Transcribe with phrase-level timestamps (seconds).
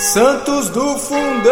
[0.00, 1.50] Santos do Fundão!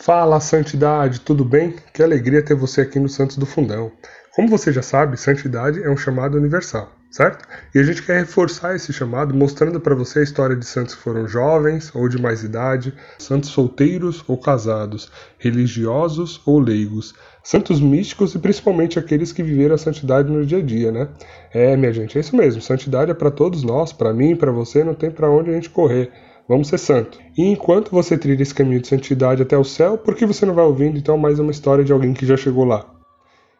[0.00, 1.76] Fala, Santidade, tudo bem?
[1.92, 3.92] Que alegria ter você aqui no Santos do Fundão.
[4.34, 7.46] Como você já sabe, santidade é um chamado universal, certo?
[7.74, 11.02] E a gente quer reforçar esse chamado mostrando para você a história de santos que
[11.02, 18.34] foram jovens ou de mais idade, santos solteiros ou casados, religiosos ou leigos, santos místicos
[18.34, 21.08] e principalmente aqueles que viveram a santidade no dia a dia, né?
[21.52, 22.62] É, minha gente, é isso mesmo.
[22.62, 25.70] Santidade é para todos nós, para mim, para você, não tem para onde a gente
[25.70, 26.10] correr.
[26.48, 27.18] Vamos ser santo.
[27.36, 30.54] E enquanto você trilha esse caminho de santidade até o céu, por que você não
[30.54, 32.86] vai ouvindo então mais uma história de alguém que já chegou lá?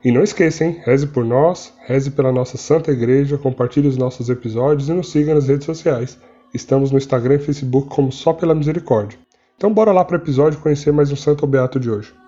[0.04, 0.80] E não esqueça, hein?
[0.84, 5.32] Reze por nós, reze pela nossa Santa Igreja, compartilhe os nossos episódios e nos siga
[5.32, 6.18] nas redes sociais.
[6.52, 9.18] Estamos no Instagram e Facebook como Só Pela Misericórdia.
[9.56, 12.21] Então bora lá para o episódio conhecer mais um santo beato de hoje.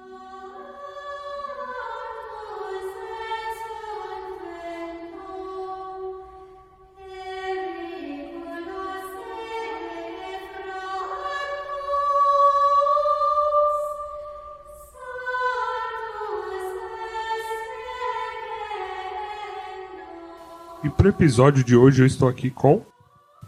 [21.04, 22.80] Para o episódio de hoje eu estou aqui com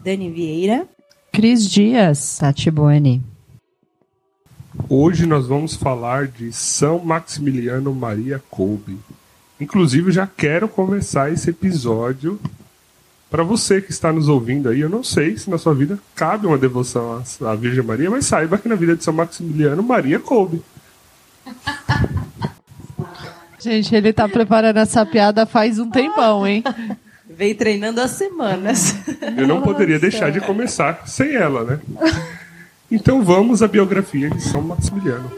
[0.03, 0.87] Dani Vieira.
[1.31, 2.37] Cris Dias.
[2.37, 3.23] Tati Buoni.
[4.87, 8.99] Hoje nós vamos falar de São Maximiliano Maria Kolbe.
[9.59, 12.39] Inclusive, já quero começar esse episódio
[13.27, 14.81] para você que está nos ouvindo aí.
[14.81, 18.59] Eu não sei se na sua vida cabe uma devoção à Virgem Maria, mas saiba
[18.59, 20.61] que na vida de São Maximiliano, Maria coube.
[23.57, 26.63] Gente, ele tá preparando essa piada faz um tempão, hein?
[27.37, 28.95] Veio treinando há semanas.
[29.37, 31.79] Eu não poderia deixar de começar sem ela, né?
[32.89, 35.31] Então vamos à biografia de São Maximiliano.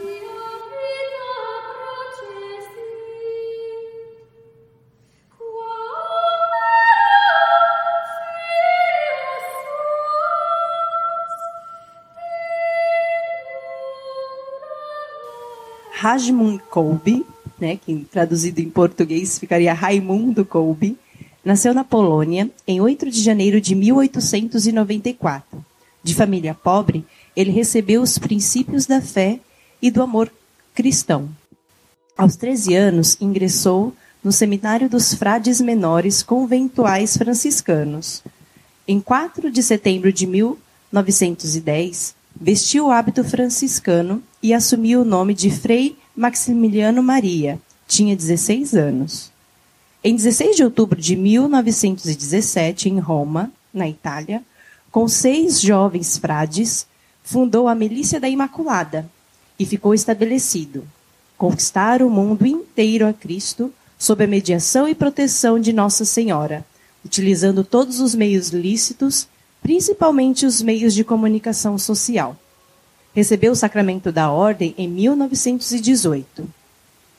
[15.92, 17.26] Rajmund Kolbe,
[17.58, 20.96] né, que traduzido em português ficaria Raimundo Kolbe,
[21.44, 25.64] nasceu na Polônia em 8 de janeiro de 1894.
[26.02, 27.04] De família pobre,
[27.36, 29.40] ele recebeu os princípios da fé
[29.80, 30.30] e do amor
[30.74, 31.28] cristão.
[32.16, 38.22] Aos 13 anos, ingressou no Seminário dos Frades Menores Conventuais Franciscanos.
[38.86, 45.50] Em 4 de setembro de 1910, vestiu o hábito franciscano e assumiu o nome de
[45.50, 47.58] Frei Maximiliano Maria.
[47.86, 49.29] Tinha 16 anos.
[50.02, 54.42] Em 16 de outubro de 1917, em Roma, na Itália,
[54.90, 56.86] com seis jovens frades,
[57.22, 59.06] fundou a Milícia da Imaculada
[59.58, 60.84] e ficou estabelecido
[61.36, 66.64] conquistar o mundo inteiro a Cristo sob a mediação e proteção de Nossa Senhora,
[67.04, 69.28] utilizando todos os meios lícitos,
[69.62, 72.34] principalmente os meios de comunicação social.
[73.14, 76.59] Recebeu o sacramento da Ordem em 1918.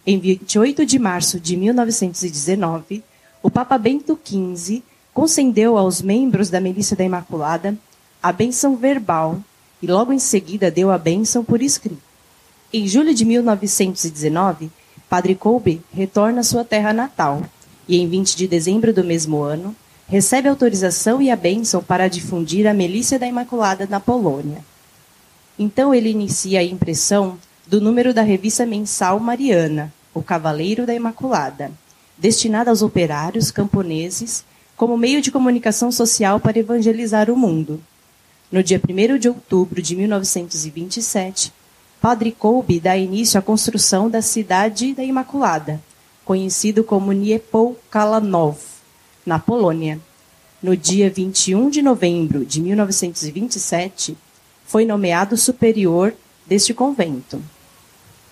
[0.06, 3.03] Em 28 de março de 1919,
[3.44, 4.81] o Papa Bento XV
[5.13, 7.78] concedeu aos membros da Milícia da Imaculada
[8.22, 9.40] a bênção verbal
[9.79, 12.01] e logo em seguida deu a bênção por escrito.
[12.73, 14.72] Em julho de 1919,
[15.07, 17.44] Padre Kolbe retorna à sua terra natal
[17.88, 19.75] e, em 20 de dezembro do mesmo ano,
[20.07, 24.66] recebe autorização e a bênção para difundir a Milícia da Imaculada na Polônia.
[25.59, 31.72] Então ele inicia a impressão do número da revista mensal Mariana, O Cavaleiro da Imaculada,
[32.17, 34.44] destinada aos operários camponeses
[34.75, 37.81] como meio de comunicação social para evangelizar o mundo.
[38.51, 41.53] No dia 1 de outubro de 1927,
[42.01, 45.79] Padre Kolbe dá início à construção da Cidade da Imaculada,
[46.25, 48.57] conhecido como Niepokalanów,
[49.25, 49.99] na Polônia.
[50.61, 54.17] No dia 21 de novembro de 1927,
[54.66, 56.13] foi nomeado superior
[56.51, 57.41] deste convento.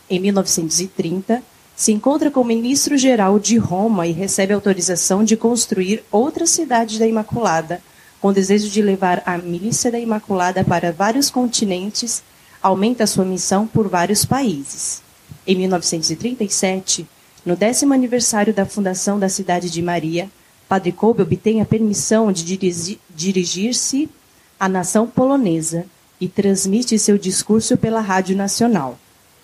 [0.10, 1.42] Em 1930,
[1.74, 7.08] se encontra com o ministro-geral de Roma e recebe autorização de construir outra cidade da
[7.08, 7.82] Imaculada,
[8.20, 12.22] com desejo de levar a milícia da Imaculada para vários continentes
[12.62, 15.02] aumenta sua missão por vários países.
[15.48, 17.08] Em 1937,
[17.46, 20.30] no décimo aniversário da fundação da cidade de Maria,
[20.68, 22.44] Padre Kolbe obtém a permissão de
[23.16, 24.10] dirigir-se
[24.60, 25.86] à nação polonesa
[26.20, 29.00] e transmite seu discurso pela Rádio Nacional.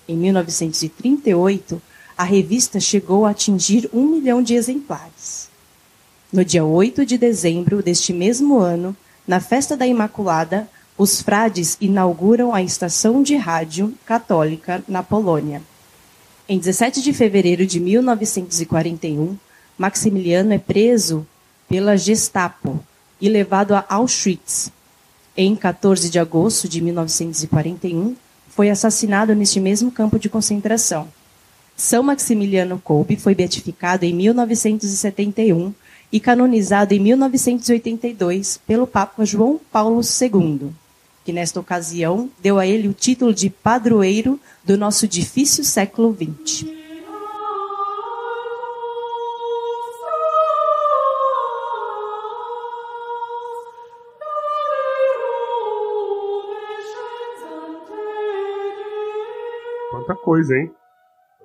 [0.07, 1.81] Em 1938,
[2.18, 5.50] a revista chegou a atingir um milhão de exemplares.
[6.31, 8.95] No dia 8 de dezembro deste mesmo ano,
[9.27, 15.62] na festa da Imaculada, os frades inauguram a estação de rádio católica na Polônia.
[16.48, 19.38] Em 17 de fevereiro de 1941,
[19.77, 21.27] Maximiliano é preso
[21.68, 22.80] pela Gestapo
[23.19, 24.72] e levado a Auschwitz.
[25.37, 28.15] Em 14 de agosto de 1941,
[28.49, 31.07] foi assassinado neste mesmo campo de concentração.
[31.75, 35.73] São Maximiliano Kolbe foi beatificado em 1971
[36.11, 40.69] e canonizado em 1982 pelo Papa João Paulo II,
[41.25, 46.84] que nesta ocasião deu a ele o título de padroeiro do nosso difícil século XX.
[60.05, 60.71] Quanta coisa, hein?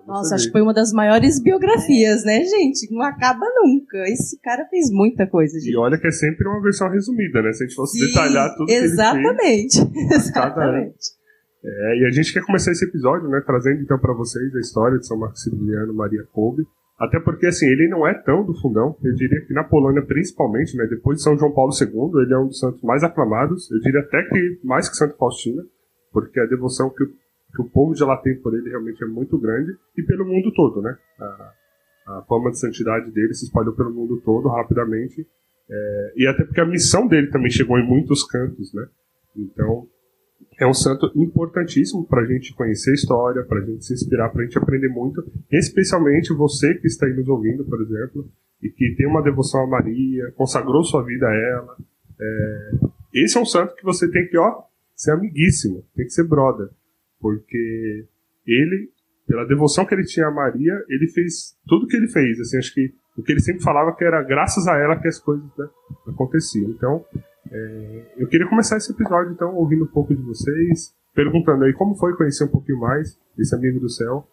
[0.06, 2.92] Nossa, acho que foi uma das maiores biografias, né, gente?
[2.92, 3.98] Não acaba nunca.
[4.08, 5.72] Esse cara fez muita coisa, gente.
[5.72, 7.52] E olha que é sempre uma versão resumida, né?
[7.52, 10.26] Se a gente fosse Sim, detalhar tudo exatamente, que ele fez.
[10.28, 11.20] Exatamente.
[11.62, 14.98] É, e a gente quer começar esse episódio, né, trazendo então para vocês a história
[14.98, 16.62] de São Maximiliano Maria Kolbe.
[16.98, 18.96] Até porque, assim, ele não é tão do fundão.
[19.04, 22.38] Eu diria que na Polônia, principalmente, né, depois de São João Paulo II, ele é
[22.38, 23.70] um dos santos mais aclamados.
[23.70, 25.62] Eu diria até que mais que Santo Faustina,
[26.10, 27.08] porque a devoção que o
[27.54, 30.52] que o povo de lá tem por ele realmente é muito grande e pelo mundo
[30.54, 30.96] todo, né?
[31.18, 31.52] A,
[32.06, 35.26] a fama de santidade dele se espalhou pelo mundo todo rapidamente
[35.68, 38.86] é, e até porque a missão dele também chegou em muitos cantos, né?
[39.36, 39.86] Então
[40.58, 44.30] é um santo importantíssimo para a gente conhecer a história, para a gente se inspirar,
[44.30, 48.28] para a gente aprender muito, especialmente você que está aí nos ouvindo, por exemplo,
[48.62, 51.76] e que tem uma devoção a Maria, consagrou sua vida a ela.
[52.20, 52.70] É,
[53.14, 54.62] esse é um santo que você tem que, ó,
[54.94, 56.68] ser amiguíssimo, tem que ser brother
[57.20, 58.06] porque
[58.46, 58.90] ele,
[59.26, 62.40] pela devoção que ele tinha a Maria, ele fez tudo o que ele fez.
[62.40, 65.18] Assim, acho que o que ele sempre falava que era graças a ela que as
[65.18, 65.66] coisas né,
[66.08, 66.70] aconteciam.
[66.70, 67.04] Então,
[67.50, 71.94] é, eu queria começar esse episódio então ouvindo um pouco de vocês, perguntando aí como
[71.96, 74.26] foi conhecer um pouquinho mais desse amigo do céu.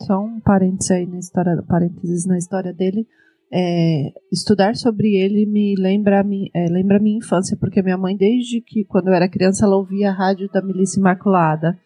[0.00, 3.06] Só um parênteses aí na história, parênteses na história dele.
[3.54, 8.62] É, estudar sobre ele me lembra minha, é, lembra minha infância, porque minha mãe, desde
[8.62, 11.78] que quando eu era criança, ela ouvia a rádio da Milícia Imaculada.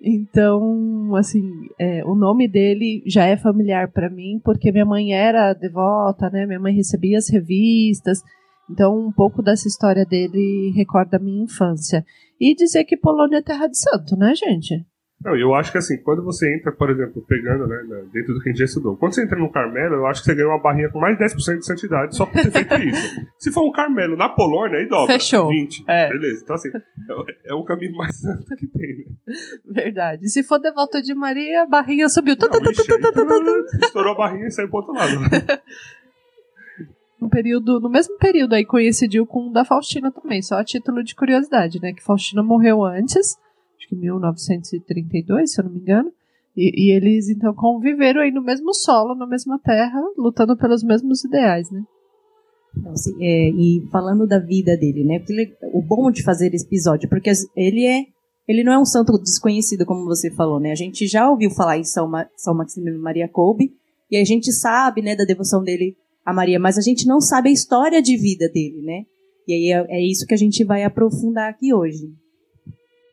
[0.00, 1.42] Então, assim,
[1.78, 6.46] é, o nome dele já é familiar para mim, porque minha mãe era devota, né?
[6.46, 8.22] Minha mãe recebia as revistas.
[8.70, 12.04] Então, um pouco dessa história dele recorda a minha infância.
[12.40, 14.86] E dizer que Polônia é terra de santo, né, gente?
[15.20, 17.76] Não, eu acho que assim, quando você entra, por exemplo, pegando, né,
[18.12, 20.26] dentro do que a gente já estudou, quando você entra no Carmelo, eu acho que
[20.26, 23.20] você ganha uma barrinha com mais 10% de santidade só por ter feito isso.
[23.36, 25.14] Se for um Carmelo na Polônia, aí dobra.
[25.14, 25.48] Fechou.
[25.48, 25.84] 20.
[25.88, 26.08] É.
[26.08, 26.42] Beleza.
[26.44, 29.04] Então, assim, é, é o caminho mais santo que tem, né?
[29.68, 30.28] Verdade.
[30.28, 32.36] Se for devota de Maria, a barrinha subiu.
[32.40, 35.18] Não, estourou a barrinha e saiu pro outro lado.
[37.20, 41.02] no período, no mesmo período aí coincidiu com o da Faustina também, só a título
[41.02, 41.92] de curiosidade, né?
[41.92, 43.36] Que Faustina morreu antes
[43.88, 46.12] que 1932, se eu não me engano.
[46.56, 51.24] E, e, eles então conviveram aí no mesmo solo, na mesma terra, lutando pelos mesmos
[51.24, 51.82] ideais, né?
[52.76, 55.22] Então, assim, é, e falando da vida dele, né?
[55.72, 58.06] O bom de fazer esse episódio, porque ele é
[58.46, 60.72] ele não é um santo desconhecido, como você falou, né?
[60.72, 63.74] A gente já ouviu falar em São, Ma, São Maximiliano Maria Kolbe,
[64.10, 65.94] e a gente sabe, né, da devoção dele
[66.24, 69.04] a Maria, mas a gente não sabe a história de vida dele, né?
[69.46, 72.10] E aí é, é isso que a gente vai aprofundar aqui hoje.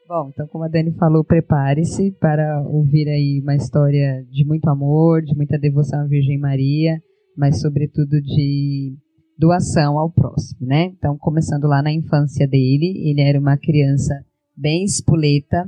[0.08, 5.24] Bom, então como a Dani falou, prepare-se para ouvir aí uma história de muito amor,
[5.24, 7.02] de muita devoção à Virgem Maria,
[7.36, 8.94] mas sobretudo de
[9.36, 10.92] doação ao próximo, né?
[10.96, 14.24] Então, começando lá na infância dele, ele era uma criança
[14.56, 15.68] bem espoleta,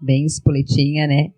[0.00, 1.28] bem espoletinha, né?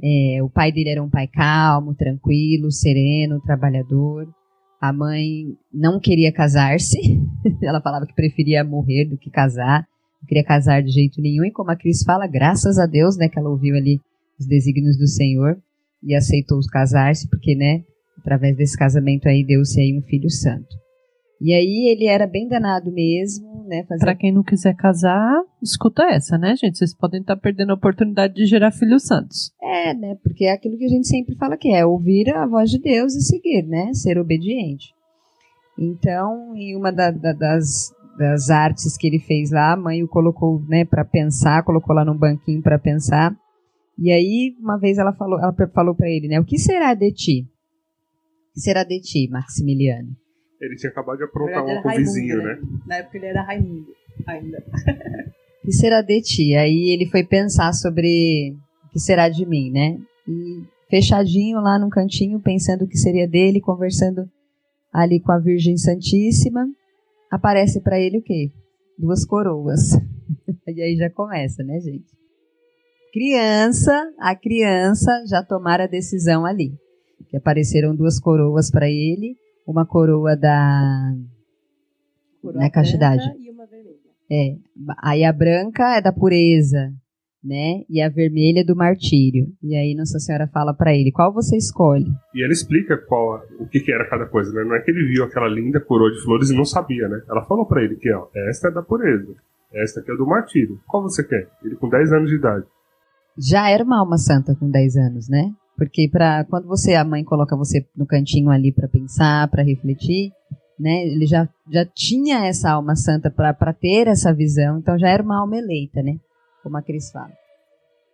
[0.00, 4.28] É, o pai dele era um pai calmo, tranquilo, sereno, trabalhador.
[4.80, 7.20] A mãe não queria casar-se,
[7.60, 9.84] ela falava que preferia morrer do que casar
[10.20, 13.28] não queria casar de jeito nenhum, e como a Cris fala, graças a Deus, né,
[13.28, 14.00] que ela ouviu ali
[14.38, 15.58] os desígnios do Senhor
[16.02, 17.84] e aceitou casar-se, porque, né,
[18.18, 20.76] através desse casamento aí deu-se aí um filho santo.
[21.40, 23.84] E aí ele era bem danado mesmo, né?
[23.88, 24.00] Fazer...
[24.00, 26.78] Para quem não quiser casar, escuta essa, né, gente?
[26.78, 29.52] Vocês podem estar perdendo a oportunidade de gerar filhos santos.
[29.62, 30.16] É, né?
[30.22, 33.14] Porque é aquilo que a gente sempre fala que é ouvir a voz de Deus
[33.14, 33.94] e seguir, né?
[33.94, 34.92] Ser obediente.
[35.78, 40.08] Então, em uma da, da, das, das artes que ele fez lá, a mãe o
[40.08, 43.34] colocou, né, para pensar, colocou lá num banquinho para pensar.
[43.96, 47.12] E aí, uma vez ela falou, ela falou para ele, né, o que será de
[47.12, 47.46] ti?
[48.50, 50.10] O que será de ti, Maximiliano?
[50.60, 52.54] Ele tinha acabado de aprontar uma com o vizinho, né?
[52.54, 52.60] né?
[52.86, 53.86] Na época ele era Raimundo
[54.26, 54.58] ainda.
[55.62, 56.56] o que será de ti?
[56.56, 59.96] Aí ele foi pensar sobre o que será de mim, né?
[60.26, 64.28] E fechadinho lá num cantinho, pensando o que seria dele, conversando
[64.92, 66.66] ali com a Virgem Santíssima
[67.30, 68.50] aparece para ele o quê?
[68.98, 69.92] Duas coroas.
[70.66, 72.16] e aí já começa, né, gente?
[73.12, 76.72] Criança, a criança já tomara a decisão ali.
[77.28, 81.14] Que apareceram duas coroas para ele, uma coroa da
[82.40, 83.22] coroa na castidade.
[83.38, 83.96] E uma vermelha.
[84.30, 84.56] É.
[85.02, 86.92] Aí a branca é da pureza,
[87.42, 87.82] né?
[87.88, 89.46] E a vermelha é do martírio.
[89.62, 92.06] E aí Nossa Senhora fala para ele, qual você escolhe?
[92.34, 94.64] E ela explica qual o que, que, era cada coisa, né?
[94.64, 97.22] Não é que ele viu aquela linda coroa de flores e não sabia, né?
[97.28, 99.34] Ela falou para ele que, ó, esta é da pureza,
[99.72, 100.80] esta aqui é do martírio.
[100.86, 101.48] Qual você quer?
[101.64, 102.66] Ele com 10 anos de idade.
[103.36, 105.52] Já era uma alma santa com 10 anos, né?
[105.76, 110.32] Porque para quando você a mãe coloca você no cantinho ali para pensar, para refletir,
[110.78, 111.06] né?
[111.06, 115.40] Ele já, já tinha essa alma santa para ter essa visão, então já era uma
[115.40, 116.18] alma eleita, né?
[116.68, 117.32] Como a Cris fala.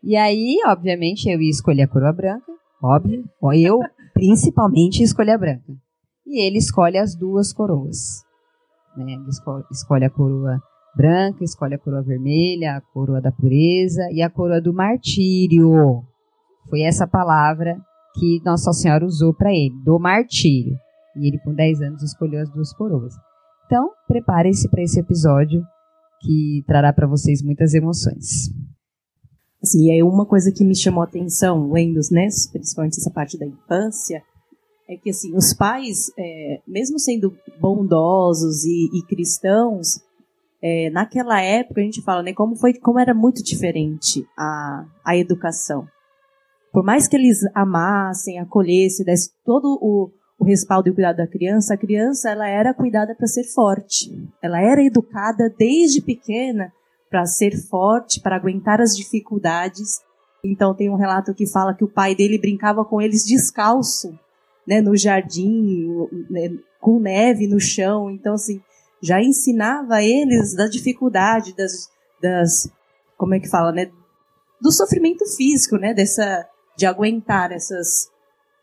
[0.01, 3.25] E aí, obviamente, eu ia escolher a coroa branca, óbvio.
[3.53, 3.81] Eu,
[4.15, 5.73] principalmente, escolhi a branca.
[6.25, 8.23] E ele escolhe as duas coroas.
[8.97, 9.15] Né?
[9.15, 10.63] Ele escolhe, escolhe a coroa
[10.95, 16.05] branca, escolhe a coroa vermelha, a coroa da pureza e a coroa do martírio.
[16.71, 17.77] Foi essa palavra
[18.15, 20.77] que Nossa Senhora usou para ele, do martírio.
[21.17, 23.15] E ele, com 10 anos, escolheu as duas coroas.
[23.67, 25.61] Então, preparem-se para esse episódio
[26.25, 28.51] que trará para vocês muitas emoções.
[29.63, 33.47] Assim, é uma coisa que me chamou a atenção, lendo, né, principalmente essa parte da
[33.47, 34.23] infância,
[34.89, 40.01] é que assim, os pais, é, mesmo sendo bondosos e, e cristãos,
[40.63, 45.17] é, naquela época a gente fala, né, como foi, como era muito diferente a, a
[45.17, 45.87] educação.
[46.73, 51.27] Por mais que eles amassem, acolhessem, desse todo o, o respaldo e o cuidado da
[51.27, 54.11] criança, a criança ela era cuidada para ser forte.
[54.43, 56.73] Ela era educada desde pequena
[57.09, 60.01] para ser forte, para aguentar as dificuldades.
[60.45, 64.19] Então tem um relato que fala que o pai dele brincava com eles descalço,
[64.67, 68.11] né, no jardim, né, com neve no chão.
[68.11, 68.61] Então assim,
[69.01, 71.89] já ensinava eles da dificuldade das,
[72.21, 72.71] das
[73.17, 73.91] como é que fala, né,
[74.61, 78.11] do sofrimento físico, né, dessa de aguentar essas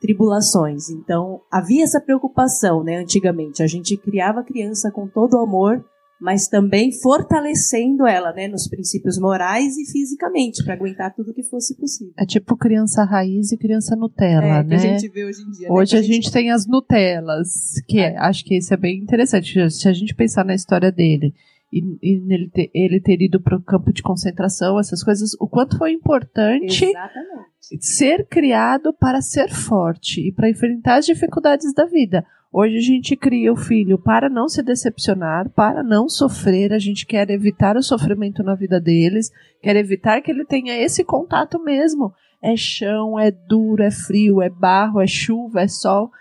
[0.02, 0.90] tribulações.
[0.90, 3.62] Então, havia essa preocupação, né, antigamente.
[3.62, 5.86] A gente criava a criança com todo o amor,
[6.20, 11.78] mas também fortalecendo ela, né, nos princípios morais e fisicamente, para aguentar tudo que fosse
[11.78, 12.14] possível.
[12.18, 14.70] É tipo criança raiz e criança Nutella, é, né?
[14.70, 15.70] Que a gente vê hoje em dia.
[15.70, 16.00] Né, hoje né?
[16.00, 16.14] a, gente...
[16.16, 16.32] gente...
[16.32, 18.18] tem as Nutellas, que é.
[18.18, 19.70] acho que isso é bem interessante.
[19.70, 21.34] Se a gente pensar na história dele,
[21.72, 25.48] e, e nele ter, ele ter ido para o campo de concentração, essas coisas, o
[25.48, 27.80] quanto foi importante Exatamente.
[27.80, 32.26] ser criado para ser forte e para enfrentar as dificuldades da vida.
[32.54, 37.06] Hoje a gente cria o filho para não se decepcionar, para não sofrer, a gente
[37.06, 42.12] quer evitar o sofrimento na vida deles, quer evitar que ele tenha esse contato mesmo.
[42.44, 46.12] É chão, é duro, é frio, é barro, é chuva, é sol.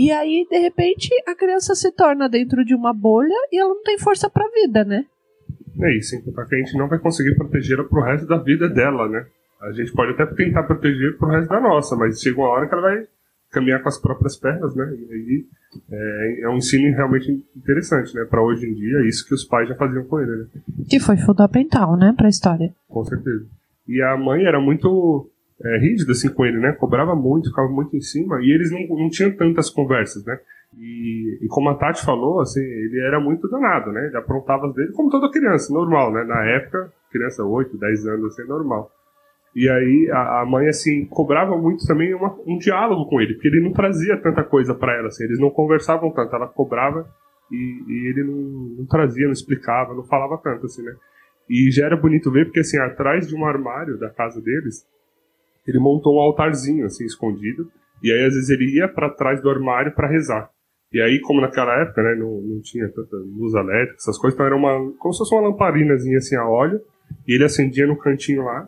[0.00, 3.82] E aí, de repente, a criança se torna dentro de uma bolha e ela não
[3.82, 5.04] tem força para a vida, né?
[5.78, 8.66] É isso, sem contar que a gente não vai conseguir protegê-la pro resto da vida
[8.66, 9.26] dela, né?
[9.60, 12.72] A gente pode até tentar proteger pro resto da nossa, mas chega uma hora que
[12.72, 13.06] ela vai
[13.50, 14.90] caminhar com as próprias pernas, né?
[14.90, 15.46] E aí
[15.92, 18.24] é, é um ensino realmente interessante, né?
[18.24, 20.46] Para hoje em dia, é isso que os pais já faziam com ele, né?
[20.88, 22.74] Que foi fundamental, né, para a história.
[22.88, 23.44] Com certeza.
[23.86, 25.29] E a mãe era muito
[25.64, 26.72] é, rígido assim com ele, né?
[26.72, 30.38] Cobrava muito, ficava muito em cima e eles não, não tinham tantas conversas, né?
[30.78, 34.06] E, e, como a Tati falou, assim, ele era muito danado, né?
[34.06, 36.24] Ele aprontava as dele como toda criança, normal, né?
[36.24, 38.90] Na época, criança 8, 10 anos, assim, normal.
[39.54, 43.48] E aí a, a mãe, assim, cobrava muito também uma, um diálogo com ele, porque
[43.48, 47.04] ele não trazia tanta coisa para ela, assim, eles não conversavam tanto, ela cobrava
[47.50, 48.36] e, e ele não,
[48.78, 50.94] não, trazia, não explicava, não falava tanto, assim, né?
[51.48, 54.86] E já era bonito ver, porque assim, atrás de um armário da casa deles,
[55.70, 57.70] ele montou um altarzinho assim escondido
[58.02, 60.50] e aí às vezes ele ia para trás do armário para rezar.
[60.92, 64.46] E aí, como naquela época, né, não, não tinha tanta luz elétrica, essas coisas, então
[64.46, 66.80] era uma como se fosse uma lamparinazinha assim a óleo,
[67.26, 68.66] e ele acendia no cantinho lá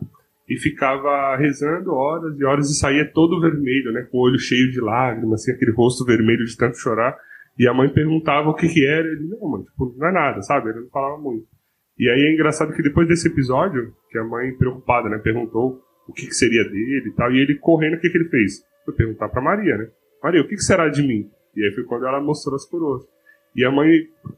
[0.48, 4.70] e ficava rezando horas e horas e saía todo vermelho, né, com o olho cheio
[4.70, 7.16] de lágrimas, assim, aquele rosto vermelho de tanto chorar.
[7.58, 10.40] E a mãe perguntava o que que era, ele não, mano, tipo, não é nada,
[10.42, 10.70] sabe?
[10.70, 11.46] Ele não falava muito.
[11.98, 16.12] E aí é engraçado que depois desse episódio, que a mãe preocupada, né, perguntou o
[16.12, 17.32] que, que seria dele e tal.
[17.32, 18.64] E ele correndo, o que, que ele fez?
[18.84, 19.88] Foi perguntar para Maria, né?
[20.22, 21.30] Maria, o que, que será de mim?
[21.56, 23.02] E aí foi quando ela mostrou as coroas.
[23.54, 23.88] E a mãe,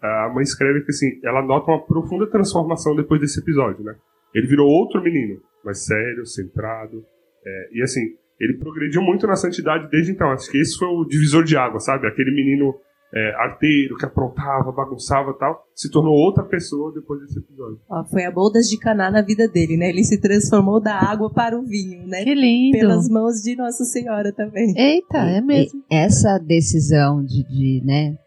[0.02, 3.94] a mãe escreve que assim, ela nota uma profunda transformação depois desse episódio, né?
[4.34, 7.04] Ele virou outro menino, mais sério, centrado.
[7.46, 8.00] É, e assim,
[8.40, 10.30] ele progrediu muito na santidade desde então.
[10.32, 12.08] Acho que esse foi o divisor de água, sabe?
[12.08, 12.74] Aquele menino
[13.14, 17.78] é, arteiro, que aprontava, bagunçava e tal, se tornou outra pessoa depois desse episódio.
[17.88, 19.88] Ó, foi a bodas de Caná na vida dele, né?
[19.88, 22.24] Ele se transformou da água para o vinho, né?
[22.24, 22.78] Que lindo!
[22.78, 24.74] Pelas mãos de Nossa Senhora também.
[24.76, 25.84] Eita, é mesmo.
[25.88, 28.18] essa decisão de, de né,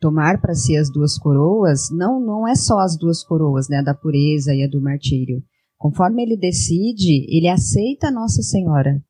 [0.00, 3.78] tomar para si as duas coroas, não, não é só as duas coroas, né?
[3.78, 5.42] A da pureza e a do martírio.
[5.78, 9.02] Conforme ele decide, ele aceita Nossa Senhora.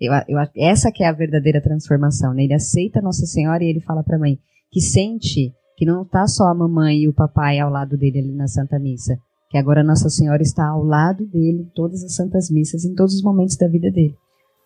[0.00, 2.44] Eu, eu, essa que é a verdadeira transformação, né?
[2.44, 4.38] Ele aceita Nossa Senhora e ele fala para a mãe
[4.70, 8.34] que sente que não está só a mamãe e o papai ao lado dele ali
[8.34, 9.16] na Santa Missa,
[9.48, 13.14] que agora Nossa Senhora está ao lado dele em todas as santas missas, em todos
[13.14, 14.14] os momentos da vida dele.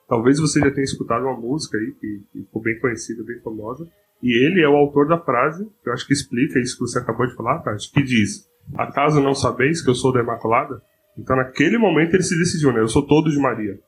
[0.09, 3.87] Talvez você já tenha escutado uma música aí que, ficou bem conhecida, bem famosa,
[4.23, 6.99] e ele é o autor da frase, que eu acho que explica isso que você
[6.99, 10.81] acabou de falar, Tati, que diz: Acaso não sabeis que eu sou da Imaculada?
[11.19, 12.81] Então, naquele momento, ele se decidiu, né?
[12.81, 13.79] Eu sou todo de Maria.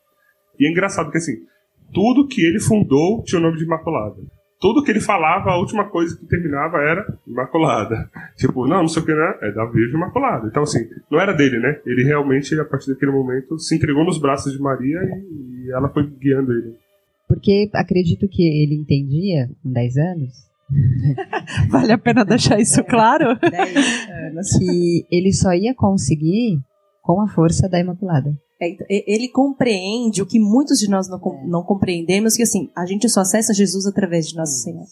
[0.59, 1.37] E é engraçado que, assim,
[1.93, 4.23] tudo que ele fundou tinha o nome de Imaculada
[4.65, 8.11] tudo que ele falava, a última coisa que terminava era Imaculada.
[8.35, 9.39] Tipo, não, não sei o que, né?
[9.43, 10.49] É da Virgem Imaculada.
[10.49, 10.79] Então, assim,
[11.11, 11.79] não era dele, né?
[11.85, 15.91] Ele realmente, a partir daquele momento, se entregou nos braços de Maria e, e ela
[15.91, 16.77] foi guiando ele.
[17.29, 20.33] Porque acredito que ele entendia, com 10 anos,
[21.69, 23.39] vale a pena deixar isso claro?
[23.39, 23.77] 10
[24.09, 24.51] anos.
[24.57, 26.59] Que ele só ia conseguir
[27.03, 28.35] com a força da Imaculada.
[28.61, 31.47] É, então, ele compreende o que muitos de nós não, é.
[31.47, 34.87] não compreendemos, que assim, a gente só acessa Jesus através de Nossa Senhora.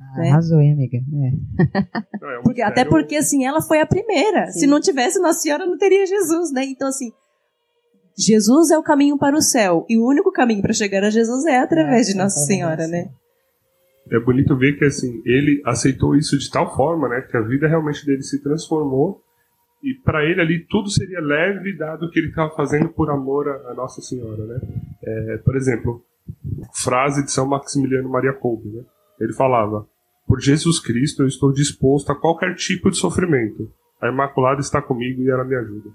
[0.00, 0.30] Ah, né?
[0.30, 0.96] Arrasou, hein, amiga?
[0.96, 2.38] É.
[2.38, 4.46] é porque, até porque, assim, ela foi a primeira.
[4.46, 4.60] Sim.
[4.60, 6.64] Se não tivesse Nossa Senhora, não teria Jesus, né?
[6.64, 7.10] Então, assim,
[8.16, 9.84] Jesus é o caminho para o céu.
[9.88, 13.10] E o único caminho para chegar a Jesus é através é, de Nossa Senhora, né?
[14.10, 17.20] É bonito ver que, assim, ele aceitou isso de tal forma, né?
[17.20, 19.20] Que a vida realmente dele se transformou
[19.82, 23.74] e para ele ali tudo seria leve, dado que ele estava fazendo por amor a,
[23.74, 24.60] Nossa Senhora, né?
[25.02, 26.02] É, por exemplo,
[26.74, 28.82] frase de São Maximiliano Maria Kolbe, né?
[29.20, 29.86] Ele falava:
[30.26, 33.70] Por Jesus Cristo eu estou disposto a qualquer tipo de sofrimento.
[34.00, 35.90] A Imaculada está comigo e ela me ajuda.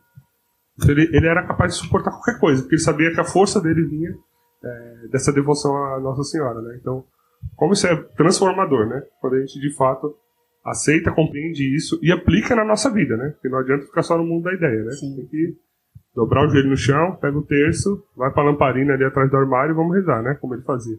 [0.75, 3.61] Então, ele, ele era capaz de suportar qualquer coisa, porque ele sabia que a força
[3.61, 4.15] dele vinha
[4.63, 6.77] é, dessa devoção à Nossa Senhora, né?
[6.79, 7.05] Então,
[7.55, 9.03] como isso é transformador, né?
[9.19, 10.15] Quando a gente de fato
[10.65, 13.29] aceita, compreende isso e aplica na nossa vida, né?
[13.31, 14.91] Porque não adianta ficar só no mundo da ideia, né?
[14.91, 15.15] Sim.
[15.15, 15.55] Tem que
[16.15, 19.73] dobrar o joelho no chão, pega o terço, vai pra lamparina ali atrás do armário
[19.73, 20.35] e vamos rezar, né?
[20.39, 20.97] Como ele fazia.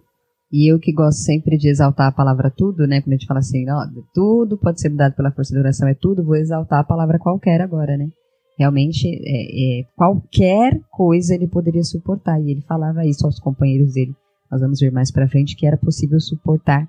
[0.52, 3.00] E eu que gosto sempre de exaltar a palavra tudo, né?
[3.00, 5.94] Quando a gente fala assim, ó, tudo pode ser mudado pela força da oração, é
[5.94, 8.08] tudo, vou exaltar a palavra qualquer agora, né?
[8.56, 12.40] Realmente, é, é, qualquer coisa ele poderia suportar.
[12.40, 14.14] E ele falava isso aos companheiros dele.
[14.50, 16.88] Nós vamos ver mais pra frente que era possível suportar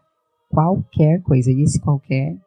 [0.50, 1.50] qualquer coisa.
[1.50, 2.38] E esse qualquer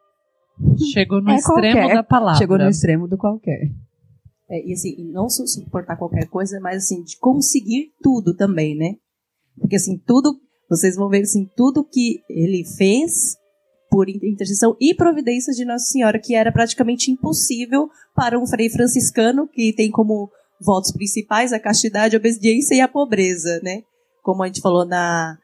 [0.92, 1.94] Chegou no é extremo qualquer.
[1.94, 2.38] da palavra.
[2.38, 3.70] Chegou no extremo do qualquer.
[4.50, 8.94] É, e assim, não suportar qualquer coisa, mas assim, de conseguir tudo também, né?
[9.58, 13.36] Porque assim, tudo, vocês vão ver assim, tudo que ele fez
[13.90, 19.48] por intercessão e providência de Nossa Senhora, que era praticamente impossível para um frei franciscano
[19.48, 23.82] que tem como votos principais a castidade, a obediência e a pobreza, né?
[24.22, 25.38] Como a gente falou na,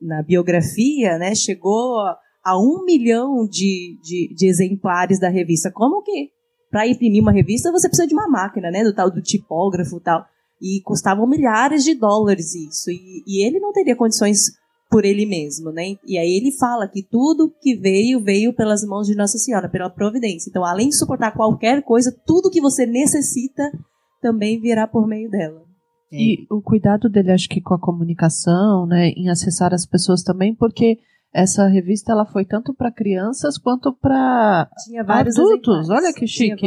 [0.00, 1.34] na biografia, né?
[1.34, 2.18] Chegou a
[2.52, 5.70] um milhão de, de, de exemplares da revista.
[5.70, 6.30] Como que
[6.70, 8.82] para imprimir uma revista você precisa de uma máquina, né?
[8.82, 10.26] Do tal do tipógrafo tal.
[10.60, 12.90] E custavam milhares de dólares isso.
[12.90, 14.52] E, e, ele não teria condições
[14.90, 15.96] por ele mesmo, né?
[16.06, 19.88] E aí ele fala que tudo que veio, veio pelas mãos de Nossa Senhora, pela
[19.88, 20.50] providência.
[20.50, 23.70] Então, além de suportar qualquer coisa, tudo que você necessita
[24.20, 25.62] também virá por meio dela.
[26.12, 29.08] E o cuidado dele, acho que com a comunicação, né?
[29.10, 30.98] Em acessar as pessoas também, porque
[31.34, 34.70] essa revista ela foi tanto para crianças quanto para
[35.08, 35.90] adultos.
[35.90, 36.66] Olha que chique.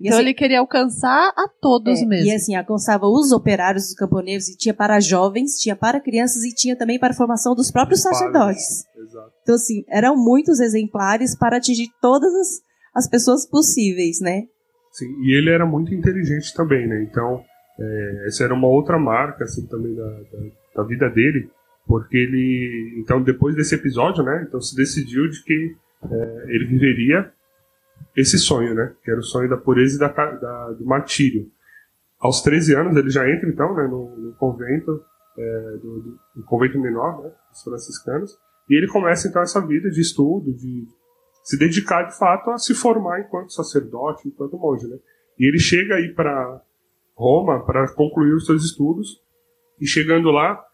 [0.00, 2.26] Então assim, ele queria alcançar a todos é, mesmo.
[2.26, 6.52] E assim, alcançava os operários, os camponeses, e tinha para jovens, tinha para crianças e
[6.52, 8.84] tinha também para a formação dos próprios sacerdotes.
[9.42, 12.48] Então assim, eram muitos exemplares para atingir todas as,
[12.94, 14.42] as pessoas possíveis, né?
[14.92, 17.04] Sim, e ele era muito inteligente também, né?
[17.08, 17.40] Então,
[17.78, 21.48] é, essa era uma outra marca assim também da, da, da vida dele,
[21.88, 27.32] porque ele então depois desse episódio né então se decidiu de que é, ele viveria
[28.14, 31.50] esse sonho né que era o sonho da pureza e da, da do martírio.
[32.20, 35.02] Aos 13 anos ele já entra então né, no, no convento
[35.36, 38.36] é, do, do, do, convento menor né, dos franciscanos
[38.68, 40.86] e ele começa então essa vida de estudo de
[41.42, 44.98] se dedicar de fato a se formar enquanto sacerdote enquanto monge né.
[45.38, 46.60] E ele chega aí para
[47.14, 49.22] Roma para concluir os seus estudos
[49.80, 50.67] e chegando lá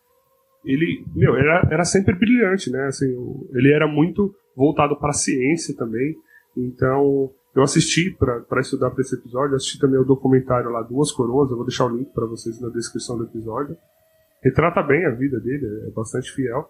[0.64, 2.86] ele, meu, era, era sempre brilhante, né?
[2.86, 3.06] Assim,
[3.52, 6.16] ele era muito voltado para a ciência também.
[6.56, 11.50] Então, eu assisti para estudar para esse episódio, assisti também o documentário lá, Duas Coroas,
[11.50, 13.76] eu vou deixar o link para vocês na descrição do episódio.
[14.42, 16.68] Retrata bem a vida dele, é bastante fiel.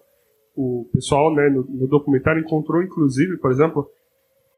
[0.55, 3.89] O pessoal, né, no, no documentário encontrou, inclusive, por exemplo,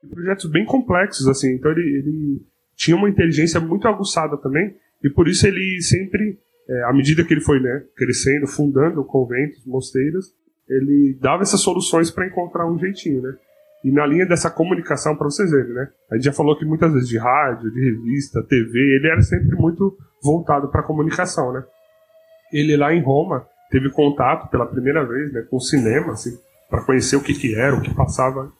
[0.09, 1.55] projetos bem complexos, assim.
[1.55, 2.41] Então, ele, ele
[2.75, 6.39] tinha uma inteligência muito aguçada também, e por isso ele sempre
[6.69, 10.33] é, à medida que ele foi né, crescendo, fundando conventos, mosteiros,
[10.67, 13.35] ele dava essas soluções para encontrar um jeitinho, né?
[13.83, 15.87] E na linha dessa comunicação, para vocês verem, né?
[16.11, 19.55] A gente já falou que muitas vezes de rádio, de revista, TV, ele era sempre
[19.55, 21.63] muito voltado para a comunicação, né?
[22.51, 26.37] Ele lá em Roma teve contato pela primeira vez né, com o cinema, assim,
[26.69, 28.51] para conhecer o que, que era, o que passava.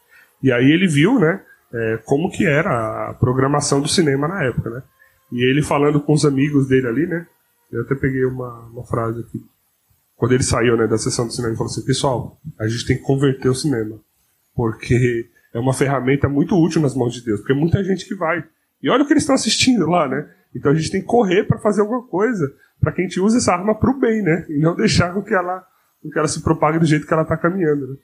[0.42, 1.42] E aí ele viu, né,
[1.74, 4.84] é, como que era a programação do cinema na época, né?
[5.32, 7.28] E ele falando com os amigos dele ali, né?
[7.72, 9.44] Eu até peguei uma, uma frase aqui.
[10.16, 12.98] Quando ele saiu né, da sessão do cinema, ele falou assim: Pessoal, a gente tem
[12.98, 14.00] que converter o cinema.
[14.56, 17.40] Porque é uma ferramenta muito útil nas mãos de Deus.
[17.40, 18.44] Porque é muita gente que vai.
[18.82, 20.28] E olha o que eles estão assistindo lá, né?
[20.56, 22.52] Então a gente tem que correr para fazer alguma coisa.
[22.80, 24.46] para que a gente use essa arma para o bem, né?
[24.50, 25.64] E não deixar com que ela,
[26.02, 27.88] com que ela se propague do jeito que ela está caminhando.
[27.88, 27.96] Né?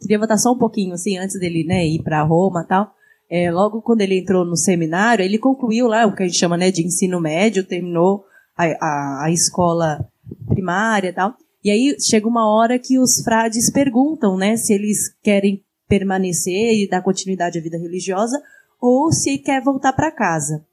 [0.00, 2.94] Queria voltar só um pouquinho, assim, antes dele né, ir para Roma e tal.
[3.30, 6.56] É, logo quando ele entrou no seminário, ele concluiu lá o que a gente chama
[6.56, 8.24] né, de ensino médio, terminou
[8.56, 10.08] a, a, a escola
[10.48, 11.34] primária e tal.
[11.62, 16.88] E aí chega uma hora que os frades perguntam, né, se eles querem permanecer e
[16.88, 18.40] dar continuidade à vida religiosa
[18.80, 20.64] ou se quer voltar para casa.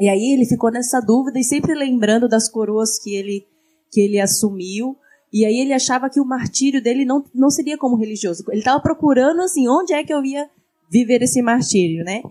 [0.00, 3.46] E aí ele ficou nessa dúvida e sempre lembrando das coroas que ele
[3.90, 4.96] que ele assumiu.
[5.30, 8.42] E aí ele achava que o martírio dele não, não seria como religioso.
[8.48, 10.48] Ele estava procurando assim, onde é que eu ia
[10.90, 12.22] viver esse martírio, né?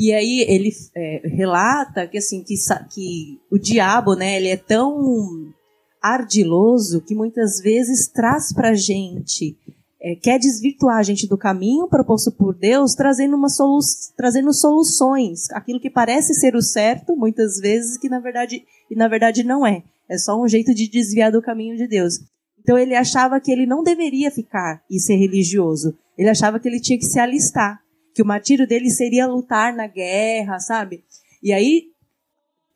[0.00, 2.54] E aí ele é, relata que assim que,
[2.88, 5.52] que o diabo, né, ele é tão
[6.00, 9.58] ardiloso que muitas vezes traz para gente
[10.00, 13.80] é, quer desvirtuar a gente do caminho proposto por Deus, trazendo uma solu
[14.16, 19.06] trazendo soluções, aquilo que parece ser o certo, muitas vezes que na verdade e na
[19.06, 19.82] verdade não é.
[20.08, 22.14] É só um jeito de desviar do caminho de Deus.
[22.58, 25.94] Então ele achava que ele não deveria ficar e ser religioso.
[26.16, 27.82] Ele achava que ele tinha que se alistar
[28.14, 31.04] que o martírio dele seria lutar na guerra, sabe?
[31.42, 31.84] E aí,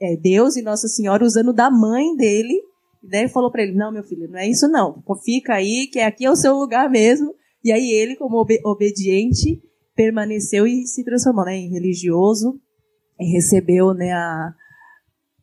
[0.01, 2.61] é, Deus e Nossa Senhora, usando da mãe dele,
[3.03, 5.03] né, falou para ele: Não, meu filho, não é isso não.
[5.25, 7.35] Fica aí, que aqui é o seu lugar mesmo.
[7.63, 9.63] E aí ele, como ob obediente,
[9.95, 12.61] permaneceu e se transformou né, em religioso.
[13.19, 14.53] E recebeu né, a,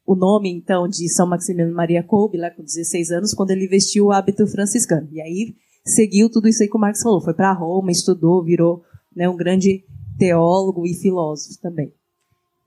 [0.05, 4.05] o nome, então, de São Maximiliano Maria Kolbe, lá com 16 anos, quando ele vestiu
[4.05, 5.07] o hábito franciscano.
[5.11, 7.21] E aí seguiu tudo isso aí que o Marx falou.
[7.21, 8.83] Foi para Roma, estudou, virou
[9.15, 9.83] né, um grande
[10.17, 11.91] teólogo e filósofo também.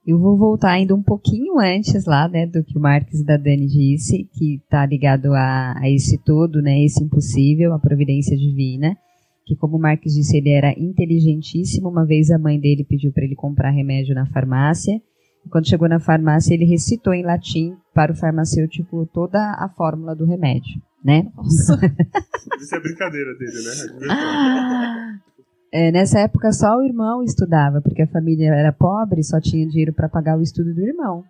[0.05, 3.65] Eu vou voltar ainda um pouquinho antes lá, né, do que o Marx da Dani
[3.65, 8.95] disse, que está ligado a, a, esse todo, né, esse impossível, a providência divina,
[9.45, 11.89] que como o Marx disse, ele era inteligentíssimo.
[11.89, 15.01] Uma vez a mãe dele pediu para ele comprar remédio na farmácia.
[15.45, 20.15] E quando chegou na farmácia, ele recitou em latim para o farmacêutico toda a fórmula
[20.15, 21.31] do remédio, né?
[21.35, 21.79] Nossa.
[22.59, 25.15] Isso é brincadeira dele, né?
[25.34, 25.34] É
[25.71, 29.93] é, nessa época só o irmão estudava, porque a família era pobre, só tinha dinheiro
[29.93, 31.23] para pagar o estudo do irmão.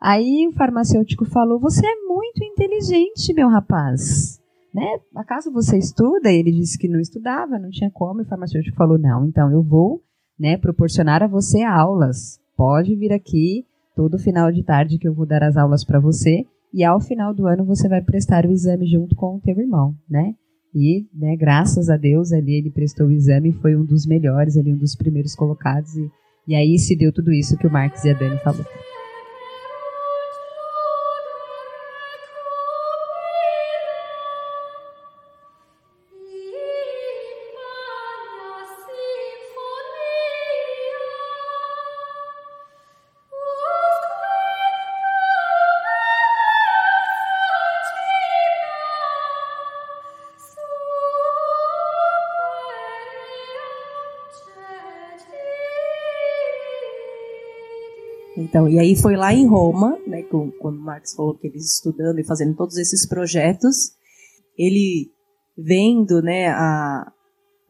[0.00, 4.40] Aí o farmacêutico falou: Você é muito inteligente, meu rapaz.
[4.72, 5.00] Né?
[5.16, 6.30] Acaso você estuda?
[6.30, 8.20] Ele disse que não estudava, não tinha como.
[8.20, 10.02] E o farmacêutico falou: Não, então eu vou
[10.38, 12.40] né, proporcionar a você aulas.
[12.56, 16.46] Pode vir aqui todo final de tarde que eu vou dar as aulas para você.
[16.72, 19.94] E ao final do ano você vai prestar o exame junto com o teu irmão,
[20.08, 20.34] né?
[20.74, 24.72] E, né, graças a Deus, ali ele prestou o exame, foi um dos melhores, ali
[24.72, 25.96] um dos primeiros colocados.
[25.96, 26.10] E,
[26.48, 28.64] e aí se deu tudo isso que o Marcos e a Dani falou.
[58.50, 60.24] Então, e aí foi lá em Roma, né,
[60.58, 63.92] quando Marx falou que eles estudando e fazendo todos esses projetos,
[64.58, 65.08] ele
[65.56, 67.12] vendo, né, a,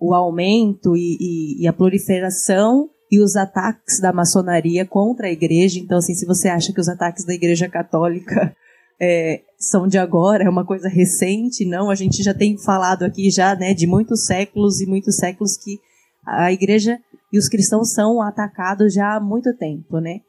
[0.00, 5.78] o aumento e, e, e, a proliferação e os ataques da maçonaria contra a igreja.
[5.78, 8.56] Então, assim, se você acha que os ataques da igreja católica
[8.98, 13.30] é, são de agora, é uma coisa recente, não, a gente já tem falado aqui
[13.30, 15.78] já, né, de muitos séculos e muitos séculos que
[16.24, 16.98] a igreja
[17.30, 20.22] e os cristãos são atacados já há muito tempo, né?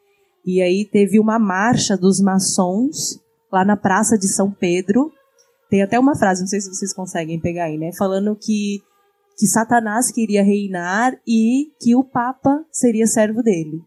[0.46, 3.20] E aí teve uma marcha dos maçons
[3.52, 5.12] lá na Praça de São Pedro.
[5.70, 7.92] Tem até uma frase, não sei se vocês conseguem pegar aí, né?
[7.94, 8.82] Falando que,
[9.38, 13.82] que Satanás queria reinar e que o Papa seria servo dele.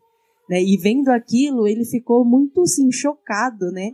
[0.48, 0.62] Né?
[0.62, 3.92] E vendo aquilo, ele ficou muito assim, chocado, né?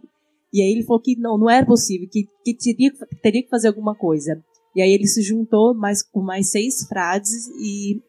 [0.53, 2.92] E aí ele falou que não, não era possível, que, que teria,
[3.23, 4.42] teria que fazer alguma coisa.
[4.75, 8.01] E aí ele se juntou mais, com mais seis frades e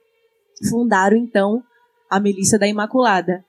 [0.69, 1.63] fundaram então
[2.09, 3.43] a Milícia da Imaculada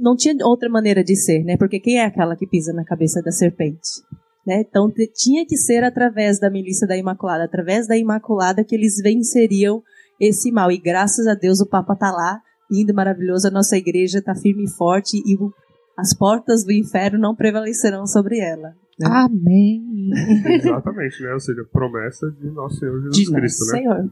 [0.00, 1.56] não tinha outra maneira de ser, né?
[1.56, 4.02] Porque quem é aquela que pisa na cabeça da serpente?
[4.46, 4.64] Né?
[4.66, 9.82] Então tinha que ser através da milícia da Imaculada, através da Imaculada que eles venceriam
[10.18, 10.72] esse mal.
[10.72, 14.64] E graças a Deus o Papa está lá, lindo, maravilhoso, a nossa igreja está firme
[14.64, 15.52] e forte e o,
[15.98, 18.74] as portas do inferno não prevalecerão sobre ela.
[18.98, 19.06] Né?
[19.06, 20.10] Amém.
[20.56, 21.32] Exatamente, né?
[21.34, 23.78] Ou seja, promessa de nosso Senhor Jesus de Cristo, nosso né?
[23.78, 24.10] Senhor.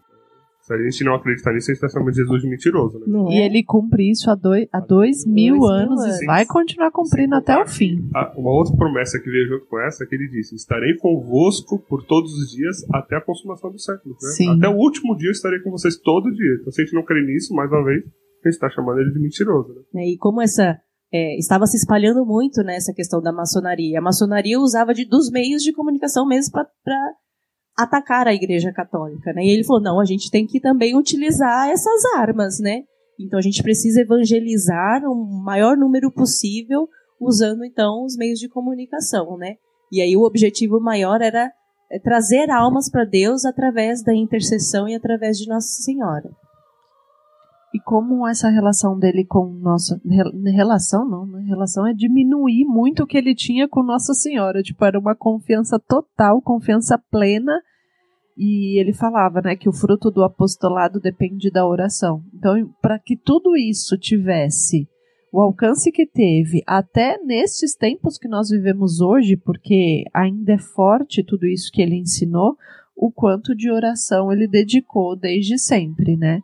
[0.67, 3.05] Se a gente não acreditar nisso, a gente está chamando Jesus de mentiroso, né?
[3.07, 3.47] Não e é?
[3.47, 6.91] ele cumpre isso há dois, há dois, dois mil, mil anos, anos e vai continuar
[6.91, 8.11] cumprindo até o fim.
[8.37, 12.05] Uma outra promessa que veio junto com essa é que ele disse: Estarei convosco por
[12.05, 14.17] todos os dias até a consumação do século.
[14.21, 14.57] Né?
[14.57, 16.57] Até o último dia eu estarei com vocês todo dia.
[16.61, 19.13] Então, se a gente não crê nisso, mais uma vez, a gente está chamando ele
[19.13, 19.73] de mentiroso.
[19.73, 20.03] Né?
[20.03, 20.81] É, e como essa
[21.13, 24.01] é, estava se espalhando muito nessa questão da maçonaria.
[24.01, 26.69] A maçonaria usava de, dos meios de comunicação mesmo para
[27.77, 29.45] atacar a Igreja Católica, né?
[29.45, 32.83] E ele falou: não, a gente tem que também utilizar essas armas, né?
[33.19, 36.89] Então a gente precisa evangelizar o maior número possível
[37.21, 39.55] usando então os meios de comunicação, né?
[39.91, 41.51] E aí o objetivo maior era
[41.91, 46.31] é, trazer almas para Deus através da intercessão e através de Nossa Senhora.
[47.75, 50.01] E como essa relação dele com nossa
[50.45, 51.45] relação não, né?
[51.47, 55.79] Relação é diminuir muito o que ele tinha com Nossa Senhora, tipo, era uma confiança
[55.79, 57.53] total, confiança plena.
[58.39, 62.23] E ele falava, né, que o fruto do apostolado depende da oração.
[62.35, 64.87] Então, para que tudo isso tivesse
[65.33, 71.23] o alcance que teve até nestes tempos que nós vivemos hoje, porque ainda é forte
[71.23, 72.57] tudo isso que ele ensinou,
[72.97, 76.41] o quanto de oração ele dedicou desde sempre, né?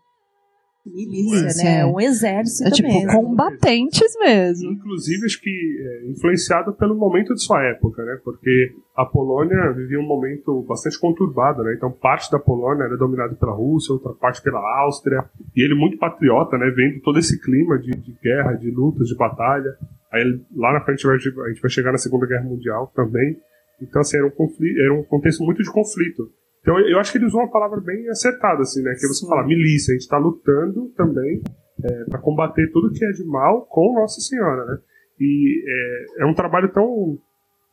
[0.85, 1.81] Milícia, né?
[1.81, 3.13] É um exército é, tipo, mesmo.
[3.13, 4.73] combatentes mesmo.
[4.73, 8.19] Inclusive, acho que é, influenciado pelo momento de sua época, né?
[8.25, 11.75] Porque a Polônia vivia um momento bastante conturbado, né?
[11.77, 15.25] Então, parte da Polônia era dominada pela Rússia, outra parte pela Áustria.
[15.55, 16.71] E ele muito patriota, né?
[16.75, 19.77] Vendo todo esse clima de, de guerra, de lutas, de batalha.
[20.13, 23.37] Aí lá na frente a gente vai chegar na Segunda Guerra Mundial também.
[23.81, 26.31] Então, assim, era um, conflito, era um contexto muito de conflito.
[26.63, 28.95] Então eu acho que ele usou uma palavra bem acertada, assim, né?
[28.95, 31.43] Que você fala milícia, a gente está lutando também
[31.85, 34.79] é, para combater tudo que é de mal com Nossa Senhora, né?
[35.21, 37.19] E é, é, um trabalho tão,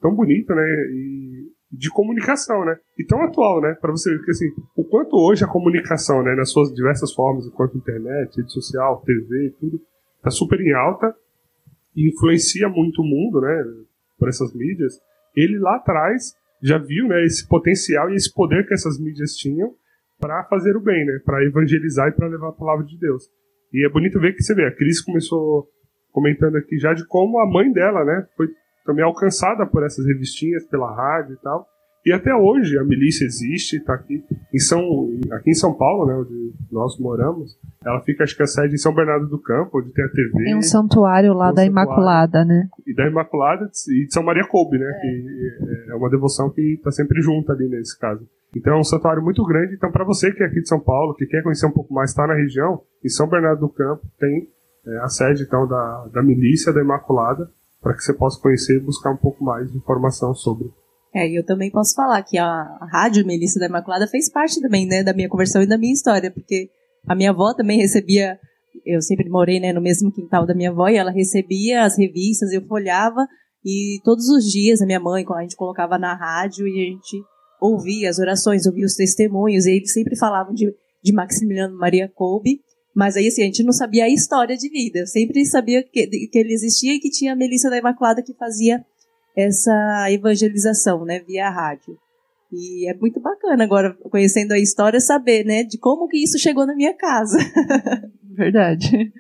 [0.01, 0.65] tão bonito, né?
[0.91, 2.77] E de comunicação, né?
[2.97, 3.77] E tão atual, né?
[3.79, 7.45] Para você ver que assim, o quanto hoje a comunicação, né, nas suas diversas formas,
[7.45, 9.79] enquanto internet, rede social, TV, tudo,
[10.23, 11.15] tá super em alta
[11.95, 13.63] e influencia muito o mundo, né?
[14.17, 14.99] Por essas mídias.
[15.35, 19.73] Ele lá atrás já viu né, esse potencial e esse poder que essas mídias tinham
[20.19, 23.23] para fazer o bem, né, para evangelizar e para levar a palavra de Deus.
[23.73, 25.67] E é bonito ver que você vê, a Cris começou
[26.11, 28.47] comentando aqui já de como a mãe dela, né, foi
[28.85, 31.67] também alcançada por essas revistinhas, pela rádio e tal.
[32.05, 34.81] E até hoje a milícia existe, está aqui em São,
[35.31, 37.57] aqui em São Paulo, né, onde nós moramos.
[37.85, 40.43] Ela fica, acho que a sede em São Bernardo do Campo, onde tem a TV.
[40.43, 42.69] Tem um santuário lá um da santuário, Imaculada, né?
[42.87, 44.85] E da Imaculada e de São Maria Coube, né?
[44.85, 45.01] É.
[45.01, 48.27] Que é uma devoção que está sempre junto ali nesse caso.
[48.55, 49.75] Então é um santuário muito grande.
[49.75, 52.09] Então, para você que é aqui de São Paulo, que quer conhecer um pouco mais,
[52.09, 54.49] está na região, em São Bernardo do Campo tem
[54.85, 57.49] é, a sede então da, da milícia da Imaculada,
[57.81, 60.69] para que você possa conhecer e buscar um pouco mais de informação sobre.
[61.13, 64.85] É, eu também posso falar que a, a Rádio Melissa da Imaculada fez parte também,
[64.85, 66.69] né, da minha conversão e da minha história, porque
[67.07, 68.37] a minha avó também recebia,
[68.85, 72.51] eu sempre morei, né, no mesmo quintal da minha avó, e ela recebia as revistas,
[72.51, 73.27] eu folhava,
[73.65, 77.23] e todos os dias a minha mãe, a gente colocava na rádio e a gente
[77.59, 80.71] ouvia as orações, ouvia os testemunhos, e eles sempre falavam de,
[81.03, 82.61] de Maximiliano Maria Kolbe,
[82.95, 86.05] mas aí assim, a gente não sabia a história de vida, eu sempre sabia que,
[86.05, 88.85] que ele existia e que tinha a Melissa da Imaculada que fazia
[89.47, 91.97] essa evangelização, né, via rádio.
[92.51, 96.65] E é muito bacana agora, conhecendo a história, saber, né, de como que isso chegou
[96.65, 97.37] na minha casa.
[98.35, 99.11] Verdade.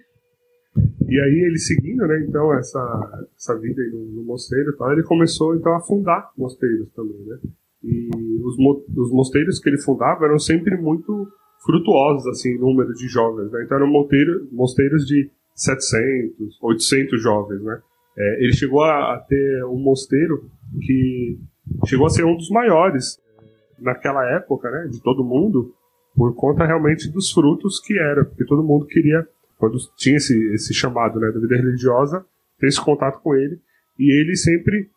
[1.07, 5.03] E aí ele seguindo, né, então, essa, essa vida aí no, no mosteiro tal, ele
[5.03, 7.37] começou, então, a fundar mosteiros também, né.
[7.83, 8.09] E
[8.43, 8.55] os,
[8.97, 11.27] os mosteiros que ele fundava eram sempre muito
[11.65, 13.63] frutuosos, assim, em número de jovens, né.
[13.63, 17.81] Então eram mosteiros, mosteiros de 700, 800 jovens, né.
[18.19, 20.49] É, ele chegou a, a, ter um mosteiro
[20.81, 21.39] que
[21.87, 25.73] chegou a ser um dos maiores é, naquela época, né, de todo mundo,
[26.15, 29.25] por conta realmente dos frutos que era, porque todo mundo queria,
[29.57, 32.25] quando tinha esse, esse chamado né, da vida religiosa,
[32.59, 33.57] ter esse contato com ele,
[33.97, 34.89] e ele sempre,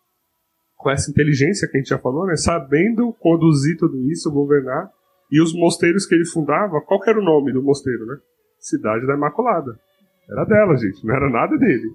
[0.76, 4.90] com essa inteligência que a gente já falou, né, sabendo conduzir tudo isso, governar,
[5.30, 8.18] e os mosteiros que ele fundava, qual era o nome do mosteiro, né?
[8.58, 9.78] Cidade da Imaculada.
[10.32, 11.94] Era dela, gente, não era nada dele.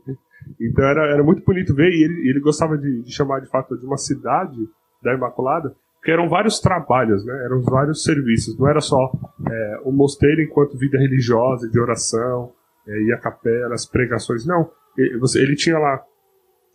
[0.62, 3.78] Então era, era muito bonito ver, e ele, ele gostava de, de chamar de fato
[3.78, 4.58] de uma cidade
[5.04, 7.34] da Imaculada, porque eram vários trabalhos, né?
[7.44, 9.12] eram vários serviços, não era só
[9.50, 12.54] é, o mosteiro enquanto vida religiosa, de oração,
[12.88, 14.70] é, e a capela, as pregações, não.
[14.98, 16.02] Ele, ele tinha lá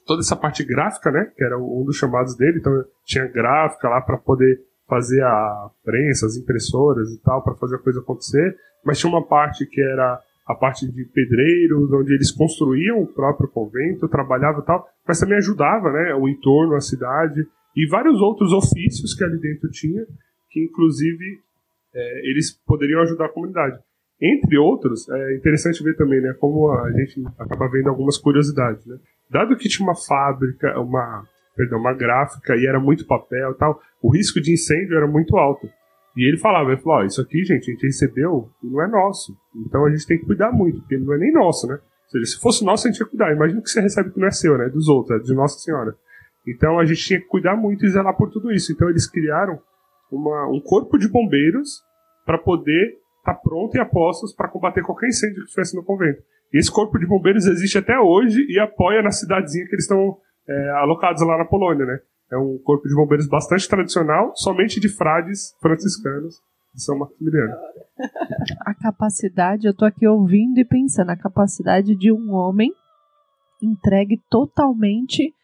[0.07, 1.33] toda essa parte gráfica, né?
[1.37, 2.73] Que era um dos chamados dele, então
[3.05, 7.79] tinha gráfica lá para poder fazer a prensa, as impressoras e tal, para fazer a
[7.79, 10.21] coisa acontecer, mas tinha uma parte que era
[10.53, 15.39] a parte de pedreiros, onde eles construíam o próprio convento, trabalhavam e tal, mas também
[15.39, 20.05] ajudava né, o entorno, a cidade, e vários outros ofícios que ali dentro tinha,
[20.51, 21.41] que inclusive
[21.95, 23.79] é, eles poderiam ajudar a comunidade.
[24.21, 28.97] Entre outros, é interessante ver também, né, como a gente acaba vendo algumas curiosidades, né?
[29.29, 31.25] Dado que tinha uma fábrica, uma,
[31.57, 35.37] perdão, uma gráfica e era muito papel e tal, o risco de incêndio era muito
[35.37, 35.69] alto.
[36.17, 38.89] E ele falava, ele falou, oh, isso aqui, gente, a gente recebeu e não é
[38.89, 39.35] nosso.
[39.67, 41.75] Então a gente tem que cuidar muito, porque não é nem nosso, né?
[41.75, 43.33] Ou seja, se fosse nosso, a gente ia cuidar.
[43.33, 44.69] Imagina que você recebe que não é seu, né?
[44.69, 45.95] Dos outros, é de Nossa Senhora.
[46.47, 48.73] Então a gente tinha que cuidar muito e zelar por tudo isso.
[48.73, 49.59] Então eles criaram
[50.11, 51.81] uma, um corpo de bombeiros
[52.27, 55.85] para poder estar tá pronto e a postos para combater qualquer incêndio que estivesse no
[55.85, 56.23] convento.
[56.53, 60.19] E esse corpo de bombeiros existe até hoje e apoia na cidadezinha que eles estão
[60.47, 61.99] é, alocados lá na Polônia, né?
[62.33, 66.41] É um corpo de bombeiros bastante tradicional, somente de frades franciscanos
[66.75, 67.55] de São Maximiliano.
[68.65, 72.73] A capacidade, eu tô aqui ouvindo e pensando, a capacidade de um homem
[73.63, 75.35] entregue totalmente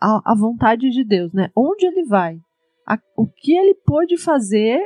[0.00, 1.50] à, à vontade de Deus, né?
[1.56, 2.38] Onde ele vai,
[2.86, 4.78] a, o que ele pôde fazer,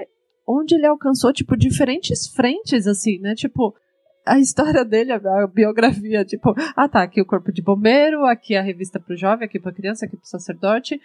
[0.46, 3.34] onde ele alcançou, tipo, diferentes frentes, assim, né?
[3.34, 3.74] Tipo,
[4.24, 8.62] a história dele, a biografia, tipo, ah tá, aqui o corpo de bombeiro, aqui a
[8.62, 11.00] revista para o jovem, aqui para criança, aqui para o sacerdote.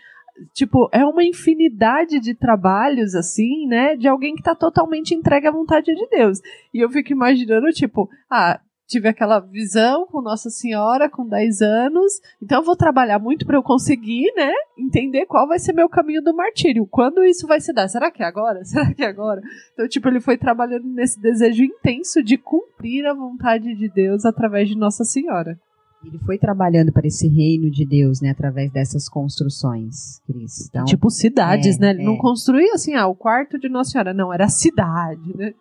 [0.54, 5.52] Tipo, é uma infinidade de trabalhos, assim, né, de alguém que está totalmente entregue à
[5.52, 6.40] vontade de Deus.
[6.74, 12.14] E eu fico imaginando, tipo, ah, tive aquela visão com Nossa Senhora com 10 anos,
[12.42, 16.22] então eu vou trabalhar muito para eu conseguir, né, entender qual vai ser meu caminho
[16.22, 16.86] do martírio.
[16.86, 17.88] Quando isso vai se dar?
[17.88, 18.64] Será que é agora?
[18.66, 19.42] Será que é agora?
[19.74, 24.70] Então, tipo, ele foi trabalhando nesse desejo intenso de cumprir a vontade de Deus através
[24.70, 25.60] de Nossa Senhora.
[26.06, 30.68] Ele foi trabalhando para esse reino de Deus, né, através dessas construções, Cris.
[30.70, 31.90] Então, tipo cidades, é, né?
[31.92, 32.06] Ele é.
[32.06, 35.54] não construía assim, ah, o quarto de Nossa Senhora, não, era a cidade, né?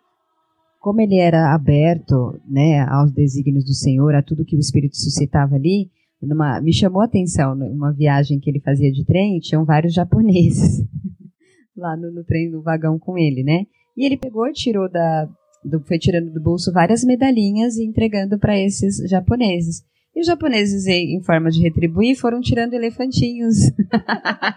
[0.85, 5.55] como ele era aberto né, aos desígnios do Senhor, a tudo que o Espírito suscitava
[5.55, 5.89] ali,
[6.21, 10.85] numa, me chamou a atenção, numa viagem que ele fazia de trem, tinham vários japoneses
[11.75, 13.65] lá no, no trem, no vagão com ele, né?
[13.97, 15.27] E ele pegou e tirou da,
[15.63, 19.83] do, foi tirando do bolso várias medalhinhas e entregando para esses japoneses.
[20.15, 23.55] E os japoneses, em forma de retribuir, foram tirando elefantinhos,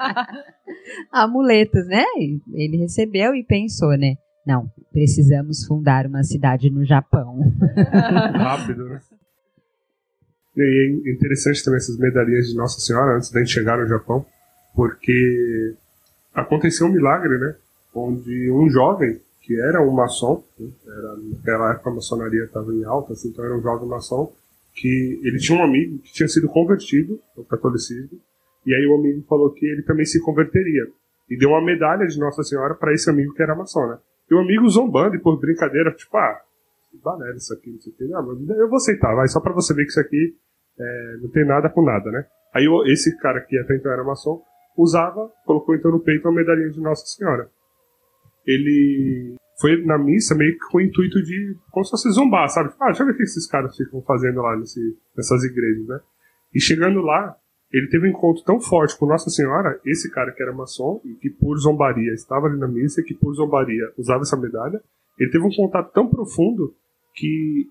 [1.10, 2.04] amuletos, né?
[2.52, 4.14] Ele recebeu e pensou, né?
[4.46, 7.40] Não, precisamos fundar uma cidade no Japão.
[8.34, 9.00] Rápido, né?
[10.56, 14.24] E é interessante também essas medalhinhas de Nossa Senhora antes da gente chegar no Japão,
[14.74, 15.74] porque
[16.34, 17.54] aconteceu um milagre, né?
[17.94, 20.68] Onde um jovem, que era um maçom, né?
[20.86, 24.32] era, naquela época a maçonaria estava em alta, assim, então era um jovem maçom,
[24.78, 28.20] que ele tinha um amigo que tinha sido convertido ao catolicismo,
[28.64, 30.86] e aí o amigo falou que ele também se converteria.
[31.28, 33.98] E deu uma medalha de Nossa Senhora para esse amigo que era maçom, né?
[34.30, 36.40] E o amigo zombando e por brincadeira, tipo, ah,
[37.02, 38.04] banera isso aqui, não sei o que.
[38.04, 40.36] Não, mas eu vou aceitar, vai, só pra você ver que isso aqui
[40.78, 42.24] é, não tem nada com nada, né?
[42.54, 44.40] Aí esse cara que até então era maçom,
[44.76, 47.50] usava, colocou então no peito uma medalhinha de Nossa Senhora.
[48.46, 52.72] Ele foi na missa meio que com o intuito de, como se fosse zombar, sabe?
[52.80, 56.00] Ah, deixa eu ver o que esses caras ficam fazendo lá nesse, nessas igrejas, né?
[56.54, 57.36] E chegando lá,
[57.72, 61.14] ele teve um encontro tão forte com Nossa Senhora, esse cara que era maçom, e
[61.14, 64.80] que por zombaria estava ali na missa, que por zombaria usava essa medalha,
[65.18, 66.74] ele teve um contato tão profundo
[67.14, 67.66] que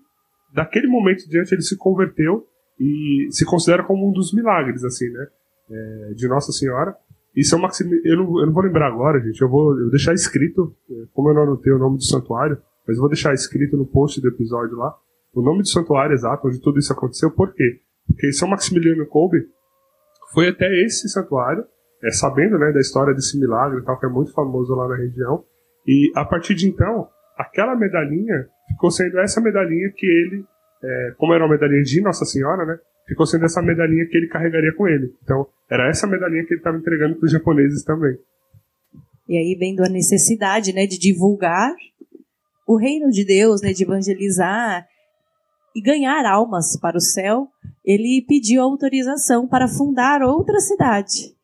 [0.52, 2.46] daquele momento diante ele se converteu
[2.78, 5.26] e se considera como um dos milagres, assim, né?
[5.70, 6.96] É, de Nossa Senhora.
[7.38, 10.12] E São Maximiliano, eu não, eu não vou lembrar agora, gente, eu vou, eu deixar
[10.12, 13.76] escrito, é, como eu não anotei o nome do santuário, mas eu vou deixar escrito
[13.76, 14.92] no post do episódio lá,
[15.32, 17.80] o nome do santuário exato, onde tudo isso aconteceu, por quê?
[18.08, 19.46] Porque São Maximiliano Kolbe,
[20.34, 21.64] foi até esse santuário,
[22.02, 25.44] é, sabendo né, da história desse milagre tal, que é muito famoso lá na região.
[25.86, 30.44] E a partir de então, aquela medalhinha ficou sendo essa medalhinha que ele,
[30.82, 32.78] é, como era uma medalhinha de Nossa Senhora, né?
[33.08, 35.14] Ficou sendo essa medalhinha que ele carregaria com ele.
[35.24, 38.16] Então, era essa medalhinha que ele estava entregando para os japoneses também.
[39.26, 41.74] E aí, vendo a necessidade né, de divulgar
[42.66, 44.86] o reino de Deus, né, de evangelizar
[45.74, 47.48] e ganhar almas para o céu,
[47.84, 51.34] ele pediu autorização para fundar outra cidade.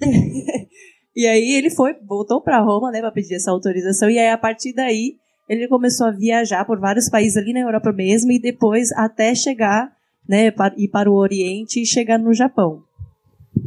[1.16, 4.36] e aí ele foi, voltou para Roma, né, para pedir essa autorização e aí a
[4.36, 5.16] partir daí
[5.48, 9.90] ele começou a viajar por vários países ali na Europa mesmo e depois até chegar,
[10.28, 12.82] né, ir para o Oriente e chegar no Japão.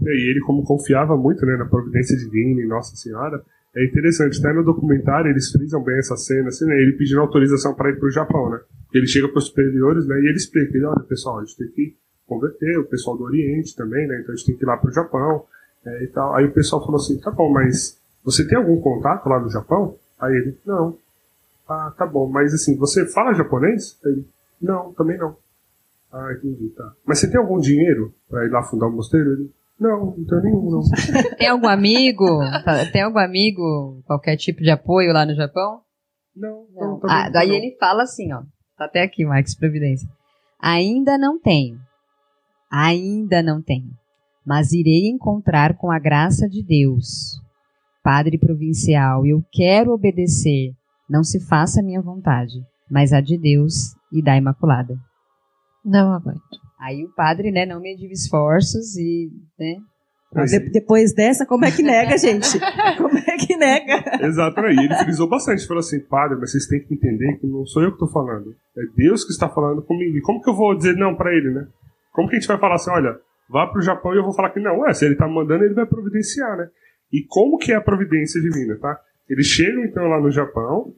[0.03, 3.41] E ele como confiava muito, né, na providência divina e Nossa Senhora,
[3.75, 7.73] é interessante, até no documentário eles frisam bem essa cena, assim, né, ele pedindo autorização
[7.73, 8.59] para ir para o Japão, né?
[8.93, 11.67] Ele chega para os superiores, né, e ele explica, ele, olha, pessoal, a gente tem
[11.67, 11.95] que
[12.27, 14.19] converter o pessoal do Oriente também, né?
[14.21, 15.45] Então a gente tem que ir lá para o Japão
[15.85, 16.33] é, e tal.
[16.35, 19.95] Aí o pessoal falou assim, tá bom, mas você tem algum contato lá no Japão?
[20.19, 20.97] Aí ele, não.
[21.67, 23.97] Ah, tá bom, mas assim, você fala japonês?
[24.05, 24.25] Aí ele,
[24.61, 25.35] não, também não.
[26.17, 26.93] Ah, entendi, tá.
[27.05, 29.33] Mas você tem algum dinheiro para ir lá fundar o um mosteiro?
[29.33, 30.81] Ele, não, não tenho nenhum, não.
[31.37, 32.25] tem algum amigo?
[32.93, 35.81] Tem algum amigo, qualquer tipo de apoio lá no Japão?
[36.33, 36.87] Não, Não.
[36.91, 36.99] não.
[36.99, 37.55] também Ah, daí não.
[37.55, 38.43] ele fala assim, ó.
[38.77, 40.07] Tá até aqui, Marcos Providência.
[40.61, 41.77] Ainda não tenho.
[42.71, 43.91] Ainda não tenho.
[44.45, 47.41] Mas irei encontrar com a graça de Deus.
[48.01, 50.71] Padre provincial, eu quero obedecer.
[51.09, 52.53] Não se faça a minha vontade,
[52.89, 54.97] mas a de Deus e da Imaculada.
[55.85, 56.41] Não aguento.
[56.79, 59.29] Aí o padre, né, não mediu esforços e,
[59.59, 59.75] né,
[60.45, 62.59] De- depois dessa, como é que nega, gente?
[62.97, 64.25] Como é que nega?
[64.25, 65.65] Exato, aí ele frisou bastante.
[65.65, 68.53] Falou assim, padre, mas vocês têm que entender que não sou eu que estou falando.
[68.77, 70.17] É Deus que está falando comigo.
[70.17, 71.67] E como que eu vou dizer não para ele, né?
[72.11, 73.17] Como que a gente vai falar assim, olha,
[73.49, 74.79] vá pro Japão e eu vou falar que não?
[74.79, 76.67] Ué, se ele tá mandando, ele vai providenciar, né?
[77.13, 78.99] E como que é a providência divina, tá?
[79.29, 80.93] Eles chegam então lá no Japão,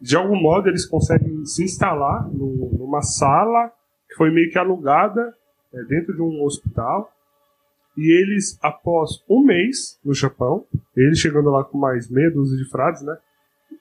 [0.00, 3.70] de algum modo eles conseguem se instalar no- numa sala
[4.12, 5.34] que foi meio que alugada
[5.72, 7.10] é, dentro de um hospital.
[7.96, 10.64] E eles, após um mês no Japão,
[10.96, 13.16] eles chegando lá com mais meia dúzia de frades, né?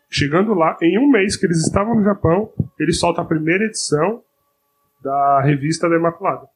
[0.09, 4.21] Chegando lá, em um mês que eles estavam no Japão, eles soltam a primeira edição
[5.01, 6.47] da revista da Imaculada.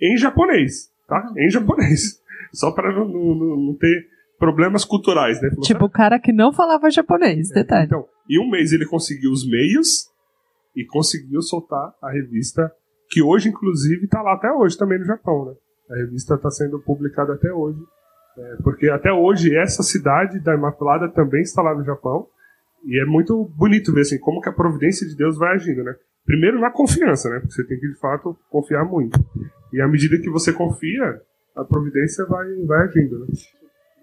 [0.00, 1.32] Em japonês, tá?
[1.36, 2.20] Em japonês.
[2.52, 4.08] Só para não, não- não- ter
[4.38, 5.48] problemas culturais, né?
[5.50, 7.86] Falou, Tipo, o cara que não falava japonês, detalhe.
[7.86, 10.10] então, em um mês ele conseguiu os meios
[10.76, 12.72] e conseguiu soltar a revista,
[13.14, 15.54] que hoje, inclusive, está lá até hoje também no Japão, né?
[15.88, 17.78] A revista está sendo publicada até hoje.
[18.36, 18.56] né?
[18.64, 22.26] porque até hoje essa cidade da Imaculada também está lá no Japão.
[22.84, 25.94] E é muito bonito ver assim, como que a providência de Deus vai agindo, né?
[26.26, 27.38] Primeiro na confiança, né?
[27.38, 29.18] Porque você tem que, de fato, confiar muito.
[29.72, 31.20] E à medida que você confia,
[31.54, 33.26] a providência vai, vai agindo, né?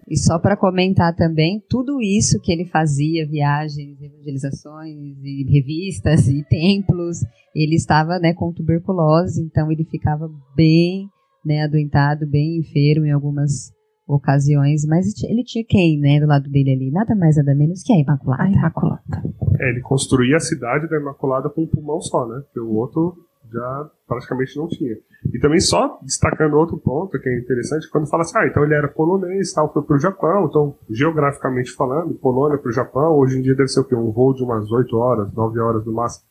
[0.08, 6.44] E só para comentar também, tudo isso que ele fazia, viagens, evangelizações e revistas e
[6.48, 7.18] templos,
[7.54, 11.08] ele estava né, com tuberculose, então ele ficava bem
[11.44, 13.72] né, adoentado, bem enfermo em algumas
[14.06, 16.90] ocasiões, mas ele tinha quem né, do lado dele ali?
[16.90, 18.42] Nada mais, nada menos que a Imaculada.
[18.42, 19.22] A Imaculada.
[19.60, 22.40] É, ele construía a cidade da Imaculada com um pulmão só, né?
[22.44, 23.14] Porque o outro
[23.52, 24.96] já praticamente não tinha.
[25.32, 28.74] E também só destacando outro ponto que é interessante, quando fala assim, ah, então ele
[28.74, 33.54] era polonês, tal, foi pro Japão, então geograficamente falando, Polônia pro Japão, hoje em dia
[33.54, 33.94] deve ser o quê?
[33.94, 36.24] Um voo de umas 8 horas, 9 horas no máximo.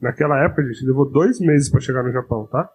[0.00, 2.68] Naquela época, gente, levou dois meses para chegar no Japão, tá?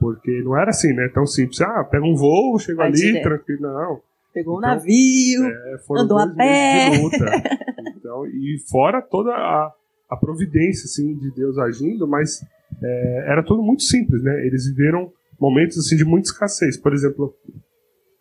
[0.00, 1.08] Porque não era assim, né?
[1.14, 1.60] Tão simples.
[1.60, 3.22] Ah, pega um voo, chega Vai ali, direto.
[3.22, 3.60] tranquilo.
[3.62, 4.00] Não.
[4.32, 5.44] Pegou um Então, navio.
[5.44, 6.90] É, Andou a pé.
[6.90, 7.24] de luta.
[8.04, 9.72] Então, e fora toda a,
[10.10, 12.38] a providência assim, de Deus agindo, mas
[12.82, 14.46] é, era tudo muito simples, né?
[14.46, 16.76] Eles viveram momentos assim, de muita escassez.
[16.76, 17.34] Por exemplo,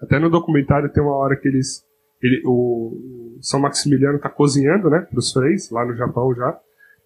[0.01, 1.83] até no documentário tem uma hora que eles.
[2.21, 5.01] Ele, o, o São Maximiliano está cozinhando, né?
[5.01, 6.59] Para os freis, lá no Japão já.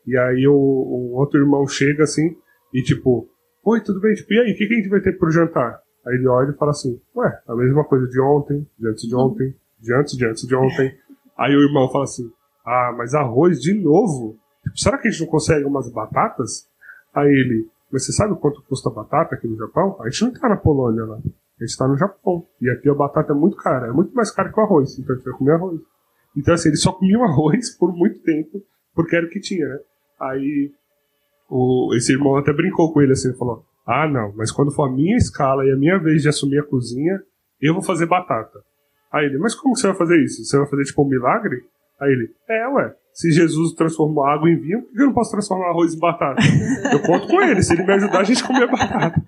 [0.06, 2.36] E aí o, o outro irmão chega assim
[2.74, 3.30] e tipo,
[3.64, 4.14] oi, tudo bem?
[4.14, 5.82] Tipo, e aí, o que, que a gente vai ter pro jantar?
[6.06, 9.16] Aí ele olha e fala assim, ué, a mesma coisa de ontem, de antes de
[9.16, 10.96] ontem, de antes de antes de ontem.
[11.38, 12.32] Aí o irmão fala assim,
[12.66, 14.38] ah, mas arroz de novo?
[14.64, 16.68] Tipo, será que a gente não consegue umas batatas?
[17.18, 19.98] Aí ele, mas você sabe quanto custa a batata aqui no Japão?
[20.02, 22.46] A gente não tá na Polônia lá, a gente tá no Japão.
[22.62, 25.16] E aqui a batata é muito cara, é muito mais cara que o arroz, então
[25.16, 25.82] a gente vai comer arroz.
[26.38, 28.62] Então assim, ele só comia arroz por muito tempo,
[28.94, 29.80] porque era o que tinha, né?
[30.20, 30.72] Aí
[31.50, 34.92] o, esse irmão até brincou com ele assim, falou: Ah, não, mas quando for a
[34.92, 37.20] minha escala e a minha vez de assumir a cozinha,
[37.60, 38.60] eu vou fazer batata.
[39.12, 40.46] Aí ele, mas como você vai fazer isso?
[40.46, 41.64] Você vai fazer tipo um milagre?
[42.00, 45.32] Aí ele, é, ué, se Jesus transformou água em vinho, por que eu não posso
[45.32, 46.40] transformar arroz em batata?
[46.94, 49.20] Eu conto com ele, se ele me ajudar, a gente comer batata.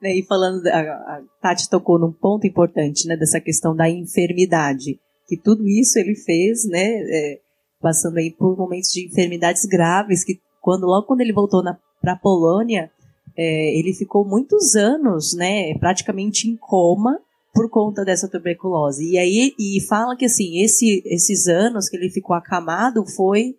[0.00, 5.36] Né, E falando, a Tati tocou num ponto importante, né, dessa questão da enfermidade, que
[5.36, 7.40] tudo isso ele fez, né, é,
[7.80, 11.64] passando aí por momentos de enfermidades graves, que quando logo quando ele voltou
[12.00, 12.92] para a Polônia,
[13.36, 17.18] é, ele ficou muitos anos, né, praticamente em coma
[17.54, 19.04] por conta dessa tuberculose.
[19.04, 23.54] E aí e fala que assim esse, esses anos que ele ficou acamado foi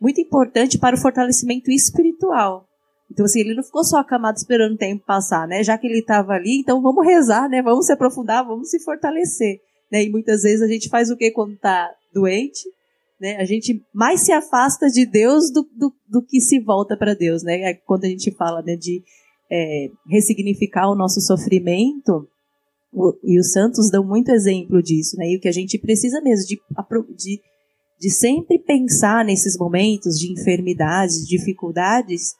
[0.00, 2.66] muito importante para o fortalecimento espiritual.
[3.12, 5.62] Então, assim, ele não ficou só acamado esperando o tempo passar, né?
[5.62, 7.62] Já que ele estava ali, então vamos rezar, né?
[7.62, 9.60] Vamos se aprofundar, vamos se fortalecer.
[9.92, 10.04] Né?
[10.04, 12.62] E muitas vezes a gente faz o que quando está doente?
[13.20, 13.36] Né?
[13.36, 17.42] A gente mais se afasta de Deus do, do, do que se volta para Deus,
[17.42, 17.60] né?
[17.70, 19.02] É Quando a gente fala né, de
[19.50, 22.26] é, ressignificar o nosso sofrimento,
[22.92, 25.30] o- e os santos dão muito exemplo disso, né?
[25.30, 26.60] E o que a gente precisa mesmo de,
[27.16, 27.40] de,
[28.00, 32.34] de sempre pensar nesses momentos de enfermidades, dificuldades,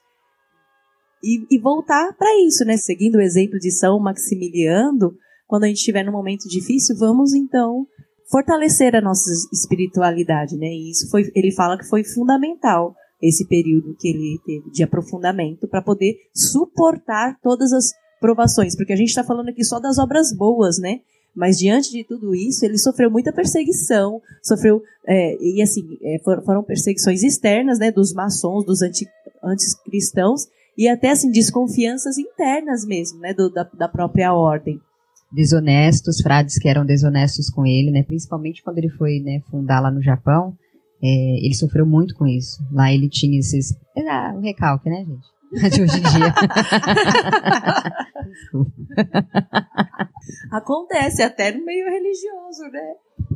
[1.24, 2.76] e, e voltar para isso, né?
[2.76, 5.14] Seguindo o exemplo de São Maximiliano,
[5.46, 7.86] quando a gente estiver num momento difícil, vamos então
[8.30, 10.66] fortalecer a nossa espiritualidade, né?
[10.66, 15.68] E isso foi, ele fala que foi fundamental esse período que ele teve de aprofundamento
[15.68, 17.92] para poder suportar todas as
[18.22, 21.00] provações, porque a gente está falando aqui só das obras boas, né?
[21.34, 26.62] Mas diante de tudo isso, ele sofreu muita perseguição, sofreu é, e assim é, foram
[26.62, 29.06] perseguições externas, né, dos maçons, dos anti,
[29.42, 30.46] anticristãos
[30.76, 34.80] e até assim desconfianças internas mesmo, né, do, da, da própria ordem
[35.32, 38.02] desonestos, frades que eram desonestos com ele, né?
[38.02, 40.54] Principalmente quando ele foi né, fundar lá no Japão,
[41.02, 42.62] é, ele sofreu muito com isso.
[42.70, 43.74] Lá ele tinha esses.
[44.08, 45.26] Ah, um recalque, né, gente?
[45.74, 46.34] De hoje em dia.
[50.50, 52.94] Acontece até no meio religioso, né?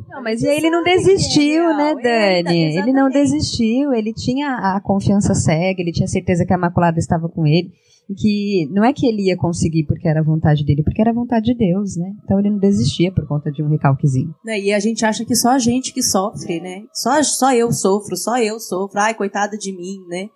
[0.09, 2.63] Não, mas ele não desistiu, é né, Dani?
[2.63, 6.97] Ele, ele não desistiu, ele tinha a confiança cega, ele tinha certeza que a Imaculada
[6.97, 7.71] estava com ele
[8.09, 11.11] e que não é que ele ia conseguir porque era a vontade dele, porque era
[11.11, 12.13] a vontade de Deus, né?
[12.23, 14.33] Então ele não desistia por conta de um recalquezinho.
[14.45, 16.83] Né, e a gente acha que só a gente que sofre, né?
[16.93, 18.99] Só, só eu sofro, só eu sofro.
[18.99, 20.29] Ai, coitada de mim, né?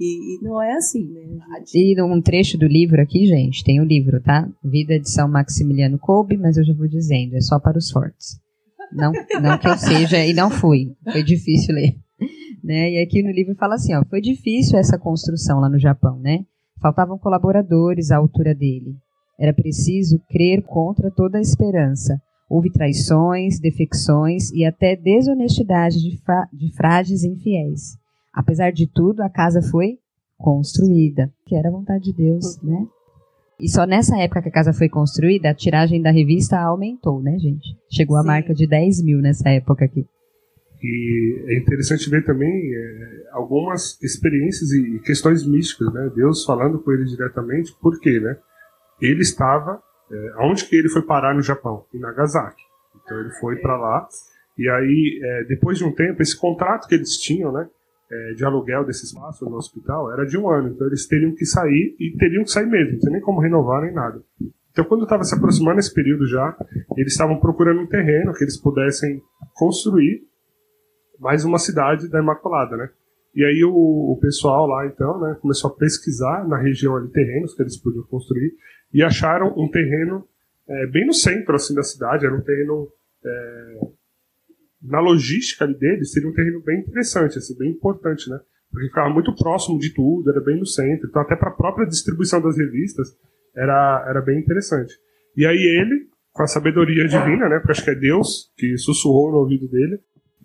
[0.00, 1.22] E, e não é assim, né?
[1.74, 4.48] E um trecho do livro aqui, gente, tem o um livro, tá?
[4.62, 8.38] Vida de São Maximiliano Kolbe, mas eu já vou dizendo, é só para os fortes.
[8.92, 10.94] Não, não que eu seja, e não fui.
[11.10, 11.96] Foi difícil ler.
[12.62, 12.92] Né?
[12.92, 16.40] E aqui no livro fala assim, ó, foi difícil essa construção lá no Japão, né?
[16.80, 18.96] Faltavam colaboradores à altura dele.
[19.38, 22.20] Era preciso crer contra toda a esperança.
[22.50, 26.18] Houve traições, defecções e até desonestidade de,
[26.52, 27.96] de frades infiéis.
[28.38, 29.98] Apesar de tudo, a casa foi
[30.38, 32.86] construída, que era a vontade de Deus, né?
[33.58, 37.36] E só nessa época que a casa foi construída, a tiragem da revista aumentou, né,
[37.36, 37.76] gente?
[37.90, 38.22] Chegou Sim.
[38.22, 40.06] a marca de 10 mil nessa época aqui.
[40.80, 46.08] E é interessante ver também é, algumas experiências e questões místicas, né?
[46.14, 48.36] Deus falando com ele diretamente, por quê, né?
[49.02, 49.82] Ele estava,
[50.12, 51.84] é, aonde que ele foi parar no Japão?
[51.92, 52.62] Em Nagasaki.
[53.02, 54.06] Então ele foi para lá,
[54.56, 57.68] e aí, é, depois de um tempo, esse contrato que eles tinham, né?
[58.10, 61.44] É, de aluguel desse espaço no hospital era de um ano, então eles teriam que
[61.44, 64.22] sair e teriam que sair mesmo, não nem como renovar nem nada.
[64.70, 66.56] Então, quando estava se aproximando esse período já,
[66.96, 69.20] eles estavam procurando um terreno que eles pudessem
[69.52, 70.22] construir
[71.18, 72.88] mais uma cidade da Imaculada, né?
[73.34, 77.54] E aí o, o, pessoal lá, então, né, começou a pesquisar na região ali terrenos
[77.54, 78.52] que eles podiam construir
[78.92, 80.24] e acharam um terreno
[80.68, 82.24] é, bem no centro, assim, da cidade.
[82.24, 82.88] Era um terreno...
[83.24, 83.78] É,
[84.82, 88.38] na logística ali deles, seria um terreno bem interessante, assim, bem importante, né?
[88.70, 91.08] Porque ficava muito próximo de tudo, era bem no centro.
[91.08, 93.16] Então, até para a própria distribuição das revistas,
[93.54, 94.94] era, era bem interessante.
[95.36, 97.58] E aí ele, com a sabedoria divina, né?
[97.58, 99.98] Porque acho que é Deus que sussurrou no ouvido dele,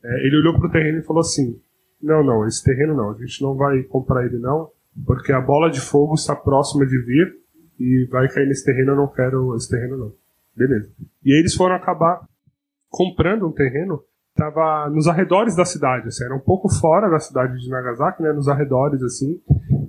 [0.04, 1.60] é, ele olhou para o terreno e falou assim:
[2.02, 4.70] Não, não, esse terreno não, a gente não vai comprar ele não,
[5.06, 7.36] porque a bola de fogo está próxima de vir
[7.80, 10.14] e vai cair nesse terreno, eu não quero esse terreno não.
[10.56, 10.92] Beleza.
[11.24, 12.22] E aí eles foram acabar
[12.90, 14.04] comprando um terreno
[14.50, 18.32] estava nos arredores da cidade, assim, era um pouco fora da cidade de Nagasaki, né,
[18.32, 19.40] nos arredores assim.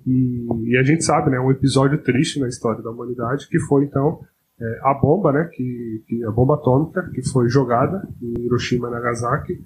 [0.07, 3.85] E, e, a gente sabe, né, um episódio triste na história da humanidade que foi
[3.85, 4.21] então
[4.61, 8.91] é, a bomba, né, que, que, a bomba atômica que foi jogada em Hiroshima e
[8.91, 9.65] Nagasaki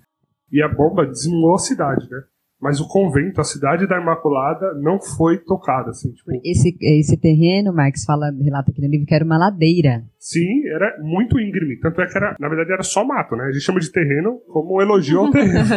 [0.50, 2.22] e a bomba dizimou a cidade, né?
[2.60, 5.90] Mas o convento, a cidade da Imaculada, não foi tocada.
[5.90, 6.30] Assim, tipo...
[6.44, 10.04] esse, esse terreno, Marx fala, relata aqui no livro, que era uma ladeira.
[10.18, 11.78] Sim, era muito íngreme.
[11.78, 13.44] Tanto é que era, na verdade, era só mato, né?
[13.44, 15.68] A gente chama de terreno como um elogio ao terreno.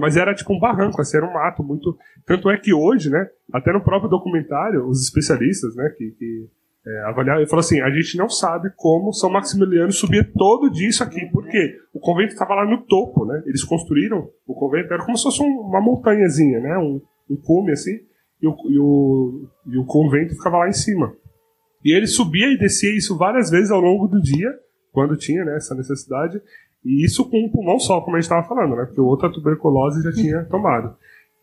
[0.00, 1.96] Mas era tipo um barranco, assim, era um mato muito.
[2.24, 3.26] Tanto é que hoje, né?
[3.52, 6.48] Até no próprio documentário, os especialistas, né, que, que
[6.88, 7.36] é, avaliar.
[7.36, 11.26] Ele falou assim: a gente não sabe como São Maximiliano subia todo disso aqui.
[11.30, 11.76] Por quê?
[11.92, 13.42] O convento estava lá no topo, né?
[13.46, 16.78] Eles construíram o convento, era como se fosse uma montanhazinha, né?
[16.78, 17.98] Um, um cume assim,
[18.40, 21.12] e o, e, o, e o convento ficava lá em cima.
[21.84, 24.50] E ele subia e descia isso várias vezes ao longo do dia,
[24.90, 26.40] quando tinha né, essa necessidade,
[26.84, 28.84] e isso com um pulmão só, como a gente estava falando, né?
[28.86, 30.96] Porque outra tuberculose já tinha tomado.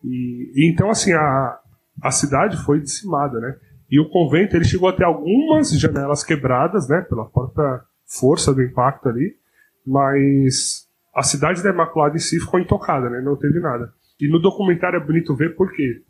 [0.04, 1.58] E, e então, assim, a,
[2.02, 3.56] a cidade foi dizimada, né?
[3.90, 8.62] E o convento ele chegou a ter algumas janelas quebradas, né, pela própria força do
[8.62, 9.36] impacto ali,
[9.86, 13.92] mas a cidade da Imaculada em si ficou intocada, né, não teve nada.
[14.20, 16.02] E no documentário é bonito ver porque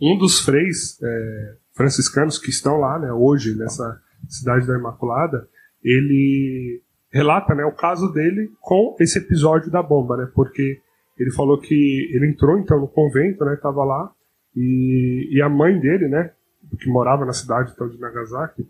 [0.00, 5.46] um dos freis é, franciscanos que estão lá, né, hoje nessa cidade da Imaculada,
[5.82, 6.82] ele
[7.12, 10.80] relata, né, o caso dele com esse episódio da bomba, né, porque
[11.18, 14.10] ele falou que ele entrou então no convento, né, estava lá
[14.56, 16.32] e, e a mãe dele, né,
[16.76, 18.66] que morava na cidade então, de Nagasaki,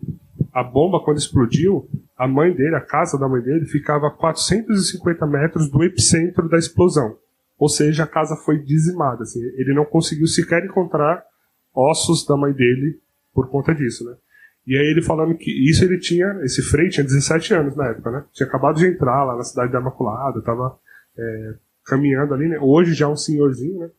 [0.53, 5.27] a bomba, quando explodiu, a mãe dele, a casa da mãe dele, ficava a 450
[5.27, 7.17] metros do epicentro da explosão.
[7.57, 9.23] Ou seja, a casa foi dizimada.
[9.23, 11.23] Assim, ele não conseguiu sequer encontrar
[11.73, 12.99] ossos da mãe dele
[13.33, 14.15] por conta disso, né?
[14.65, 18.09] E aí ele falando que isso ele tinha, esse Frei tinha 17 anos na época,
[18.09, 18.23] né?
[18.33, 20.77] Tinha acabado de entrar lá na cidade da Imaculada, tava
[21.17, 21.53] é,
[21.85, 22.57] caminhando ali, né?
[22.59, 23.89] Hoje já é um senhorzinho, né?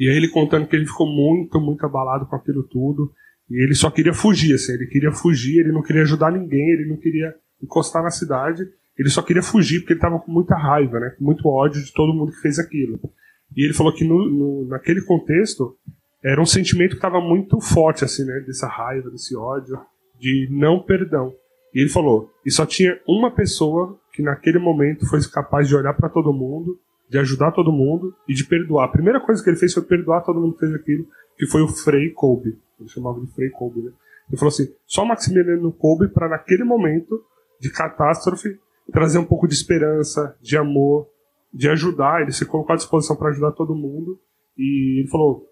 [0.00, 3.12] E aí ele contando que ele ficou muito, muito abalado com aquilo tudo.
[3.50, 6.88] E ele só queria fugir, assim, ele queria fugir, ele não queria ajudar ninguém, ele
[6.88, 8.66] não queria encostar na cidade.
[8.98, 11.10] ele só queria fugir porque ele estava com muita raiva, né?
[11.18, 12.98] Com muito ódio de todo mundo que fez aquilo.
[13.54, 15.76] E ele falou que no, no, naquele contexto
[16.24, 18.40] era um sentimento que estava muito forte, assim, né?
[18.46, 19.78] Dessa raiva, desse ódio,
[20.18, 21.34] de não perdão.
[21.74, 25.92] E ele falou: e só tinha uma pessoa que naquele momento foi capaz de olhar
[25.92, 26.78] para todo mundo,
[27.10, 28.84] de ajudar todo mundo e de perdoar.
[28.84, 31.04] A primeira coisa que ele fez foi perdoar todo mundo que fez aquilo,
[31.36, 32.56] que foi o Frei Kolbe.
[32.78, 33.90] Ele chamava de Frei Kolbe, né?
[34.28, 37.20] Ele falou assim: só Maximiliano Kolbe para naquele momento
[37.60, 38.56] de catástrofe
[38.92, 41.08] trazer um pouco de esperança, de amor,
[41.52, 42.22] de ajudar.
[42.22, 44.16] Ele se colocou à disposição para ajudar todo mundo.
[44.56, 45.44] E ele falou: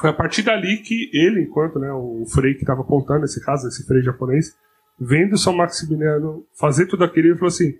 [0.00, 3.68] foi a partir dali que ele, enquanto né, o Frei que estava contando esse caso,
[3.68, 4.56] esse Frei japonês,
[4.98, 7.74] vendo São Maximiliano fazer tudo aquilo, ele falou assim: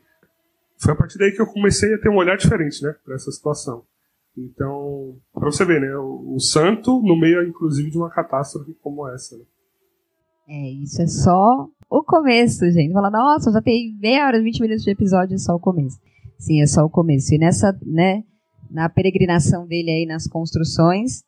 [0.78, 3.30] foi a partir daí que eu comecei a ter um olhar diferente, né, para essa
[3.30, 3.82] situação.
[4.36, 9.08] Então, para você ver, né, o, o, santo no meio, inclusive, de uma catástrofe como
[9.08, 9.36] essa.
[9.36, 9.44] Né?
[10.48, 12.92] É, isso é só o começo, gente.
[12.92, 15.98] Fala, nossa, já tem meia hora, 20 minutos de episódio, é só o começo.
[16.38, 17.34] Sim, é só o começo.
[17.34, 18.22] E nessa, né,
[18.70, 21.24] na peregrinação dele aí nas construções,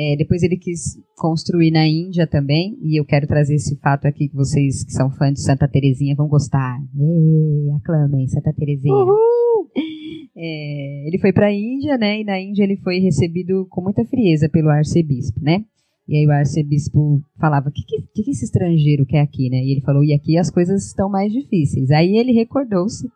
[0.00, 4.28] é, depois ele quis construir na Índia também, e eu quero trazer esse fato aqui
[4.28, 6.78] que vocês que são fãs de Santa Terezinha vão gostar.
[6.96, 8.94] Ei, aclamem, Santa Terezinha.
[8.94, 9.68] Uhul!
[10.40, 12.20] É, ele foi para a Índia, né?
[12.20, 15.64] E na Índia ele foi recebido com muita frieza pelo arcebispo, né?
[16.06, 19.72] E aí o arcebispo falava: "O que, que, que esse estrangeiro quer aqui, né?" E
[19.72, 23.08] ele falou: "E aqui as coisas estão mais difíceis." Aí ele recordou-se,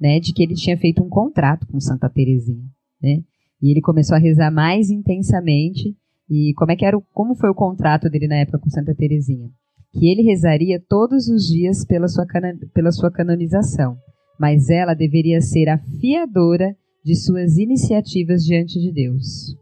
[0.00, 2.68] né, de que ele tinha feito um contrato com Santa Terezinha,
[3.00, 3.22] né?
[3.62, 5.96] E ele começou a rezar mais intensamente
[6.28, 8.94] e como é que era o, como foi o contrato dele na época com Santa
[8.94, 9.48] Teresinha?
[9.92, 12.26] Que ele rezaria todos os dias pela sua,
[12.74, 13.96] pela sua canonização,
[14.38, 19.56] mas ela deveria ser a fiadora de suas iniciativas diante de Deus.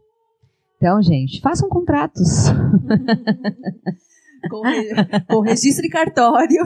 [0.77, 2.49] Então, gente, façam contratos.
[4.49, 4.89] com, re,
[5.27, 6.63] com registro em cartório.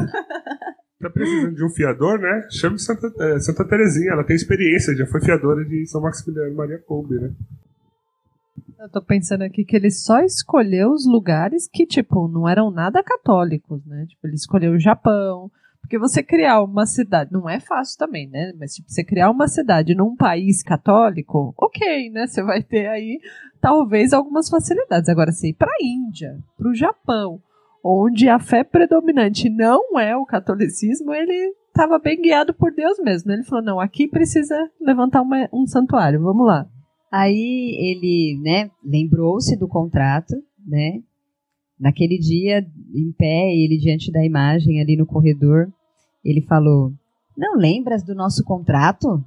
[1.00, 2.48] Tá precisando de um fiador, né?
[2.52, 6.80] Chame Santa, é, Santa Terezinha, ela tem experiência, já foi fiadora de São Maximiliano Maria
[6.80, 7.32] Kolbe, né?
[8.80, 13.04] Eu tô pensando aqui que ele só escolheu os lugares que, tipo, não eram nada
[13.04, 14.06] católicos, né?
[14.08, 15.52] Tipo, ele escolheu o Japão.
[15.82, 18.54] Porque você criar uma cidade, não é fácil também, né?
[18.58, 22.26] Mas, tipo, você criar uma cidade num país católico, ok, né?
[22.26, 23.20] Você vai ter aí,
[23.60, 25.10] talvez, algumas facilidades.
[25.10, 27.42] Agora, você ir pra Índia, pro Japão,
[27.84, 33.28] onde a fé predominante não é o catolicismo, ele estava bem guiado por Deus mesmo.
[33.28, 33.34] Né?
[33.36, 36.66] Ele falou: não, aqui precisa levantar uma, um santuário, vamos lá.
[37.12, 40.36] Aí ele, né, lembrou-se do contrato,
[40.66, 41.02] né?
[41.80, 42.60] Naquele dia,
[42.94, 45.72] em pé, ele diante da imagem ali no corredor,
[46.24, 46.94] ele falou:
[47.36, 49.24] "Não lembras do nosso contrato?"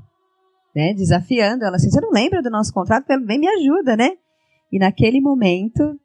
[0.75, 3.07] Né, desafiando ela assim: "Você não lembra do nosso contrato?
[3.27, 4.11] Vem me ajuda, né?"
[4.71, 5.99] E naquele momento,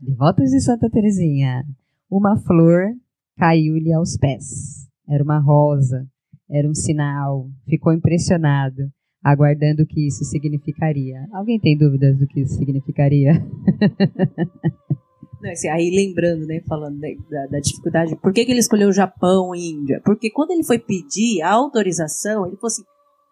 [0.00, 1.64] devotos de Santa Teresinha,
[2.10, 2.92] uma flor
[3.36, 4.88] caiu-lhe aos pés.
[5.08, 6.06] Era uma rosa,
[6.50, 7.48] era um sinal.
[7.66, 8.90] Ficou impressionado
[9.24, 11.26] aguardando o que isso significaria.
[11.32, 13.32] Alguém tem dúvidas do que isso significaria?
[15.40, 18.92] Não, assim, aí lembrando, né, falando da, da, dificuldade, por que, que ele escolheu o
[18.92, 20.00] Japão e Índia?
[20.04, 22.82] Porque quando ele foi pedir a autorização, ele falou assim,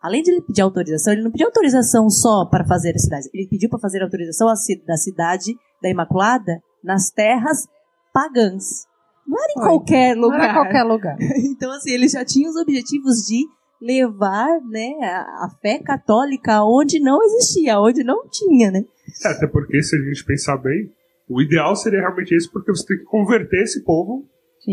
[0.03, 3.49] além de ele pedir autorização, ele não pediu autorização só para fazer a cidade, ele
[3.49, 4.49] pediu para fazer a autorização
[4.87, 7.67] da cidade da Imaculada nas terras
[8.13, 8.87] pagãs.
[9.27, 9.65] Não era em Foi.
[9.65, 10.39] qualquer lugar.
[10.39, 11.17] Não era qualquer lugar.
[11.51, 13.47] então, assim, ele já tinha os objetivos de
[13.83, 18.85] levar né, a, a fé católica onde não existia, onde não tinha, né?
[19.25, 20.91] É, até porque, se a gente pensar bem,
[21.29, 24.25] o ideal seria realmente isso, porque você tem que converter esse povo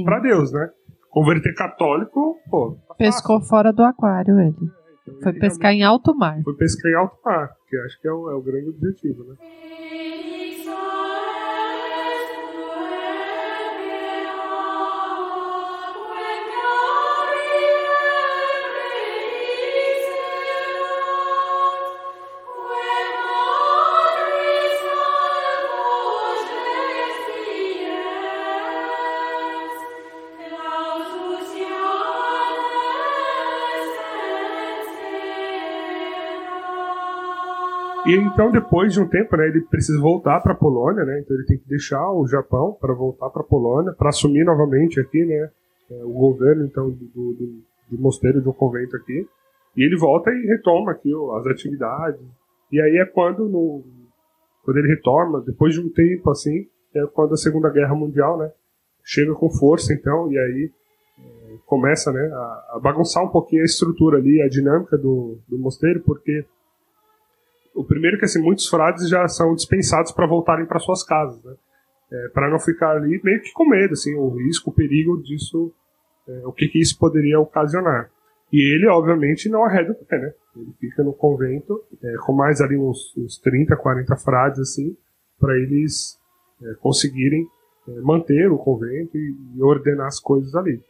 [0.05, 0.69] para Deus, né?
[1.09, 2.77] Converter católico, pô.
[2.87, 4.49] Tá Pescou fora do aquário ele.
[4.49, 6.39] É, então, foi ele pescar em alto mar.
[6.43, 9.35] Foi pescar em alto mar, que acho que é o, é o grande objetivo, né?
[38.09, 41.19] E então, depois de um tempo, né, ele precisa voltar para a Polônia, né?
[41.19, 44.99] Então ele tem que deixar o Japão para voltar para a Polônia, para assumir novamente
[44.99, 45.51] aqui, né,
[45.91, 49.27] é, o governo então do, do, do mosteiro, do convento aqui.
[49.77, 52.19] E ele volta e retoma aqui as atividades.
[52.71, 53.83] E aí é quando, no,
[54.63, 58.51] quando ele retoma, depois de um tempo assim, é quando a Segunda Guerra Mundial, né,
[59.03, 60.71] chega com força, então, e aí
[61.19, 65.59] é, começa, né, a, a, bagunçar um pouquinho a estrutura ali, a dinâmica do, do
[65.59, 66.43] mosteiro, porque
[67.73, 71.53] o primeiro que assim, muitos frades já são dispensados para voltarem para suas casas, né?
[72.11, 75.71] É, para não ficar ali meio que com medo, assim, o risco, o perigo disso,
[76.27, 78.09] é, o que, que isso poderia ocasionar.
[78.51, 80.33] E ele, obviamente, não arreda o pé, né?
[80.55, 84.97] Ele fica no convento é, com mais ali uns, uns 30, 40 frades, assim,
[85.39, 86.19] para eles
[86.61, 87.47] é, conseguirem
[87.87, 90.81] é, manter o convento e, e, ordenar as coisas ali.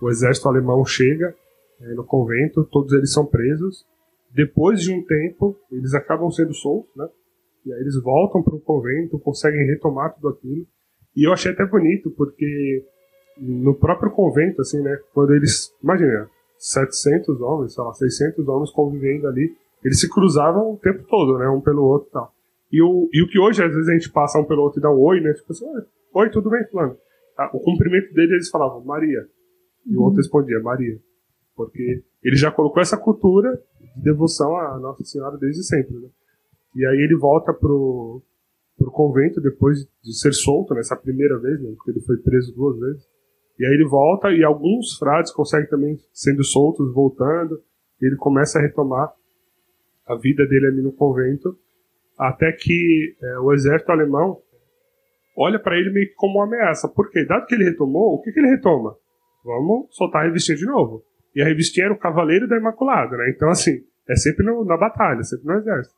[0.00, 1.34] O exército alemão chega
[1.80, 3.84] é, no convento, todos eles são presos.
[4.34, 7.08] Depois de um tempo, eles acabam sendo soltos, né?
[7.64, 10.66] E aí eles voltam para o convento, conseguem retomar tudo aquilo.
[11.16, 12.84] E eu achei até bonito, porque
[13.38, 14.98] no próprio convento, assim, né?
[15.12, 15.72] Quando eles.
[15.82, 16.28] Imagina,
[16.58, 19.54] 700 homens, sei lá, 600 homens convivendo ali,
[19.84, 21.48] eles se cruzavam o tempo todo, né?
[21.48, 22.34] Um pelo outro e tal.
[22.72, 24.82] E o, e o que hoje, às vezes, a gente passa um pelo outro e
[24.82, 25.32] dá um oi, né?
[25.32, 25.64] Tipo assim,
[26.12, 26.96] oi, tudo bem, fulano?
[27.38, 29.28] Ah, o cumprimento dele, eles falavam Maria.
[29.86, 30.98] E o outro respondia Maria.
[31.56, 33.60] Porque ele já colocou essa cultura
[33.96, 36.08] de devoção à Nossa Senhora desde sempre, né?
[36.74, 38.20] E aí ele volta pro,
[38.76, 41.72] pro convento depois de ser solto nessa primeira vez, né?
[41.76, 43.06] Porque ele foi preso duas vezes.
[43.58, 47.62] E aí ele volta e alguns frades conseguem também sendo soltos, voltando.
[48.00, 49.12] ele começa a retomar
[50.06, 51.56] a vida dele ali no convento,
[52.18, 54.40] até que é, o exército alemão
[55.36, 56.88] olha para ele meio que como uma ameaça.
[56.88, 58.96] Porque, dado que ele retomou, o que, que ele retoma?
[59.44, 61.04] Vamos soltar a revistinha de novo.
[61.34, 63.32] E a revistinha era o Cavaleiro da Imaculada, né?
[63.34, 65.94] Então, assim, é sempre no, na batalha, sempre no exército.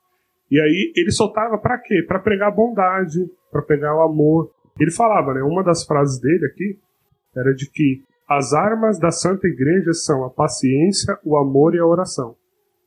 [0.50, 2.04] E aí ele soltava para quê?
[2.06, 3.18] Para pregar a bondade,
[3.50, 4.50] para pregar o amor.
[4.78, 5.42] Ele falava, né?
[5.42, 6.78] Uma das frases dele aqui
[7.36, 11.86] era de que as armas da Santa Igreja são a paciência, o amor e a
[11.86, 12.36] oração.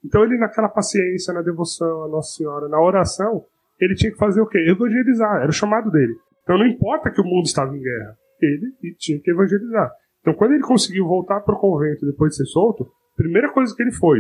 [0.04, 3.44] Então ele naquela paciência, na devoção a Nossa Senhora, na oração,
[3.80, 4.58] ele tinha que fazer o quê?
[4.68, 6.16] Evangelizar, era o chamado dele.
[6.44, 9.92] Então não importa que o mundo estava em guerra, ele tinha que evangelizar.
[10.22, 13.76] Então quando ele conseguiu voltar para o convento depois de ser solto, a primeira coisa
[13.76, 14.20] que ele foi,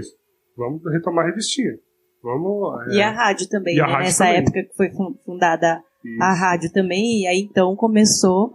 [0.58, 1.78] vamos retomar a revistinha.
[2.22, 2.96] Vamos, é...
[2.96, 3.82] E a rádio também, né?
[3.84, 4.42] rádio nessa também.
[4.42, 4.92] época que foi
[5.24, 6.24] fundada Isso.
[6.24, 8.54] a rádio também, e aí então começou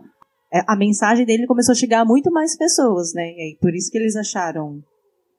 [0.54, 3.24] é, a mensagem dele começou a chegar a muito mais pessoas, né?
[3.24, 4.84] E por isso que eles acharam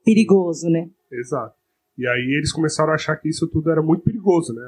[0.03, 0.89] perigoso, né?
[1.09, 1.55] Exato.
[1.97, 4.61] E aí eles começaram a achar que isso tudo era muito perigoso, né?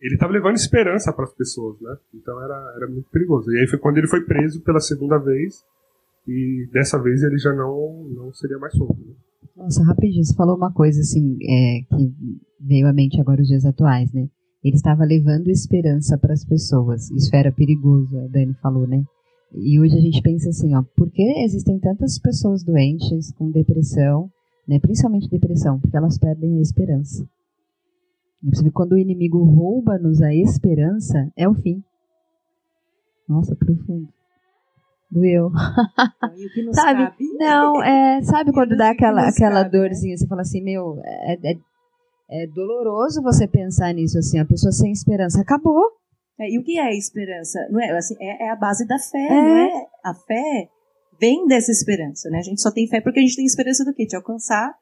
[0.00, 1.96] Ele estava levando esperança para as pessoas, né?
[2.12, 3.52] Então era, era muito perigoso.
[3.52, 5.62] E aí foi quando ele foi preso pela segunda vez
[6.26, 8.98] e dessa vez ele já não, não seria mais solto.
[8.98, 9.14] Né?
[9.56, 12.14] Nossa, rapidinho, você falou uma coisa assim é, que
[12.60, 14.28] veio à mente agora os dias atuais, né?
[14.62, 17.10] Ele estava levando esperança para as pessoas.
[17.10, 19.04] Isso era perigoso, a Dani falou, né?
[19.52, 24.30] E hoje a gente pensa assim, ó, por que existem tantas pessoas doentes com depressão,
[24.66, 25.80] né, principalmente depressão?
[25.80, 27.26] Porque elas perdem a esperança.
[28.72, 31.82] Quando o inimigo rouba-nos a esperança, é o fim.
[33.28, 34.08] Nossa, profundo.
[35.10, 35.50] Doeu.
[35.50, 37.04] Não, sabe?
[37.04, 39.82] Cabe, não, é, sabe quando dá aquela, aquela cabe, né?
[39.82, 40.16] dorzinha, né?
[40.16, 41.58] você fala assim, meu, é, é,
[42.30, 45.82] é doloroso você pensar nisso assim, a pessoa sem esperança acabou.
[46.38, 47.58] É, e o que é esperança?
[47.70, 49.30] Não é, assim, é, é a base da fé, é.
[49.30, 49.86] não é?
[50.04, 50.68] A fé
[51.20, 52.38] vem dessa esperança, né?
[52.38, 54.06] A gente só tem fé porque a gente tem esperança do quê?
[54.06, 54.72] De alcançar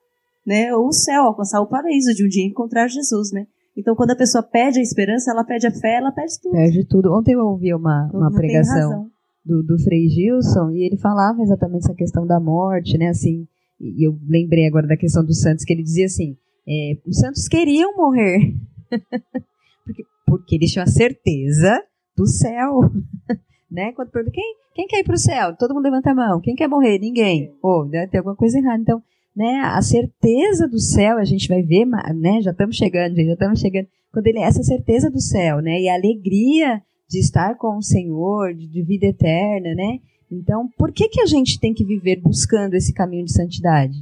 [0.47, 3.47] né, o céu, alcançar o paraíso, de um dia encontrar Jesus, né?
[3.76, 6.53] Então, quando a pessoa pede a esperança, ela pede a fé, ela pede tudo.
[6.53, 7.14] Pede tudo.
[7.14, 9.09] Ontem eu ouvi uma, uma pregação
[9.49, 13.09] do, do Frei Gilson e ele falava exatamente essa questão da morte, né?
[13.09, 13.49] Assim,
[13.81, 16.37] e eu lembrei agora da questão dos santos, que ele dizia assim,
[16.69, 18.55] é, os santos queriam morrer.
[19.85, 21.83] porque porque eles tinham a certeza
[22.15, 22.81] do céu.
[23.71, 23.93] né?
[23.93, 25.57] Quando pergunta, quem, quem quer ir para o céu?
[25.57, 26.41] Todo mundo levanta a mão.
[26.41, 26.99] Quem quer morrer?
[26.99, 27.55] Ninguém.
[27.63, 28.83] Pô, oh, deve ter alguma coisa errada.
[28.83, 29.03] Então,
[29.35, 33.61] né, a certeza do céu, a gente vai ver, né, já estamos chegando, já estamos
[33.61, 33.87] chegando.
[34.13, 38.55] Quando ele essa certeza do céu, né, e a alegria de estar com o Senhor,
[38.55, 39.99] de, de vida eterna, né?
[40.31, 43.97] Então, por que que a gente tem que viver buscando esse caminho de santidade?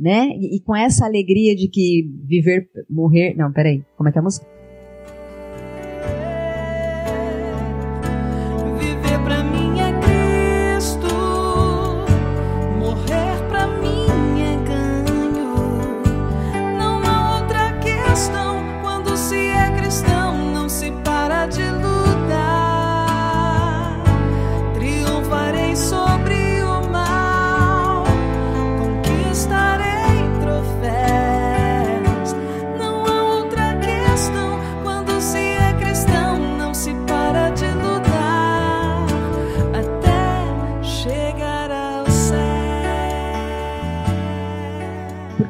[0.00, 0.30] Né?
[0.38, 4.20] E, e com essa alegria de que viver, morrer, não, peraí, como é que é
[4.20, 4.46] a música?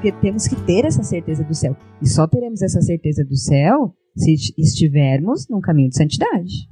[0.03, 1.77] Porque temos que ter essa certeza do céu.
[2.03, 6.69] E só teremos essa certeza do céu se estivermos num caminho de santidade.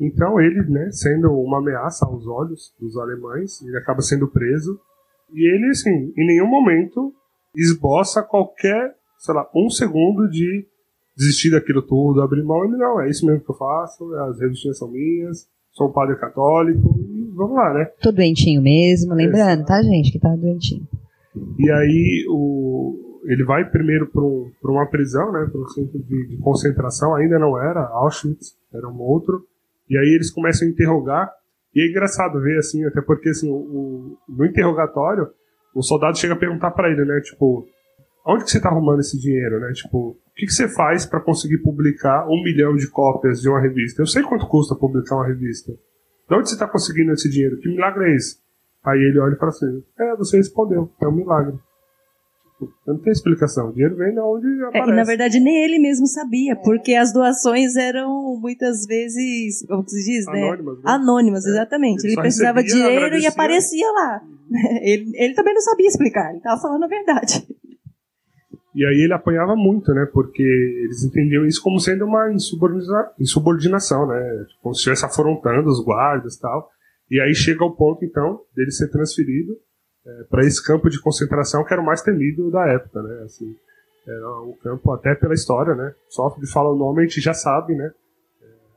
[0.00, 4.80] Então ele, né, sendo uma ameaça aos olhos dos alemães, ele acaba sendo preso
[5.34, 7.12] e ele, assim, em nenhum momento
[7.54, 10.66] esboça qualquer, sei lá, um segundo de
[11.14, 12.64] desistir daquilo tudo, abrir mão.
[12.64, 16.16] Ele não, é isso mesmo que eu faço, as revistinhas são minhas, sou um padre
[16.16, 17.84] católico e vamos lá, né?
[18.00, 19.66] Tô doentinho mesmo, lembrando, Exato.
[19.66, 20.88] tá, gente, que tá doentinho.
[21.58, 26.28] E aí o, ele vai primeiro para um, uma prisão, né, para um centro de,
[26.28, 29.44] de, concentração, ainda não era Auschwitz, era um outro.
[29.88, 31.30] E aí eles começam a interrogar.
[31.74, 35.28] E é engraçado ver assim, até porque assim, o, no interrogatório
[35.74, 37.68] o soldado chega a perguntar para ele, né, tipo,
[38.26, 39.72] onde que você está arrumando esse dinheiro, né?
[39.72, 43.60] Tipo, o que, que você faz para conseguir publicar um milhão de cópias de uma
[43.60, 44.02] revista?
[44.02, 45.72] Eu sei quanto custa publicar uma revista.
[46.28, 47.58] De onde você está conseguindo esse dinheiro?
[47.58, 48.38] Que milagre é esse?
[48.86, 51.58] Aí ele olha e fala assim: É, você respondeu, é um milagre.
[52.58, 53.68] Tipo, não tem explicação.
[53.68, 54.90] O dinheiro vem de onde aparece.
[54.90, 56.54] É, e na verdade nem ele mesmo sabia, é.
[56.54, 60.42] porque as doações eram muitas vezes, como se diz, né?
[60.42, 60.76] Anônimas.
[60.76, 60.82] Né?
[60.84, 61.50] Anônimas, é.
[61.50, 62.04] exatamente.
[62.04, 63.28] Ele, ele precisava de dinheiro agradecia.
[63.28, 64.22] e aparecia lá.
[64.80, 67.44] Ele, ele também não sabia explicar, ele estava falando a verdade.
[68.72, 70.06] E aí ele apanhava muito, né?
[70.12, 72.30] Porque eles entendiam isso como sendo uma
[73.18, 74.46] insubordinação, né?
[74.62, 76.70] Como se estivesse afrontando os guardas e tal.
[77.10, 79.56] E aí chega ao ponto, então, dele ser transferido
[80.04, 83.22] é, para esse campo de concentração que era o mais temido da época, né?
[83.24, 83.54] Assim,
[84.06, 85.94] era um campo até pela história, né?
[86.08, 87.90] Só de falar o nome a gente já sabe, né?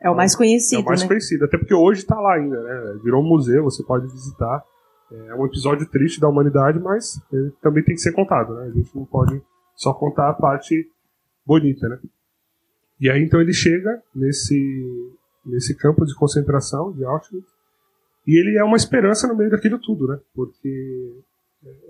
[0.02, 1.08] É o mais conhecido, É o mais né?
[1.08, 3.00] conhecido, até porque hoje está lá ainda, né?
[3.04, 4.64] Virou um museu, você pode visitar.
[5.12, 7.20] É um episódio triste da humanidade, mas
[7.62, 8.68] também tem que ser contado, né?
[8.68, 9.42] A gente não pode
[9.76, 10.88] só contar a parte
[11.46, 12.00] bonita, né?
[13.00, 15.16] E aí então ele chega nesse
[15.46, 17.59] nesse campo de concentração de Auschwitz
[18.30, 20.20] e ele é uma esperança no meio daquilo tudo, né?
[20.34, 21.24] Porque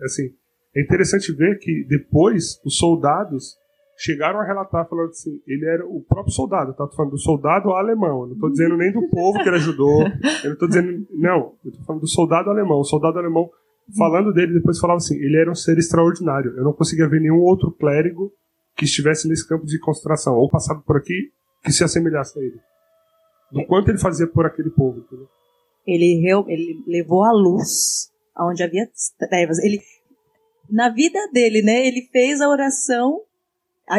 [0.03, 0.33] assim
[0.75, 3.57] é interessante ver que depois os soldados
[3.97, 6.87] chegaram a relatar falando assim, ele era o próprio soldado, tá?
[6.87, 10.03] Tô falando do soldado alemão, eu não estou dizendo nem do povo que ele ajudou,
[10.43, 13.49] eu não tô dizendo, não, eu tô falando do soldado alemão, o soldado alemão
[13.97, 16.53] falando dele, depois falava assim: ele era um ser extraordinário.
[16.55, 18.31] Eu não conseguia ver nenhum outro clérigo
[18.75, 21.31] que estivesse nesse campo de concentração, ou passado por aqui,
[21.63, 22.59] que se assemelhasse a ele.
[23.51, 24.99] Do quanto ele fazia por aquele povo.
[24.99, 25.27] Entendeu?
[25.93, 29.59] Ele, ele levou a luz aonde havia trevas.
[29.59, 29.81] Ele,
[30.69, 33.21] na vida dele, né, ele fez a oração,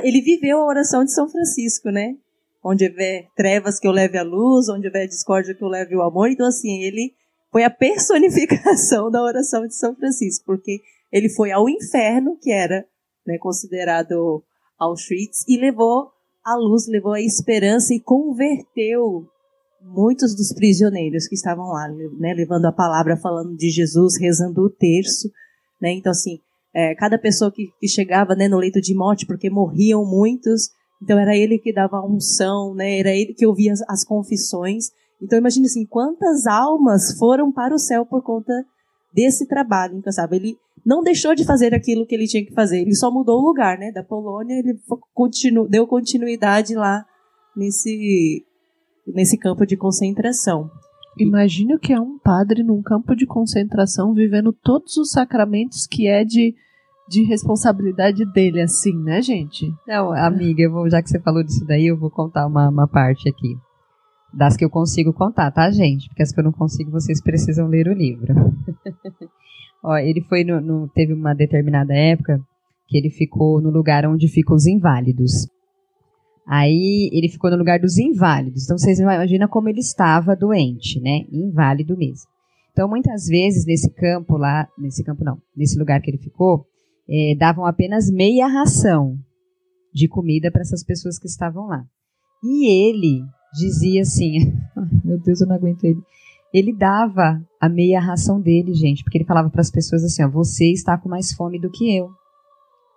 [0.02, 2.16] ele viveu a oração de São Francisco, né?
[2.62, 6.02] Onde houver trevas que eu leve a luz, onde houver discórdia que eu leve o
[6.02, 6.30] amor.
[6.30, 7.14] Então, assim, ele
[7.50, 10.80] foi a personificação da oração de São Francisco, porque
[11.12, 12.86] ele foi ao inferno, que era
[13.26, 14.42] né, considerado
[14.78, 16.10] Auschwitz, e levou
[16.44, 19.28] a luz, levou a esperança e converteu
[19.82, 24.70] muitos dos prisioneiros que estavam lá, né, levando a palavra, falando de Jesus, rezando o
[24.70, 25.30] terço.
[25.80, 25.92] Né?
[25.92, 26.38] Então, assim,
[26.74, 30.70] é, cada pessoa que, que chegava né, no leito de morte, porque morriam muitos,
[31.02, 34.90] então era ele que dava a unção, né, era ele que ouvia as, as confissões.
[35.20, 38.52] Então imagine assim, quantas almas foram para o céu por conta
[39.12, 40.36] desse trabalho incansável.
[40.36, 43.46] Ele não deixou de fazer aquilo que ele tinha que fazer, ele só mudou o
[43.46, 43.90] lugar, né?
[43.92, 44.78] Da Polônia, ele
[45.12, 47.04] continu, deu continuidade lá
[47.56, 48.44] nesse,
[49.06, 50.70] nesse campo de concentração.
[51.18, 56.06] Imagine o que é um padre num campo de concentração vivendo todos os sacramentos que
[56.06, 56.54] é de,
[57.08, 59.72] de responsabilidade dele, assim, né, gente?
[59.86, 62.86] Não, amiga, eu vou, já que você falou disso daí, eu vou contar uma, uma
[62.86, 63.56] parte aqui.
[64.32, 66.08] Das que eu consigo contar, tá, gente?
[66.08, 68.32] Porque as que eu não consigo, vocês precisam ler o livro.
[69.82, 72.40] Ó, ele foi no, no, Teve uma determinada época
[72.86, 75.48] que ele ficou no lugar onde ficam os inválidos.
[76.52, 78.64] Aí ele ficou no lugar dos inválidos.
[78.64, 81.24] Então vocês imaginam como ele estava doente, né?
[81.30, 82.26] Inválido mesmo.
[82.72, 86.66] Então muitas vezes nesse campo lá, nesse campo não, nesse lugar que ele ficou,
[87.08, 89.16] é, davam apenas meia ração
[89.94, 91.84] de comida para essas pessoas que estavam lá.
[92.42, 93.22] E ele
[93.54, 94.52] dizia assim:
[95.04, 96.00] meu Deus, eu não aguento ele.
[96.52, 100.28] Ele dava a meia ração dele, gente, porque ele falava para as pessoas assim: ó,
[100.28, 102.10] você está com mais fome do que eu.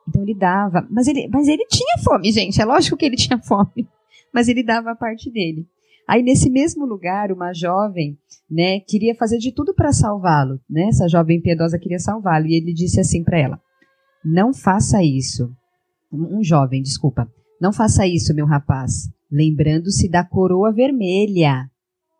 [0.07, 2.61] Então ele dava, mas ele, mas ele tinha fome, gente.
[2.61, 3.87] É lógico que ele tinha fome,
[4.33, 5.65] mas ele dava a parte dele.
[6.07, 8.17] Aí nesse mesmo lugar, uma jovem,
[8.49, 10.87] né, queria fazer de tudo para salvá-lo, né?
[10.89, 13.61] Essa jovem piedosa queria salvá-lo e ele disse assim para ela:
[14.23, 15.49] "Não faça isso."
[16.11, 17.27] Um jovem, desculpa.
[17.59, 21.67] "Não faça isso, meu rapaz lembrando-se da coroa vermelha.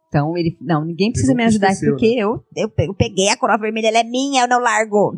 [0.08, 2.22] Então ele, não, ninguém precisa me ajudar esqueceu, porque né?
[2.22, 5.16] eu, eu, eu peguei a coroa vermelha, ela é minha, eu não largo.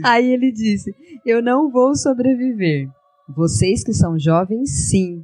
[0.04, 0.94] Aí ele disse:
[1.26, 2.88] Eu não vou sobreviver.
[3.36, 5.24] Vocês que são jovens, sim.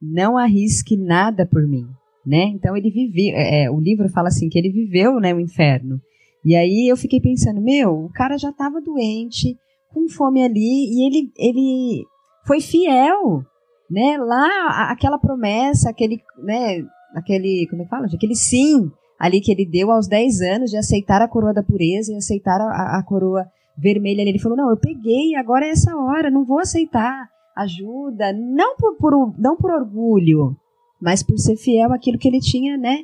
[0.00, 1.86] Não arrisque nada por mim.
[2.24, 2.44] Né?
[2.54, 3.34] Então ele viveu.
[3.36, 6.00] É, é, o livro fala assim que ele viveu né, o inferno.
[6.44, 9.56] E aí eu fiquei pensando: meu, o cara já estava doente,
[9.92, 12.04] com fome ali e ele, ele
[12.46, 13.44] foi fiel,
[13.90, 14.16] né?
[14.18, 16.84] Lá, aquela promessa, aquele, né?
[17.14, 18.06] Aquele, como é que fala?
[18.06, 18.90] Aquele sim
[19.22, 22.60] ali que ele deu aos 10 anos de aceitar a coroa da pureza e aceitar
[22.60, 23.46] a, a coroa
[23.78, 24.22] vermelha.
[24.22, 28.96] Ele falou: Não, eu peguei, agora é essa hora, não vou aceitar ajuda, não por,
[28.96, 30.56] por, não por orgulho,
[31.00, 32.98] mas por ser fiel àquilo que ele tinha, né?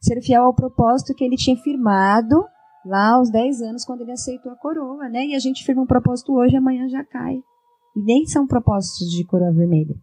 [0.00, 2.44] ser fiel ao propósito que ele tinha firmado
[2.84, 5.26] lá aos 10 anos, quando ele aceitou a coroa, né?
[5.26, 7.36] E a gente firma um propósito hoje, amanhã já cai.
[7.94, 9.94] E nem são propósitos de coroa vermelha,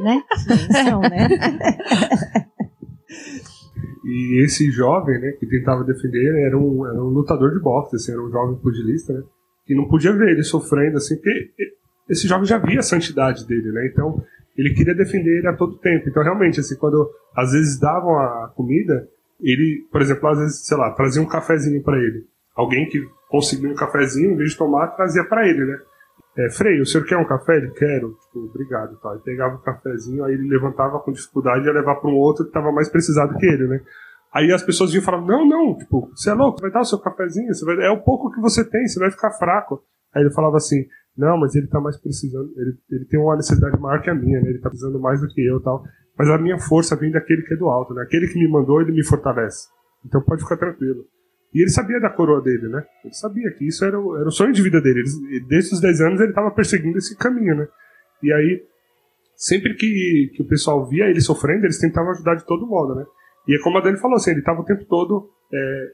[0.00, 0.20] né?
[0.48, 1.28] Nem são, né?
[4.04, 8.12] E esse jovem, né, que tentava defender, era um, era um lutador de boxe, assim,
[8.12, 9.22] era um jovem pugilista, né?
[9.66, 11.50] Que não podia ver ele sofrendo, assim, porque
[12.08, 13.86] esse jovem já via a santidade dele, né?
[13.86, 14.22] Então,
[14.56, 16.08] ele queria defender ele a todo tempo.
[16.08, 19.08] Então, realmente, assim, quando às vezes davam a comida,
[19.40, 22.24] ele, por exemplo, às vezes, sei lá, trazia um cafezinho para ele.
[22.54, 25.78] Alguém que conseguiu um cafezinho, em vez de tomar, trazia para ele, né?
[26.40, 27.56] É, Frei, o senhor quer um café?
[27.56, 28.16] Ele, quero.
[28.24, 28.96] Tipo, obrigado.
[28.98, 29.12] Tá.
[29.12, 32.44] Ele pegava o cafezinho, aí ele levantava com dificuldade e ia levar para um outro
[32.44, 33.80] que estava mais precisado que ele, né?
[34.32, 37.00] Aí as pessoas vinham falavam, não, não, tipo, você é louco, vai dar o seu
[37.00, 37.84] cafezinho, você vai...
[37.84, 39.82] é o pouco que você tem, você vai ficar fraco.
[40.14, 40.86] Aí ele falava assim,
[41.16, 44.40] não, mas ele tá mais precisando, ele, ele tem uma necessidade maior que a minha,
[44.40, 44.50] né?
[44.50, 45.82] Ele tá precisando mais do que eu tal.
[46.16, 48.02] Mas a minha força vem daquele que é do alto, né?
[48.02, 49.68] Aquele que me mandou, ele me fortalece.
[50.06, 51.04] Então pode ficar tranquilo.
[51.52, 52.84] E ele sabia da coroa dele, né?
[53.04, 55.00] Ele sabia que isso era o, era o sonho de vida dele.
[55.00, 57.68] Ele, desde os 10 anos ele estava perseguindo esse caminho, né?
[58.22, 58.62] E aí,
[59.34, 63.04] sempre que, que o pessoal via ele sofrendo, eles tentavam ajudar de todo modo, né?
[63.48, 65.92] E é como a Dani falou, assim, ele estava o tempo todo é,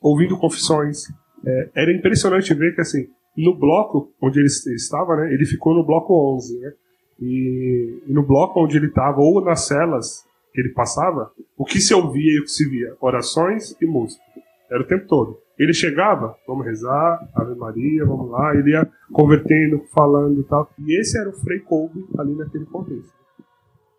[0.00, 1.04] ouvindo confissões.
[1.44, 3.06] É, era impressionante ver que, assim,
[3.36, 5.34] no bloco onde ele estava, né?
[5.34, 6.72] Ele ficou no bloco 11, né?
[7.20, 10.24] E, e no bloco onde ele estava, ou nas celas
[10.54, 12.94] que ele passava, o que se ouvia e o que se via?
[13.00, 14.22] Orações e música.
[14.70, 15.38] Era o tempo todo.
[15.58, 20.70] Ele chegava, vamos rezar, Ave Maria, vamos lá, ele ia convertendo, falando e tal.
[20.78, 23.12] E esse era o Frei Kolbe ali naquele contexto.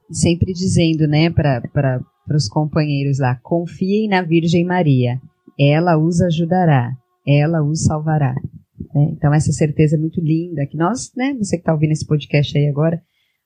[0.09, 2.01] Sempre dizendo, né, para
[2.33, 5.21] os companheiros lá: confiem na Virgem Maria,
[5.59, 6.91] ela os ajudará,
[7.27, 8.33] ela os salvará.
[8.95, 9.09] Né?
[9.11, 12.67] Então, essa certeza muito linda, que nós, né, você que está ouvindo esse podcast aí
[12.67, 13.01] agora,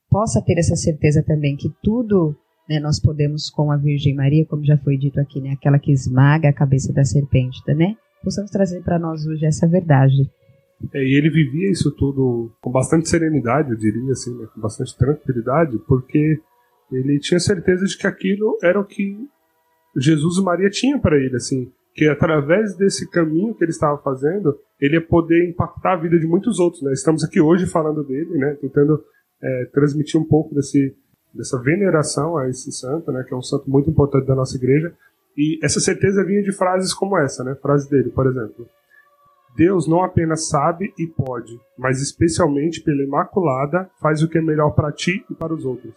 [0.10, 2.36] possa ter essa certeza também que tudo
[2.70, 5.92] né, nós podemos com a Virgem Maria, como já foi dito aqui, né, aquela que
[5.92, 7.96] esmaga a cabeça da serpente, né?
[8.24, 10.30] Possamos trazer para nós hoje essa verdade.
[10.94, 14.98] É, e ele vivia isso tudo com bastante serenidade, eu diria assim, né, com bastante
[14.98, 16.40] tranquilidade, porque
[16.92, 19.16] ele tinha certeza de que aquilo era o que
[19.98, 24.58] Jesus e Maria tinham para ele, assim, que através desse caminho que ele estava fazendo,
[24.80, 26.92] ele ia poder impactar a vida de muitos outros, né?
[26.92, 29.02] Estamos aqui hoje falando dele, né, tentando
[29.42, 30.94] é, transmitir um pouco desse
[31.36, 34.94] dessa veneração a esse santo, né, que é um santo muito importante da nossa igreja.
[35.38, 37.56] E essa certeza vinha de frases como essa, né?
[37.56, 38.68] Frase dele, por exemplo:
[39.56, 44.72] Deus não apenas sabe e pode, mas especialmente pela Imaculada faz o que é melhor
[44.72, 45.94] para ti e para os outros.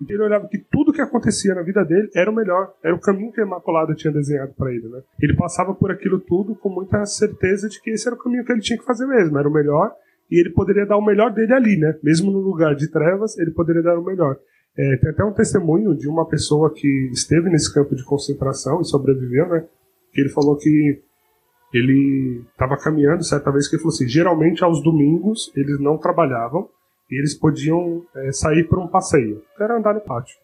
[0.00, 3.00] E ele olhava que tudo que acontecia na vida dele era o melhor, era o
[3.00, 5.00] caminho que a Imaculada tinha desenhado para ele, né?
[5.20, 8.52] Ele passava por aquilo tudo com muita certeza de que esse era o caminho que
[8.52, 9.92] ele tinha que fazer mesmo, era o melhor
[10.30, 11.96] e ele poderia dar o melhor dele ali, né?
[12.02, 14.38] Mesmo no lugar de trevas, ele poderia dar o melhor.
[14.76, 18.84] É, tem até um testemunho de uma pessoa que esteve nesse campo de concentração e
[18.84, 19.66] sobreviveu, né?
[20.12, 21.02] Que ele falou que
[21.72, 26.68] ele estava caminhando certa vez que ele falou assim: geralmente aos domingos eles não trabalhavam
[27.10, 30.36] e eles podiam é, sair para um passeio, que era andar no pátio,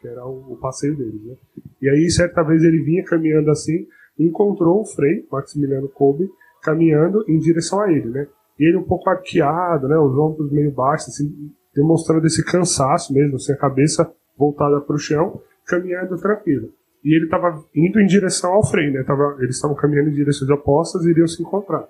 [0.00, 1.36] que era o, o, passeio deles, né?
[1.80, 3.86] E aí certa vez ele vinha caminhando assim,
[4.18, 6.28] encontrou o Frei Maximiliano Kolbe
[6.62, 8.26] caminhando em direção a ele, né?
[8.58, 9.96] E ele um pouco arqueado, né?
[9.98, 14.98] Os ombros meio baixos, assim, demonstrando esse cansaço mesmo, assim, a cabeça voltada para o
[14.98, 16.72] chão, caminhando tranquilo.
[17.04, 19.02] E ele estava indo em direção ao Frei, né?
[19.02, 21.88] Tava, eles estavam caminhando em direções opostas e iriam se encontrar.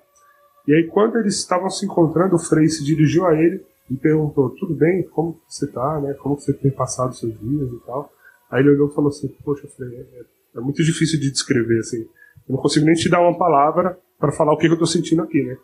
[0.67, 4.51] E aí, quando eles estavam se encontrando, o Frei se dirigiu a ele e perguntou:
[4.51, 5.03] Tudo bem?
[5.03, 5.99] Como você está?
[5.99, 6.13] Né?
[6.13, 8.11] Como você tem passado seus dias e tal?
[8.51, 12.01] Aí ele olhou e falou assim: Poxa, Frei, é, é muito difícil de descrever assim.
[12.47, 15.23] Eu não consigo nem te dar uma palavra para falar o que eu estou sentindo
[15.23, 15.57] aqui, né?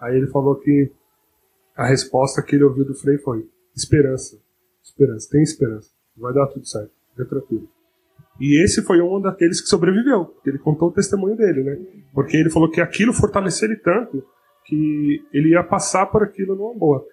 [0.00, 0.90] Aí ele falou que
[1.76, 4.38] a resposta que ele ouviu do Frei foi: Esperança.
[4.82, 5.28] Esperança.
[5.30, 5.90] Tem esperança.
[6.16, 6.90] Vai dar tudo certo.
[7.10, 7.68] Fica tranquilo.
[8.40, 10.34] E esse foi um daqueles que sobreviveu.
[10.46, 11.78] Ele contou o testemunho dele, né?
[12.14, 14.24] Porque ele falou que aquilo fortaleceu ele tanto
[14.64, 17.04] que ele ia passar por aquilo numa boa.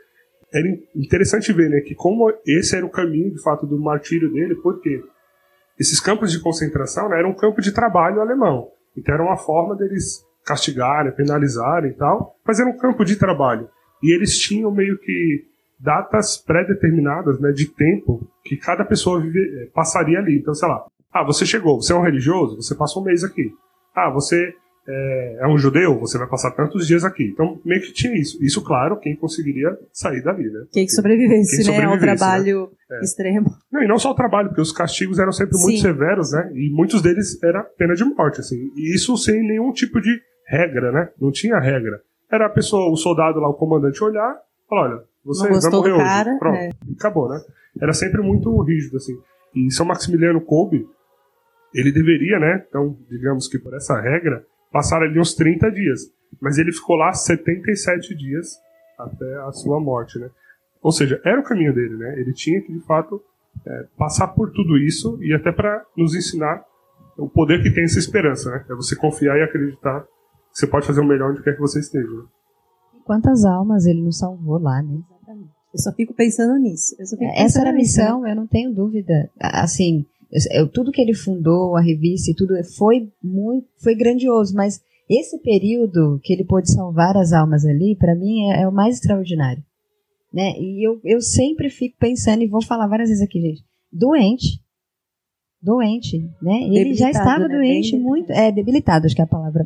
[0.53, 1.81] Era interessante ver, né?
[1.81, 5.03] Que como esse era o caminho, de fato, do martírio dele, porque
[5.77, 8.71] esses campos de concentração né, eram um campo de trabalho alemão.
[8.95, 13.69] Então era uma forma deles castigarem, penalizarem e tal, mas era um campo de trabalho.
[14.01, 15.45] E eles tinham meio que
[15.79, 20.37] datas pré-determinadas, né, de tempo que cada pessoa vive, eh, passaria ali.
[20.37, 23.51] Então, sei lá, ah, você chegou, você é um religioso, você passa um mês aqui.
[23.95, 24.53] Ah, você
[24.87, 27.23] é, é um judeu, você vai passar tantos dias aqui.
[27.25, 28.37] Então, meio que tinha isso.
[28.43, 30.65] Isso, claro, quem conseguiria sair dali, né?
[30.71, 32.99] Quem sobrevivesse, quem sobrevivesse né, ao trabalho né?
[33.01, 33.49] extremo.
[33.71, 35.81] Não, e não só o trabalho, porque os castigos eram sempre muito Sim.
[35.81, 36.51] severos, né?
[36.53, 38.71] E muitos deles era pena de morte, assim.
[38.75, 41.09] E isso sem nenhum tipo de regra, né?
[41.19, 41.99] Não tinha regra.
[42.31, 44.35] Era a pessoa, o soldado lá, o comandante olhar,
[44.69, 46.03] falar, olha, você vai morrer hoje.
[46.03, 46.69] Cara, Pronto, é.
[46.97, 47.39] acabou, né?
[47.79, 49.13] Era sempre muito rígido, assim.
[49.53, 50.87] E São Maximiliano Kolbe,
[51.73, 52.65] ele deveria, né?
[52.67, 56.01] Então, digamos que por essa regra, passar ali uns 30 dias.
[56.41, 58.57] Mas ele ficou lá 77 dias
[58.97, 60.29] até a sua morte, né?
[60.81, 62.19] Ou seja, era o caminho dele, né?
[62.19, 63.21] Ele tinha que, de fato,
[63.65, 66.63] é, passar por tudo isso e até para nos ensinar
[67.17, 68.65] o poder que tem essa esperança, né?
[68.69, 70.07] É você confiar e acreditar que
[70.59, 72.07] você pode fazer o melhor onde quer que você esteja.
[72.07, 72.23] Né?
[73.03, 74.99] Quantas almas ele nos salvou lá, né?
[75.77, 76.95] Eu só fico pensando nisso.
[77.07, 78.31] Fico Essa era a missão, né?
[78.31, 79.29] eu não tenho dúvida.
[79.39, 80.03] Assim,
[80.51, 85.37] eu, tudo que ele fundou, a revista e tudo, foi muito, foi grandioso, mas esse
[85.37, 89.63] período que ele pôde salvar as almas ali, para mim, é, é, o mais extraordinário.
[90.33, 90.59] Né?
[90.59, 94.59] E eu, eu sempre fico pensando, e vou falar várias vezes aqui, gente, doente.
[95.61, 96.63] Doente, né?
[96.71, 97.55] Ele já estava né?
[97.55, 98.31] doente, Bem muito.
[98.31, 99.65] É, debilitado, acho que é a palavra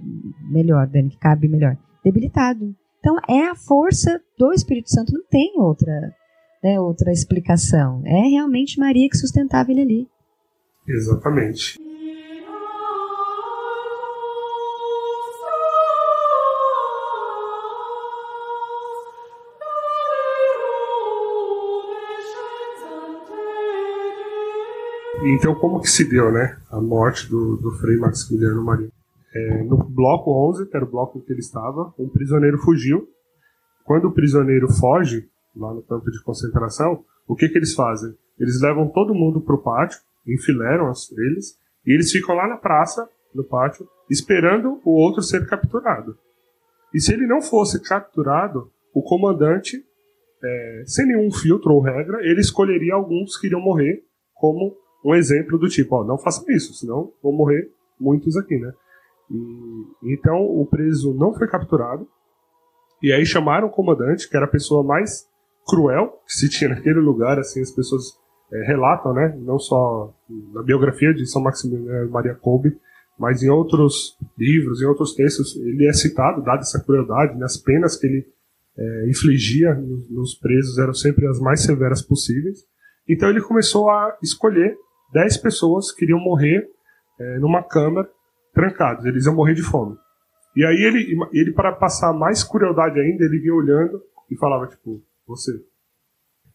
[0.49, 1.77] melhor, Dani, que cabe melhor.
[2.03, 2.73] Debilitado.
[2.99, 6.15] Então, é a força do Espírito Santo, não tem outra,
[6.63, 8.01] né, outra explicação.
[8.03, 10.07] É realmente Maria que sustentava ele ali.
[10.87, 11.79] Exatamente.
[25.23, 28.89] Então, como que se deu, né, a morte do, do Frei Maximiliano Maria?
[29.35, 33.07] É, no bloco 11, que era o bloco em que ele estava, um prisioneiro fugiu.
[33.83, 38.15] Quando o prisioneiro foge, lá no campo de concentração, o que, que eles fazem?
[38.39, 43.07] Eles levam todo mundo para o pátio, enfileiram eles, e eles ficam lá na praça,
[43.33, 46.17] no pátio, esperando o outro ser capturado.
[46.93, 49.83] E se ele não fosse capturado, o comandante,
[50.43, 54.03] é, sem nenhum filtro ou regra, ele escolheria alguns que iriam morrer
[54.35, 54.75] como
[55.05, 58.73] um exemplo do tipo, ó, não façam isso, senão vão morrer muitos aqui, né?
[59.29, 62.07] E, então o preso não foi capturado,
[63.01, 65.27] e aí chamaram o comandante, que era a pessoa mais
[65.67, 68.03] cruel que se tinha naquele lugar, assim, as pessoas
[68.51, 70.13] é, relatam, né, não só
[70.53, 72.77] na biografia de São Maximiliano Maria Kolbe,
[73.17, 77.57] mas em outros livros, em outros textos, ele é citado, dada essa crueldade, né, as
[77.57, 78.25] penas que ele
[78.77, 82.59] é, infligia nos, presos eram sempre as mais severas possíveis.
[83.07, 84.75] Então ele começou a escolher
[85.13, 86.67] 10 pessoas que iriam morrer
[87.19, 88.09] é, numa câmara
[88.53, 89.95] trancados, eles iam morrer de fome.
[90.55, 95.01] E aí ele, ele para passar mais crueldade ainda, ele vinha olhando e falava tipo,
[95.27, 95.51] você.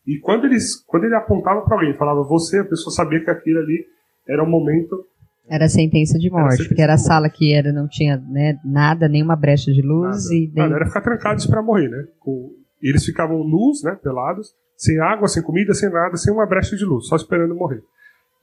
[0.07, 3.59] E quando, eles, quando ele apontava para alguém, falava você, a pessoa sabia que aquilo
[3.61, 3.85] ali
[4.29, 5.05] era o momento
[5.49, 9.09] era sentença de morte, sentença porque era a sala que era, não tinha né, nada,
[9.09, 10.25] nenhuma brecha de luz.
[10.25, 10.35] Nada.
[10.35, 12.05] E nada, era ficar trancados para morrer, né?
[12.19, 16.77] Com, eles ficavam nus, né, pelados, sem água, sem comida, sem nada, sem uma brecha
[16.77, 17.83] de luz, só esperando morrer.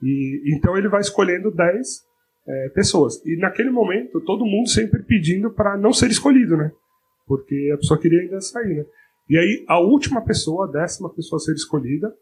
[0.01, 1.87] E então ele vai escolhendo 10
[2.47, 3.23] é, pessoas.
[3.25, 6.71] E naquele momento, todo mundo sempre pedindo para não ser escolhido, né?
[7.25, 8.85] Porque a pessoa queria ainda sair, né?
[9.29, 12.13] E aí, a última pessoa, a décima pessoa a ser escolhida,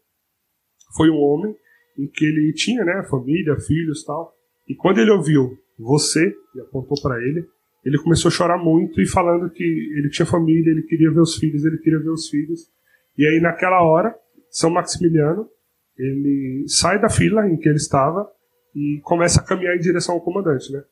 [0.96, 1.54] foi um homem
[1.98, 4.32] em que ele tinha, né, família, filhos tal.
[4.68, 7.44] E quando ele ouviu você, e apontou para ele,
[7.84, 11.36] ele começou a chorar muito e falando que ele tinha família, ele queria ver os
[11.36, 12.60] filhos, ele queria ver os filhos.
[13.18, 14.14] E aí, naquela hora,
[14.50, 15.48] São Maximiliano
[15.98, 18.28] ele sai da fila em que ele estava
[18.74, 20.82] e começa a caminhar em direção ao comandante, né?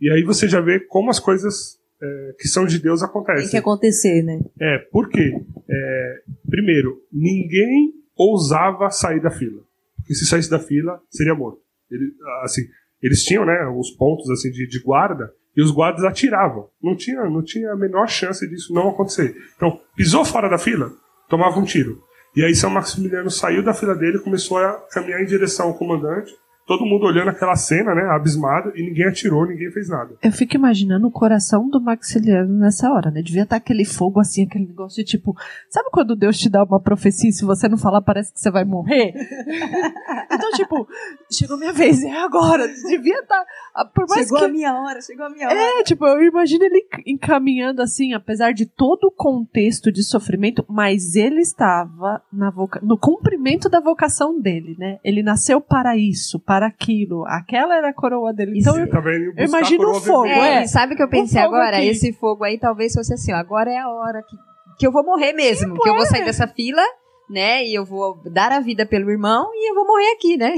[0.00, 3.42] E aí você já vê como as coisas é, que são de Deus acontecem.
[3.42, 4.40] Tem que acontecer, né?
[4.58, 5.34] É, por quê?
[5.68, 9.62] É, primeiro, ninguém ousava sair da fila.
[9.96, 11.60] Porque se saísse da fila, seria morto.
[11.90, 12.12] Ele,
[12.42, 12.62] assim,
[13.02, 16.68] eles tinham né, os pontos assim de, de guarda e os guardas atiravam.
[16.82, 19.36] Não tinha, não tinha a menor chance disso não acontecer.
[19.56, 20.92] Então, pisou fora da fila,
[21.28, 22.02] tomava um tiro.
[22.34, 25.74] E aí São Maximiliano saiu da fila dele e começou a caminhar em direção ao
[25.74, 26.32] comandante
[26.70, 30.14] todo mundo olhando aquela cena, né, abismado, e ninguém atirou, ninguém fez nada.
[30.22, 33.22] Eu fico imaginando o coração do Maxiliano nessa hora, né?
[33.22, 35.36] Devia estar aquele fogo assim, aquele negócio de tipo,
[35.68, 38.52] sabe quando Deus te dá uma profecia e se você não falar parece que você
[38.52, 39.12] vai morrer?
[40.30, 40.86] então, tipo,
[41.28, 42.68] chegou minha vez, é agora.
[42.68, 43.44] Devia estar.
[43.74, 44.44] Ah, por mais chegou que...
[44.44, 45.58] a minha hora, chegou a minha hora.
[45.58, 51.16] É, tipo, eu imagino ele encaminhando assim, apesar de todo o contexto de sofrimento, mas
[51.16, 52.78] ele estava na voca...
[52.80, 55.00] no cumprimento da vocação dele, né?
[55.02, 57.24] Ele nasceu para isso, para para aquilo.
[57.26, 58.58] Aquela era a coroa dele.
[58.60, 60.26] Então, eu, eu imagino o fogo.
[60.26, 60.66] É, é.
[60.66, 61.78] Sabe o que eu pensei agora?
[61.78, 61.88] Aqui.
[61.88, 64.36] Esse fogo aí talvez fosse assim, ó, agora é a hora que,
[64.78, 65.74] que eu vou morrer mesmo.
[65.74, 66.82] Sim, que eu vou sair dessa fila,
[67.30, 67.64] né?
[67.64, 70.52] E eu vou dar a vida pelo irmão e eu vou morrer aqui, né?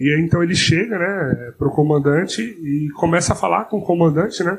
[0.00, 4.42] E aí então ele chega, né, pro comandante e começa a falar com o comandante,
[4.42, 4.58] né?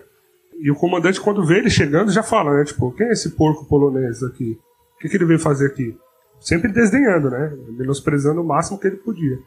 [0.61, 2.63] E o comandante, quando vê ele chegando, já fala, né?
[2.63, 4.57] Tipo, quem é esse porco polonês aqui?
[4.95, 5.97] O que, que ele veio fazer aqui?
[6.39, 7.51] Sempre desdenhando, né?
[7.71, 9.37] Menosprezando o máximo que ele podia.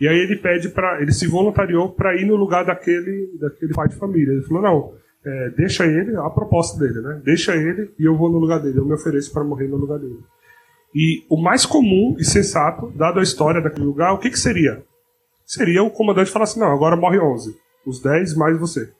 [0.00, 3.88] E aí ele pede para ele se voluntariou para ir no lugar daquele daquele pai
[3.88, 4.32] de família.
[4.32, 4.94] Ele falou não,
[5.24, 7.20] é, deixa ele, a proposta dele, né?
[7.24, 8.78] Deixa ele e eu vou no lugar dele.
[8.78, 10.18] Eu me ofereço para morrer no lugar dele.
[10.94, 14.82] E o mais comum e sensato, dado a história daquele lugar, o que, que seria?
[15.50, 17.56] seria o comandante falar assim: não, agora morre 11.
[17.84, 18.92] Os 10 mais você.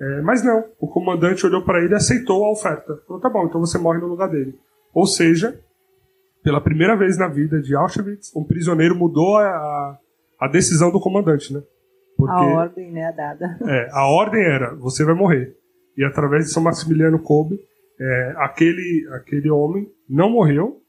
[0.00, 3.00] É, mas não, o comandante olhou para ele e aceitou a oferta.
[3.06, 4.58] Falou: tá bom, então você morre no lugar dele.
[4.92, 5.58] Ou seja,
[6.42, 9.98] pela primeira vez na vida de Auschwitz, um prisioneiro mudou a,
[10.44, 11.62] a decisão do comandante, né?
[12.16, 13.58] Porque, a ordem, né, dada.
[13.66, 15.56] É, a ordem era: você vai morrer.
[15.96, 17.58] E através de São Maximiliano Kolbe,
[18.00, 20.82] é, aquele, aquele homem não morreu,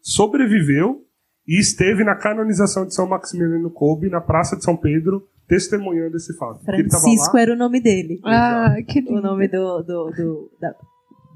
[0.00, 1.02] sobreviveu
[1.46, 6.36] e esteve na canonização de São Maximiliano Kolbe na Praça de São Pedro, testemunhando esse
[6.36, 6.64] fato.
[6.64, 8.20] Francisco era o nome dele.
[8.24, 9.18] Ah, que lindo.
[9.18, 10.74] O nome do, do, do, da,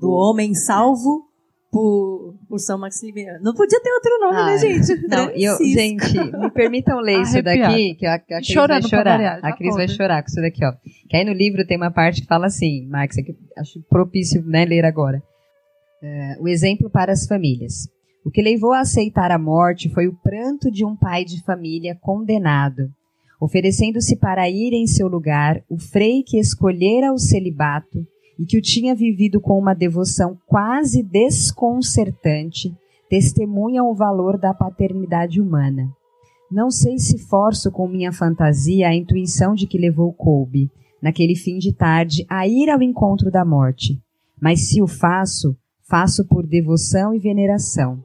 [0.00, 1.25] do homem salvo
[1.76, 3.38] por, por São Maximiliano.
[3.42, 5.06] Não podia ter outro nome, né, gente?
[5.08, 9.40] Não, eu, gente, me permitam ler isso daqui, que a, a Cris vai chorar.
[9.42, 10.72] a Cris vai chorar com isso daqui, ó.
[11.06, 14.64] Que aí no livro tem uma parte que fala assim, Max, que acho propício né,
[14.64, 15.22] ler agora.
[16.02, 17.88] Uh, o exemplo para as famílias.
[18.24, 21.94] O que levou a aceitar a morte foi o pranto de um pai de família
[22.00, 22.88] condenado,
[23.38, 27.98] oferecendo-se para ir em seu lugar o frei que escolhera o celibato
[28.38, 32.74] e que o tinha vivido com uma devoção quase desconcertante,
[33.08, 35.88] testemunham o valor da paternidade humana.
[36.50, 40.70] Não sei se forço com minha fantasia a intuição de que levou Colby,
[41.02, 44.00] naquele fim de tarde, a ir ao encontro da morte.
[44.40, 45.56] Mas se o faço,
[45.88, 48.02] faço por devoção e veneração.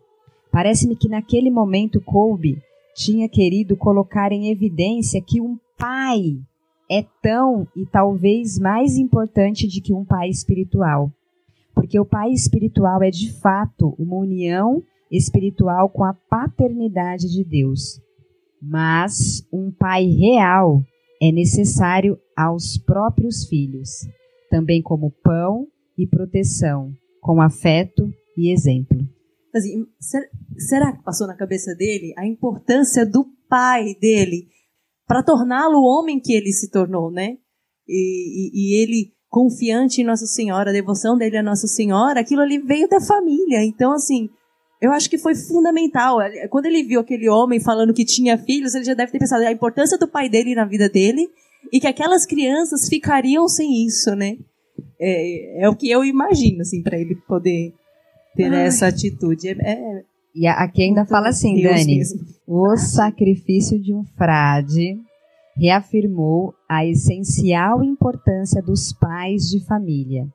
[0.52, 2.62] Parece-me que naquele momento Colby
[2.96, 6.40] tinha querido colocar em evidência que um pai
[6.92, 11.10] é tão e talvez mais importante do que um pai espiritual.
[11.74, 18.02] Porque o pai espiritual é de fato uma união espiritual com a paternidade de Deus.
[18.62, 20.84] Mas um pai real
[21.22, 23.90] é necessário aos próprios filhos,
[24.50, 26.92] também como pão e proteção,
[27.22, 29.08] com afeto e exemplo.
[29.56, 29.86] Assim,
[30.58, 34.48] será que passou na cabeça dele a importância do pai dele
[35.12, 37.36] para torná-lo o homem que ele se tornou, né?
[37.86, 42.42] E, e, e, ele confiante em Nossa Senhora, a devoção dele a Nossa Senhora, aquilo
[42.42, 43.62] ali veio da família.
[43.62, 44.30] Então, assim,
[44.82, 46.20] eu acho que foi fundamental.
[46.50, 49.52] Quando ele viu aquele homem falando que tinha filhos, ele já deve ter pensado a
[49.52, 51.30] importância do pai dele na vida dele
[51.74, 54.38] e que aquelas crianças ficariam sem isso, né?
[54.98, 57.74] É, é o que eu imagino, assim, para ele poder
[58.34, 58.68] ter Ai.
[58.68, 59.50] essa atitude.
[59.50, 60.04] É, é,
[60.36, 62.20] e aqui ainda fala assim, Deus Dani: mesmo.
[62.48, 64.98] o sacrifício de um frade
[65.58, 70.28] reafirmou a essencial importância dos pais de família.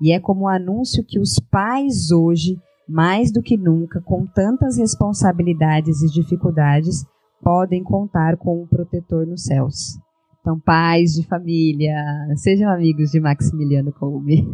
[0.00, 2.58] E é como um anúncio que os pais hoje,
[2.88, 7.04] mais do que nunca, com tantas responsabilidades e dificuldades,
[7.42, 9.98] podem contar com um protetor nos céus.
[10.40, 11.94] Então, pais de família,
[12.36, 14.44] sejam amigos de Maximiliano Kolbe.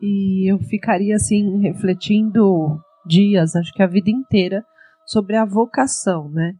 [0.00, 4.64] E eu ficaria assim refletindo dias, acho que a vida inteira,
[5.06, 6.54] sobre a vocação, né?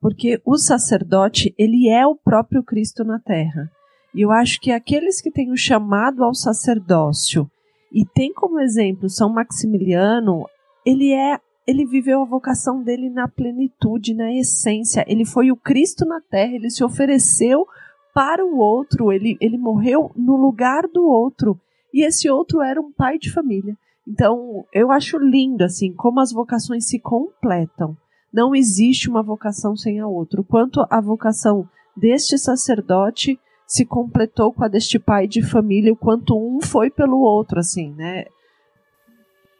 [0.00, 3.70] Porque o sacerdote, ele é o próprio Cristo na terra.
[4.14, 7.50] E eu acho que aqueles que têm o chamado ao sacerdócio
[7.92, 10.46] e tem como exemplo São Maximiliano,
[10.84, 15.02] ele é ele viveu a vocação dele na plenitude, na essência.
[15.08, 17.66] Ele foi o Cristo na terra, ele se ofereceu
[18.14, 21.58] para o outro, ele, ele morreu no lugar do outro.
[21.92, 23.76] E esse outro era um pai de família.
[24.06, 27.96] Então, eu acho lindo, assim, como as vocações se completam.
[28.32, 30.42] Não existe uma vocação sem a outra.
[30.42, 36.36] Quanto a vocação deste sacerdote se completou com a deste pai de família, o quanto
[36.36, 38.26] um foi pelo outro, assim, né?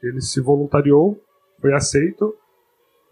[0.03, 1.19] Ele se voluntariou,
[1.61, 2.35] foi aceito,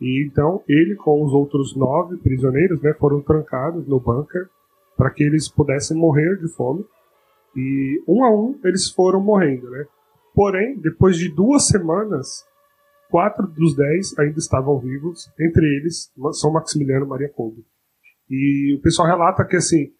[0.00, 4.48] e então ele com os outros nove prisioneiros, né, foram trancados no bunker
[4.96, 6.84] para que eles pudessem morrer de fome.
[7.56, 9.86] E um a um eles foram morrendo, né?
[10.34, 12.44] Porém, depois de duas semanas,
[13.10, 17.64] quatro dos dez ainda estavam vivos, entre eles São Maximiliano e Maria Kolbe.
[18.30, 19.92] E o pessoal relata que, assim,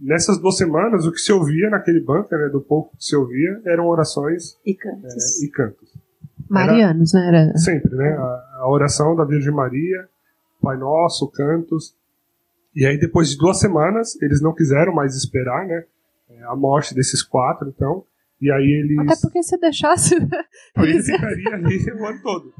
[0.00, 3.60] nessas duas semanas, o que se ouvia naquele bunker, né, do pouco que se ouvia,
[3.66, 5.42] eram orações e cantos.
[5.42, 5.92] É, e cantos.
[6.48, 7.48] Marianos, era, né?
[7.48, 7.58] Era...
[7.58, 8.12] Sempre, né?
[8.12, 10.08] A, a, oração da Virgem Maria,
[10.60, 11.96] Pai Nosso, cantos.
[12.74, 15.84] E aí, depois de duas semanas, eles não quiseram mais esperar, né?
[16.30, 18.04] É, a morte desses quatro, então
[18.42, 18.98] e aí eles.
[18.98, 20.16] Até porque se deixasse.
[20.76, 22.52] Ele ficaria ali o ano todo.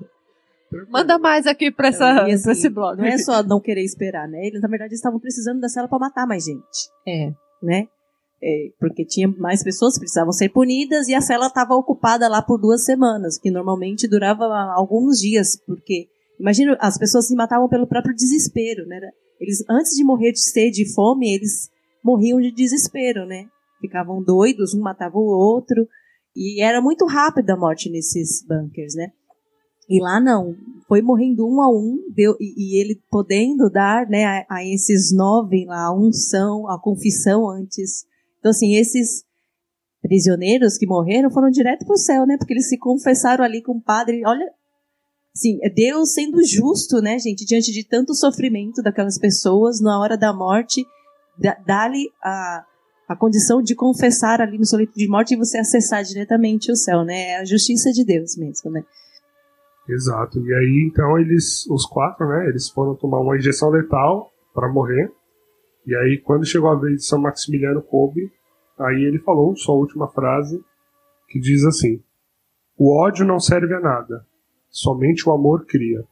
[0.89, 2.97] Manda mais aqui pra, essa, então, assim, pra esse blog.
[2.97, 4.47] Não é só não querer esperar, né?
[4.47, 6.89] Eles, na verdade, estavam precisando da cela para matar mais gente.
[7.07, 7.31] É.
[7.63, 7.89] Né?
[8.43, 12.41] É, porque tinha mais pessoas que precisavam ser punidas e a cela estava ocupada lá
[12.41, 14.45] por duas semanas, que normalmente durava
[14.75, 16.09] alguns dias, porque
[16.41, 18.99] imagina as pessoas se matavam pelo próprio desespero, né?
[19.39, 21.69] Eles antes de morrer de sede e fome, eles
[22.03, 23.47] morriam de desespero, né?
[23.83, 25.87] Ficavam doidos, um matava o outro,
[26.35, 29.13] e era muito rápida a morte nesses bunkers, né?
[29.89, 30.57] E lá não,
[30.89, 35.13] foi morrendo um a um, deu, e, e ele podendo dar né, a, a, esses
[35.15, 38.07] nove lá a unção, a confissão antes.
[38.39, 39.25] Então, assim, esses
[40.01, 42.37] prisioneiros que morreram foram direto para o céu, né?
[42.39, 44.23] Porque eles se confessaram ali com o padre.
[44.25, 44.51] Olha,
[45.35, 50.17] sim, é Deus sendo justo, né, gente, diante de tanto sofrimento daquelas pessoas, na hora
[50.17, 50.85] da morte,
[51.67, 52.65] dá-lhe a,
[53.13, 56.77] a condição de confessar ali no seu leito de morte e você acessar diretamente o
[56.77, 57.31] céu, né?
[57.31, 58.85] É a justiça de Deus mesmo, né?
[59.89, 60.39] Exato.
[60.39, 65.13] E aí, então, eles, os quatro, né, eles foram tomar uma injeção letal para morrer.
[65.87, 68.31] E aí, quando chegou a vez de São Maximiliano Kolbe,
[68.79, 70.63] aí ele falou sua última frase,
[71.29, 72.01] que diz assim:
[72.79, 74.25] O ódio não serve a nada,
[74.71, 76.05] somente o amor cria.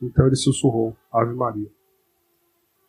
[0.00, 1.68] Então ele sussurrou: Ave Maria.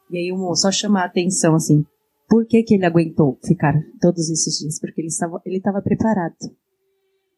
[0.09, 1.85] E aí, um, só chamar a atenção, assim,
[2.27, 4.79] por que, que ele aguentou ficar todos esses dias?
[4.79, 6.35] Porque ele estava, ele estava preparado.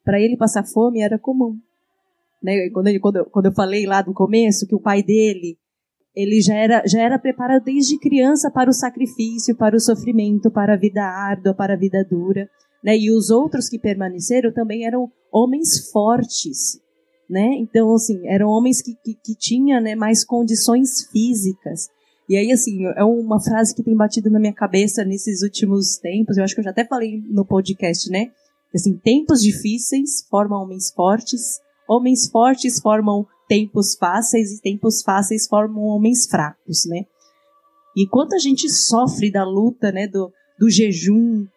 [0.04, 1.58] Para ele passar fome era comum.
[2.42, 2.70] Né?
[2.72, 5.58] Quando, ele, quando, quando eu falei lá no começo que o pai dele
[6.16, 10.74] ele já era, já era preparado desde criança para o sacrifício, para o sofrimento, para
[10.74, 12.50] a vida árdua, para a vida dura.
[12.84, 12.98] Né?
[12.98, 16.80] E os outros que permaneceram também eram homens fortes.
[17.30, 17.56] Né?
[17.60, 21.88] Então, assim, eram homens que, que, que tinham né, mais condições físicas.
[22.30, 26.38] E aí, assim, é uma frase que tem batido na minha cabeça nesses últimos tempos.
[26.38, 28.32] Eu acho que eu já até falei no podcast, né?
[28.74, 35.82] Assim, tempos difíceis formam homens fortes, homens fortes formam tempos fáceis e tempos fáceis formam
[35.86, 37.04] homens fracos, né?
[37.98, 41.48] E quanto a gente sofre da luta, né, do, do jejum,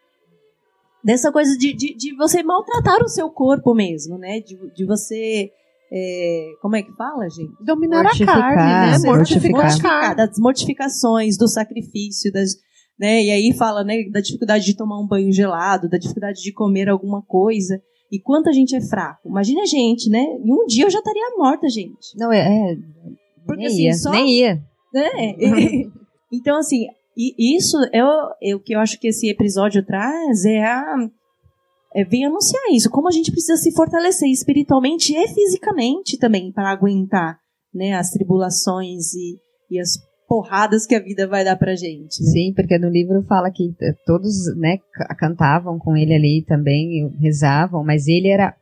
[1.04, 4.40] dessa coisa de, de, de você maltratar o seu corpo mesmo, né?
[4.40, 5.52] De, de você
[5.94, 7.52] é, como é que fala, gente?
[7.60, 9.10] Dominar mortificar, a carne, né?
[9.10, 9.62] Mortificar.
[9.62, 10.16] mortificar.
[10.16, 12.52] Das mortificações, do sacrifício, das,
[12.98, 13.22] né?
[13.22, 16.88] E aí fala, né, da dificuldade de tomar um banho gelado, da dificuldade de comer
[16.88, 17.78] alguma coisa.
[18.10, 19.28] E quanta gente é fraco.
[19.28, 20.20] Imagina a gente, né?
[20.20, 22.16] Em um dia eu já estaria morta, gente.
[22.16, 22.40] Não, é.
[22.40, 22.76] é
[23.46, 24.10] Porque nem assim, ia, só.
[24.10, 24.62] Nem ia.
[24.94, 25.10] Né?
[26.32, 26.86] então, assim,
[27.16, 30.96] isso é o, é o que eu acho que esse episódio traz é a.
[31.94, 36.70] É, vem anunciar isso, como a gente precisa se fortalecer espiritualmente e fisicamente também para
[36.70, 37.38] aguentar
[37.74, 39.38] né, as tribulações e,
[39.70, 42.22] e as porradas que a vida vai dar pra gente.
[42.22, 42.30] Né?
[42.30, 44.78] Sim, porque no livro fala que eh, todos, né,
[45.18, 48.56] cantavam com ele ali também, rezavam, mas ele era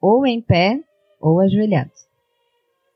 [0.00, 0.80] ou em pé
[1.20, 1.92] ou ajoelhado.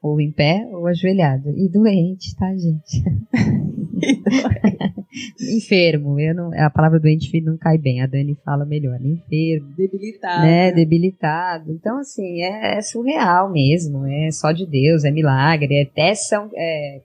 [0.03, 1.51] Ou em pé ou ajoelhado.
[1.51, 3.05] E doente, tá, gente?
[5.57, 6.19] Enfermo.
[6.21, 8.03] Eu não, a palavra doente não cai bem.
[8.03, 8.99] A Dani fala melhor.
[9.01, 9.75] Enfermo.
[9.77, 10.43] Debilitado.
[10.43, 10.73] Né?
[10.73, 11.73] Debilitado.
[11.73, 14.07] Então, assim, é, é surreal mesmo.
[14.07, 15.75] É só de Deus, é milagre.
[15.75, 17.01] É até são, é,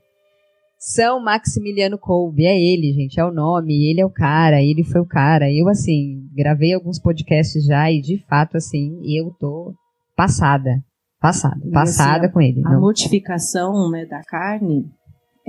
[0.81, 4.99] são Maximiliano Kolbe, é ele, gente, é o nome, ele é o cara, ele foi
[4.99, 5.45] o cara.
[5.51, 9.75] Eu, assim, gravei alguns podcasts já e, de fato, assim, eu tô
[10.15, 10.83] passada,
[11.21, 12.61] passada, passada assim, com ele.
[12.65, 12.81] A não.
[12.81, 14.85] mortificação né, da carne,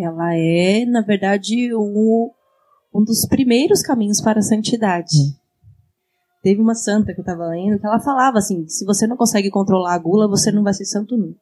[0.04, 2.30] ela é, na verdade, um,
[2.94, 5.16] um dos primeiros caminhos para a santidade.
[5.16, 5.42] Hum.
[6.42, 9.50] Teve uma santa que eu estava lendo que ela falava assim: se você não consegue
[9.50, 11.38] controlar a gula, você não vai ser santo nunca.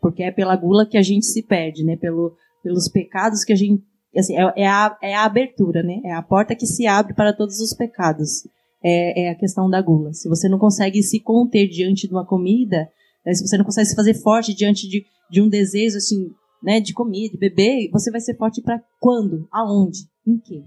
[0.00, 1.96] Porque é pela gula que a gente se perde, né?
[1.96, 3.82] Pelo, pelos pecados que a gente.
[4.16, 6.00] Assim, é, é, a, é a abertura, né?
[6.04, 8.46] É a porta que se abre para todos os pecados.
[8.82, 10.12] É, é a questão da gula.
[10.12, 12.88] Se você não consegue se conter diante de uma comida,
[13.24, 16.30] né, se você não consegue se fazer forte diante de, de um desejo, assim,
[16.66, 19.46] né, de comida, de beber, você vai ser forte para quando?
[19.52, 20.00] Aonde?
[20.26, 20.62] Em quê?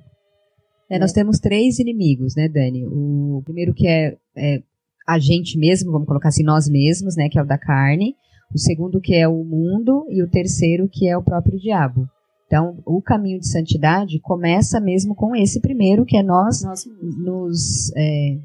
[0.89, 2.85] É, nós temos três inimigos, né, Dani?
[2.87, 4.63] O primeiro que é, é,
[5.07, 8.15] a gente mesmo, vamos colocar assim, nós mesmos, né, que é o da carne
[8.53, 12.07] o segundo que é o mundo e o terceiro que é o próprio diabo.
[12.47, 17.91] Então, o caminho de santidade começa mesmo com esse primeiro, que é nós, nós nos
[17.95, 18.39] é,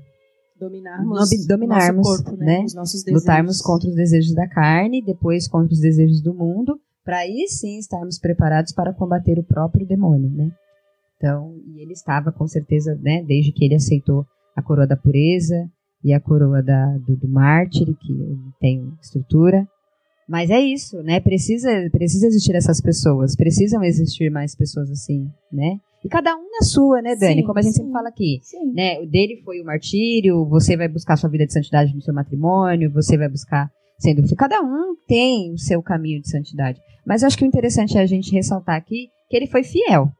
[0.60, 2.64] dominarmos, dominarmos corpo, né?
[2.64, 3.12] né?
[3.12, 7.78] lutarmos contra os desejos da carne, depois contra os desejos do mundo, para aí sim
[7.78, 10.51] estarmos preparados para combater o próprio demônio, né?
[11.16, 14.26] Então, e ele estava com certeza, né, desde que ele aceitou
[14.56, 15.70] a coroa da pureza
[16.02, 18.12] e a coroa da, do, do mártir, que
[18.60, 19.66] tem estrutura,
[20.28, 21.20] mas é isso, né?
[21.20, 25.78] Precisa, precisa existir essas pessoas, precisam existir mais pessoas assim, né?
[26.02, 27.36] E cada um na sua, né, Dani?
[27.36, 28.72] Sim, Como a gente sim, sempre fala aqui, sim.
[28.72, 29.01] né?
[29.01, 32.93] O dele foi o martírio, você vai buscar sua vida de santidade no seu matrimônio,
[32.93, 33.70] você vai buscar
[34.36, 36.80] cada um tem o seu caminho de santidade.
[37.06, 40.10] Mas eu acho que o interessante é a gente ressaltar aqui que ele foi fiel.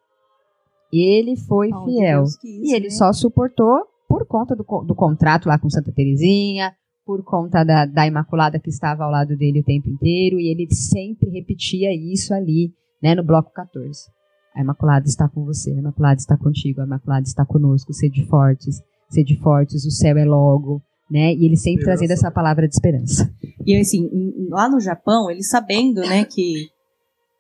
[0.93, 2.25] Ele foi fiel.
[2.45, 2.91] E ele né?
[2.91, 6.73] só suportou por conta do, do contrato lá com Santa Terezinha,
[7.05, 10.73] por conta da, da Imaculada que estava ao lado dele o tempo inteiro, e ele
[10.73, 12.73] sempre repetia isso ali,
[13.03, 14.09] né, no bloco 14.
[14.55, 18.81] A Imaculada está com você, a Imaculada está contigo, a Imaculada está conosco, sede fortes,
[19.09, 20.81] sede fortes, o céu é logo,
[21.11, 21.33] né?
[21.35, 23.33] E ele sempre trazendo essa palavra de esperança.
[23.67, 24.09] E assim,
[24.49, 26.69] lá no Japão, ele sabendo, né, que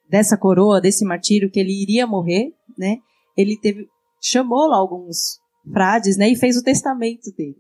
[0.09, 2.99] dessa coroa, desse martírio, que ele iria morrer, né?
[3.37, 3.89] Ele teve
[4.23, 5.39] chamou lá alguns
[5.71, 7.57] frades, né, e fez o testamento dele.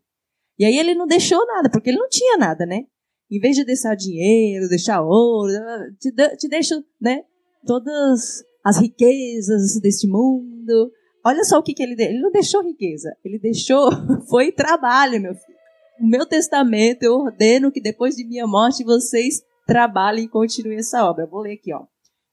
[0.58, 2.84] E aí ele não deixou nada, porque ele não tinha nada, né?
[3.30, 5.52] Em vez de deixar dinheiro, deixar ouro,
[5.98, 7.22] te, te deixo, né,
[7.66, 10.90] todas as riquezas deste mundo.
[11.24, 12.08] Olha só o que, que ele deu.
[12.08, 13.90] Ele não deixou riqueza, ele deixou,
[14.28, 15.53] foi trabalho, meu filho.
[16.04, 21.02] O meu testamento, eu ordeno que depois de minha morte vocês trabalhem e continuem essa
[21.02, 21.26] obra.
[21.26, 21.84] Vou ler aqui, ó.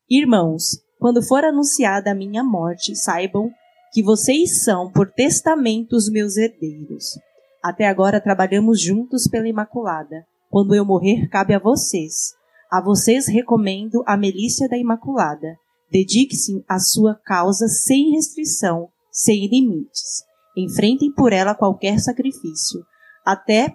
[0.09, 3.49] Irmãos, quando for anunciada a minha morte, saibam
[3.93, 7.17] que vocês são, por testamento, os meus herdeiros.
[7.63, 10.25] Até agora trabalhamos juntos pela Imaculada.
[10.49, 12.33] Quando eu morrer, cabe a vocês.
[12.69, 15.55] A vocês recomendo a Melícia da Imaculada.
[15.89, 20.25] Dedique-se à sua causa sem restrição, sem limites.
[20.57, 22.81] Enfrentem por ela qualquer sacrifício,
[23.25, 23.73] até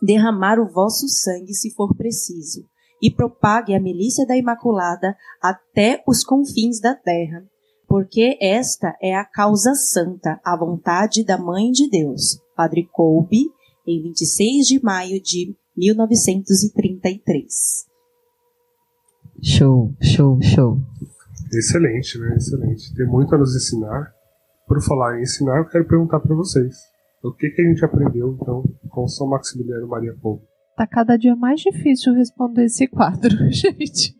[0.00, 2.64] derramar o vosso sangue se for preciso,
[3.00, 7.44] e propague a milícia da Imaculada até os confins da terra,
[7.88, 12.40] porque esta é a causa santa, a vontade da Mãe de Deus.
[12.56, 13.50] Padre Kolbe,
[13.86, 17.86] em 26 de maio de 1933.
[19.42, 20.78] Show, show, show.
[21.52, 22.36] Excelente, né?
[22.36, 22.94] Excelente.
[22.94, 24.14] Tem muito a nos ensinar.
[24.66, 26.91] Por falar em ensinar, eu quero perguntar para vocês.
[27.22, 30.42] O que, que a gente aprendeu, então, com São Maximiliano Maria Pombo?
[30.76, 34.14] Tá cada dia mais difícil responder esse quadro, gente.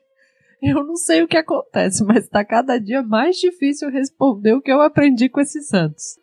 [0.62, 4.70] Eu não sei o que acontece, mas tá cada dia mais difícil responder o que
[4.70, 6.16] eu aprendi com esses santos.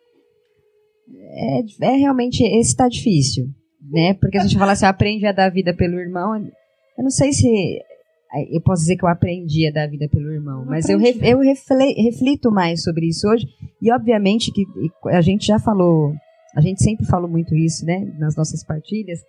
[1.12, 3.48] É, é realmente, esse tá difícil,
[3.92, 4.14] né?
[4.14, 6.38] Porque a gente fala assim, aprende a dar vida pelo irmão.
[6.98, 7.48] Eu não sei se
[8.52, 12.50] eu posso dizer que eu aprendi a dar vida pelo irmão, mas eu, eu reflito
[12.52, 13.46] mais sobre isso hoje.
[13.82, 14.66] E obviamente que
[15.08, 16.14] a gente já falou,
[16.56, 19.20] a gente sempre falou muito isso, né, nas nossas partilhas.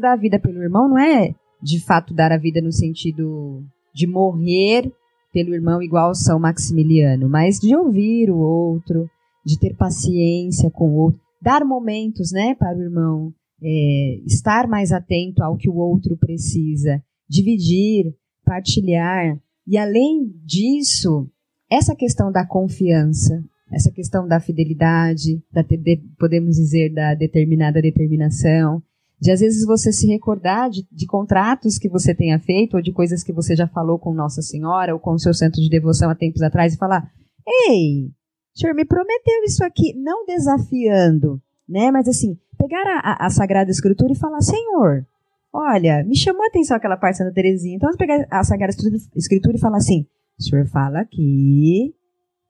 [0.00, 3.62] Dar a vida pelo irmão não é de fato dar a vida no sentido
[3.94, 4.90] de morrer
[5.32, 9.08] pelo irmão igual São Maximiliano, mas de ouvir o outro,
[9.44, 13.32] de ter paciência com o outro, dar momentos, né, para o irmão,
[13.62, 18.14] é, estar mais atento ao que o outro precisa, dividir
[18.44, 19.38] partilhar.
[19.66, 21.30] E além disso,
[21.70, 28.82] essa questão da confiança, essa questão da fidelidade, da, de, podemos dizer, da determinada determinação,
[29.20, 32.92] de às vezes você se recordar de, de, contratos que você tenha feito ou de
[32.92, 36.10] coisas que você já falou com Nossa Senhora ou com o seu centro de devoção
[36.10, 37.10] há tempos atrás e falar:
[37.46, 38.10] Ei,
[38.54, 41.90] o senhor me prometeu isso aqui, não desafiando, né?
[41.90, 45.06] Mas assim, pegar a, a Sagrada Escritura e falar: Senhor,
[45.52, 47.74] Olha, me chamou a atenção aquela parte da Santa Teresinha.
[47.74, 48.72] Então, pegar a Sagrada
[49.16, 50.06] Escritura e falar assim:
[50.38, 51.92] o senhor fala aqui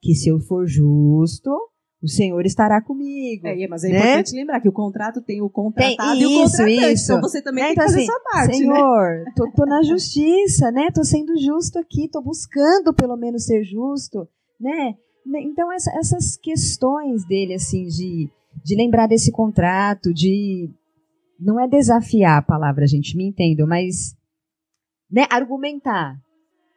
[0.01, 1.51] que se eu for justo,
[2.01, 3.47] o Senhor estará comigo.
[3.47, 3.99] É, mas é né?
[3.99, 6.93] importante lembrar que o contrato tem o contratado tem, e o contratante.
[6.93, 7.11] Isso.
[7.11, 8.53] Então você também é, tem que então, fazer assim, sua parte, né?
[8.55, 9.31] Senhor, né?
[9.35, 10.87] tô, tô, na justiça, né?
[10.93, 14.27] Tô sendo justo aqui, tô buscando pelo menos ser justo,
[14.59, 14.95] né?
[15.43, 18.27] Então essa, essas questões dele assim de,
[18.63, 20.71] de lembrar desse contrato, de
[21.39, 24.15] não é desafiar a palavra, gente, me entendam, mas
[25.11, 26.15] né, argumentar.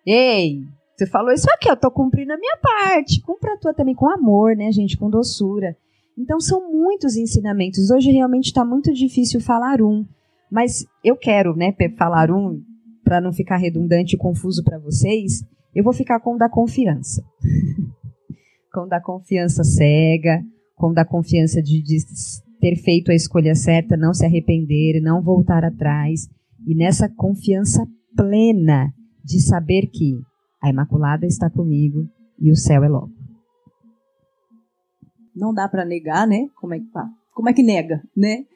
[0.07, 0.61] Ei,
[0.97, 3.21] você falou isso aqui, eu tô cumprindo a minha parte.
[3.23, 5.77] Cumpra a tua também com amor, né, gente, com doçura.
[6.17, 7.91] Então são muitos ensinamentos.
[7.91, 10.07] Hoje realmente está muito difícil falar um,
[10.51, 12.63] mas eu quero, né, falar um
[13.03, 15.45] para não ficar redundante e confuso para vocês.
[15.75, 17.23] Eu vou ficar com o da confiança.
[18.73, 20.43] com o da confiança cega,
[20.77, 21.99] com o da confiança de, de
[22.61, 26.29] ter feito a escolha certa, não se arrepender, não voltar atrás,
[26.67, 28.93] e nessa confiança plena
[29.23, 30.19] de saber que
[30.65, 32.09] a Imaculada está comigo
[32.41, 33.13] e o céu é logo.
[35.37, 36.49] Não dá para negar, né?
[36.59, 36.87] Como é que?
[37.35, 38.47] Como é que nega, né?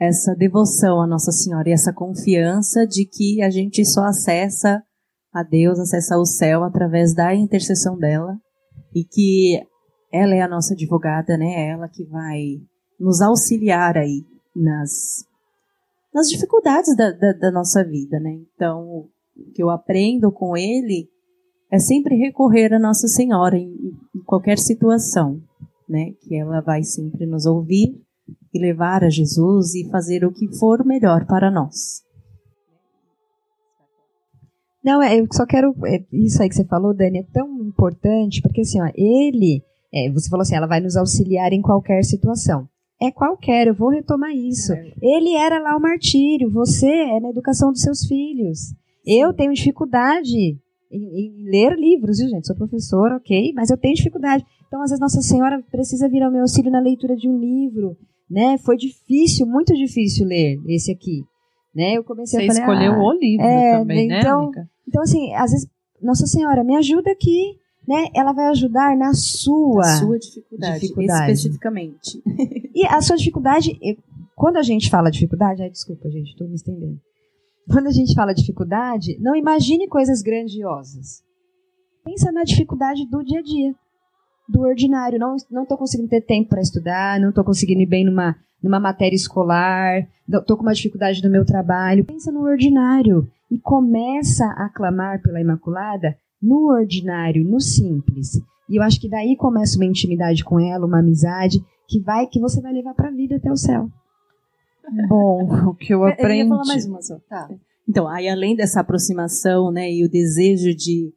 [0.00, 4.82] Essa devoção à Nossa Senhora e essa confiança de que a gente só acessa
[5.30, 8.40] a Deus, acessa o céu através da intercessão dela
[8.94, 9.60] e que
[10.10, 11.68] ela é a nossa advogada, né?
[11.68, 12.62] Ela que vai
[12.98, 14.24] nos auxiliar aí
[14.56, 15.26] nas,
[16.14, 18.40] nas dificuldades da, da, da nossa vida, né?
[18.54, 21.10] Então, o que eu aprendo com ele
[21.70, 23.72] é sempre recorrer a Nossa Senhora em,
[24.14, 25.40] em qualquer situação,
[25.88, 26.12] né?
[26.22, 28.00] Que ela vai sempre nos ouvir
[28.52, 32.02] e levar a Jesus e fazer o que for melhor para nós.
[34.82, 35.74] Não, é, eu só quero.
[35.86, 39.62] É, isso aí que você falou, Dani, é tão importante, porque assim, ó, ele.
[39.92, 42.68] É, você falou assim, ela vai nos auxiliar em qualquer situação
[43.00, 44.72] é qualquer, eu vou retomar isso.
[44.72, 44.92] É.
[45.00, 48.74] Ele era lá o martírio, você é na educação dos seus filhos.
[49.06, 50.58] Eu tenho dificuldade
[50.90, 52.46] em, em, ler livros, viu, gente?
[52.46, 54.44] Sou professora, ok, mas eu tenho dificuldade.
[54.66, 57.96] Então, às vezes, Nossa Senhora precisa vir ao meu auxílio na leitura de um livro,
[58.30, 58.58] né?
[58.58, 61.24] Foi difícil, muito difícil ler esse aqui,
[61.74, 61.94] né?
[61.94, 64.68] Eu comecei Você a falar, escolheu ah, o livro é, também, né, então, amiga?
[64.86, 65.68] Então, assim, às vezes,
[66.02, 67.56] Nossa Senhora, me ajuda aqui,
[67.86, 68.08] né?
[68.14, 69.80] Ela vai ajudar na sua.
[69.80, 71.32] A sua dificuldade, dificuldade.
[71.32, 72.22] especificamente.
[72.74, 73.78] E a sua dificuldade,
[74.36, 77.00] quando a gente fala dificuldade, ai, desculpa, gente, estou me estendendo.
[77.70, 81.22] Quando a gente fala dificuldade, não imagine coisas grandiosas.
[82.02, 83.74] Pensa na dificuldade do dia a dia,
[84.48, 85.18] do ordinário.
[85.18, 88.80] Não não estou conseguindo ter tempo para estudar, não estou conseguindo ir bem numa, numa
[88.80, 92.04] matéria escolar, estou com uma dificuldade no meu trabalho.
[92.04, 98.40] Pensa no ordinário e começa a clamar pela Imaculada no ordinário, no simples.
[98.68, 102.40] E eu acho que daí começa uma intimidade com ela, uma amizade que vai que
[102.40, 103.90] você vai levar para a vida até o céu.
[105.08, 106.48] Bom, o que eu Eu ia aprendi.
[106.48, 107.18] falar mais uma só.
[107.88, 111.12] Então, aí além dessa aproximação, né, e o desejo de,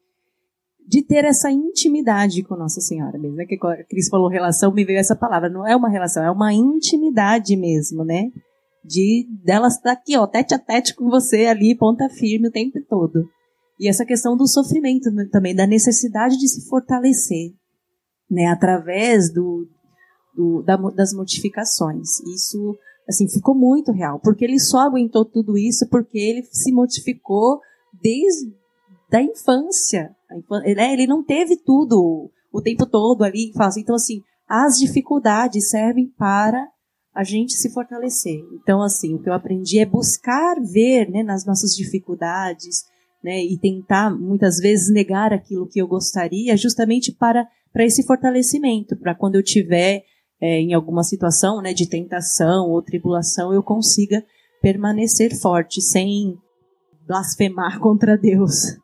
[0.87, 4.85] de ter essa intimidade com Nossa Senhora mesmo, né, que a Cris falou relação, me
[4.85, 8.29] veio essa palavra, não é uma relação, é uma intimidade mesmo, né,
[8.85, 12.79] de dela estar aqui, ó, tete a tete com você ali, ponta firme o tempo
[12.89, 13.25] todo.
[13.79, 17.51] E essa questão do sofrimento também, da necessidade de se fortalecer,
[18.29, 19.67] né, através do,
[20.35, 22.19] do- da das mortificações.
[22.33, 22.75] Isso
[23.07, 27.59] assim, ficou muito real, porque ele só aguentou tudo isso porque ele se mortificou
[28.01, 28.53] desde
[29.09, 30.15] da infância.
[30.33, 33.51] Infan- Ele, não teve tudo o tempo todo ali.
[33.77, 36.65] Então, assim, as dificuldades servem para
[37.13, 38.39] a gente se fortalecer.
[38.53, 42.85] Então, assim, o que eu aprendi é buscar ver né, nas nossas dificuldades
[43.21, 48.95] né, e tentar, muitas vezes, negar aquilo que eu gostaria, justamente para, para esse fortalecimento,
[48.95, 50.03] para quando eu tiver
[50.41, 54.23] é, em alguma situação né, de tentação ou tribulação, eu consiga
[54.61, 56.37] permanecer forte, sem
[57.07, 58.77] blasfemar contra Deus.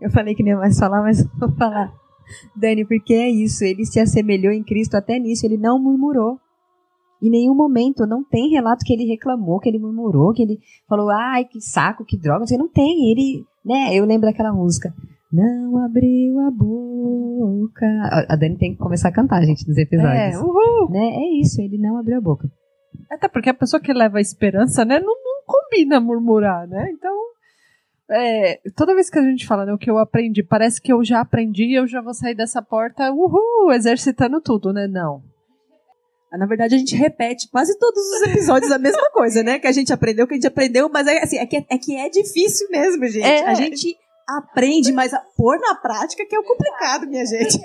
[0.00, 1.92] Eu falei que não ia mais falar, mas vou falar.
[2.54, 6.38] Dani, porque é isso, ele se assemelhou em Cristo até nisso, ele não murmurou.
[7.22, 11.08] Em nenhum momento, não tem relato que ele reclamou, que ele murmurou, que ele falou,
[11.10, 14.92] ai, que saco, que droga, não tem, ele, né, eu lembro daquela música,
[15.34, 17.86] não abriu a boca.
[18.28, 20.14] A- Dani tem que começar a cantar, gente, nos episódios.
[20.14, 20.90] É, uhul.
[20.90, 22.48] Né, é isso, ele não abriu a boca.
[23.10, 26.88] Até porque a pessoa que leva a esperança, né, não, não combina murmurar, né?
[26.92, 27.12] Então,
[28.10, 31.02] é, toda vez que a gente fala né, o que eu aprendi, parece que eu
[31.04, 34.86] já aprendi e eu já vou sair dessa porta, uhul, exercitando tudo, né?
[34.86, 35.22] Não.
[36.36, 39.58] Na verdade, a gente repete quase todos os episódios a mesma coisa, né?
[39.58, 41.96] Que a gente aprendeu, que a gente aprendeu, mas é, assim, é, que, é que
[41.96, 43.24] é difícil mesmo, gente.
[43.24, 43.48] É.
[43.48, 43.96] A gente
[44.28, 47.58] aprende, mas a pôr na prática que é o complicado, minha gente.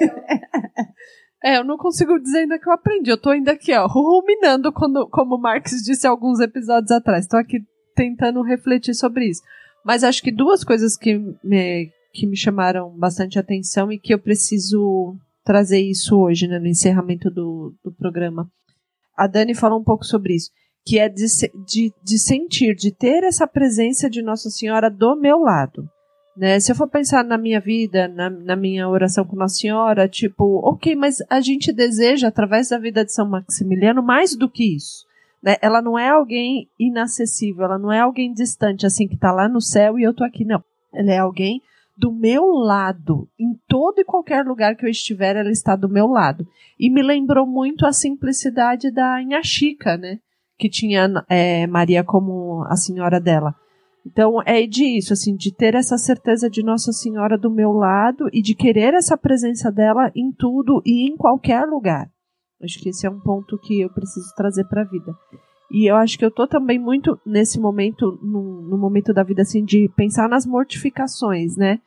[1.41, 3.09] É, eu não consigo dizer ainda que eu aprendi.
[3.09, 7.27] Eu tô ainda aqui, ó, ruminando, quando, como o Marx disse alguns episódios atrás.
[7.27, 7.59] Tô aqui
[7.95, 9.41] tentando refletir sobre isso.
[9.85, 14.19] Mas acho que duas coisas que me, que me chamaram bastante atenção e que eu
[14.19, 18.49] preciso trazer isso hoje, né, no encerramento do, do programa.
[19.17, 20.51] A Dani falou um pouco sobre isso,
[20.85, 21.25] que é de,
[21.65, 25.89] de, de sentir, de ter essa presença de Nossa Senhora do meu lado.
[26.39, 26.57] Né?
[26.57, 30.61] Se eu for pensar na minha vida, na, na minha oração com Nossa Senhora, tipo,
[30.63, 35.05] ok, mas a gente deseja, através da vida de São Maximiliano, mais do que isso.
[35.43, 35.57] Né?
[35.61, 39.59] Ela não é alguém inacessível, ela não é alguém distante, assim, que está lá no
[39.59, 40.63] céu e eu tô aqui, não.
[40.93, 41.61] Ela é alguém
[41.97, 43.27] do meu lado.
[43.37, 46.47] Em todo e qualquer lugar que eu estiver, ela está do meu lado.
[46.79, 50.19] E me lembrou muito a simplicidade da Inha Chica, né?
[50.57, 53.53] Que tinha é, Maria como a senhora dela.
[54.05, 58.41] Então é disso, assim, de ter essa certeza de Nossa Senhora do meu lado e
[58.41, 62.09] de querer essa presença dela em tudo e em qualquer lugar.
[62.61, 65.13] Acho que esse é um ponto que eu preciso trazer para a vida.
[65.71, 69.43] E eu acho que eu tô também muito nesse momento, no, no momento da vida,
[69.43, 71.79] assim, de pensar nas mortificações, né?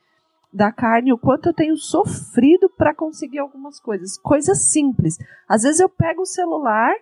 [0.51, 4.17] Da carne, o quanto eu tenho sofrido para conseguir algumas coisas.
[4.17, 5.17] Coisas simples.
[5.47, 6.93] Às vezes eu pego o celular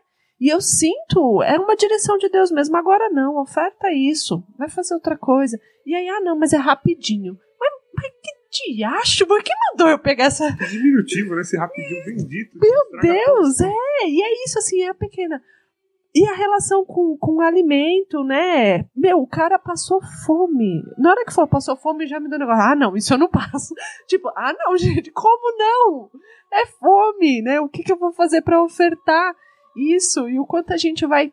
[0.41, 2.75] e eu sinto, é uma direção de Deus mesmo.
[2.75, 5.55] Agora não, oferta isso, vai fazer outra coisa.
[5.85, 7.37] E aí, ah, não, mas é rapidinho.
[7.59, 8.11] Mas, mas
[8.51, 10.49] que diacho, por que mandou eu pegar essa.
[10.49, 11.41] Diminutivo, né?
[11.41, 12.57] Esse rapidinho bendito.
[12.59, 15.39] Meu Deus, é, e é isso, assim, é a pequena.
[16.13, 18.85] E a relação com, com o alimento, né?
[18.95, 20.83] Meu, o cara passou fome.
[20.97, 22.63] Na hora que falou passou fome, já me deu um negócio.
[22.63, 23.73] Ah, não, isso eu não passo.
[24.07, 26.09] Tipo, ah, não, gente, como não?
[26.51, 27.61] É fome, né?
[27.61, 29.33] O que, que eu vou fazer para ofertar
[29.75, 30.27] isso?
[30.29, 31.31] E o quanto a gente vai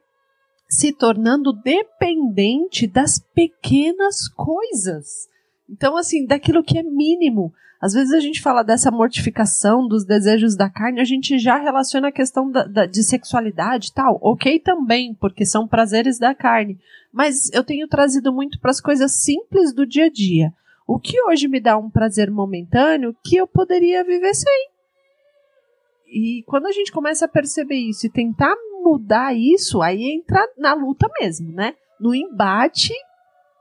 [0.69, 5.27] se tornando dependente das pequenas coisas.
[5.69, 7.52] Então, assim, daquilo que é mínimo.
[7.81, 12.09] Às vezes a gente fala dessa mortificação dos desejos da carne, a gente já relaciona
[12.09, 14.19] a questão da, da- de sexualidade e tal.
[14.20, 16.77] Ok também, porque são prazeres da carne.
[17.12, 20.52] Mas eu tenho trazido muito para as coisas simples do dia a dia.
[20.86, 24.70] O que hoje me dá um prazer momentâneo que eu poderia viver sem.
[26.09, 30.74] E quando a gente começa a perceber isso e tentar mudar isso, aí entra na
[30.74, 31.74] luta mesmo, né?
[32.01, 32.93] No embate,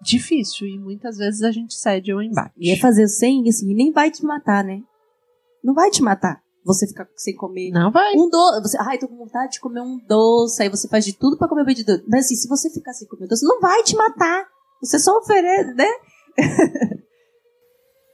[0.02, 0.68] difícil.
[0.68, 2.53] E muitas vezes a gente cede ao embate.
[2.57, 4.82] E é fazer sem, assim, nem vai te matar, né?
[5.64, 6.41] Não vai te matar.
[6.64, 7.72] Você ficar sem comer.
[7.72, 8.14] Não vai.
[8.15, 8.61] Um doce.
[8.61, 10.61] Você, ai, tô com vontade de comer um doce.
[10.61, 12.03] Aí você faz de tudo pra comer o de doce.
[12.07, 14.45] Mas assim, se você ficar sem comer doce, não vai te matar.
[14.82, 15.90] Você só oferece, né?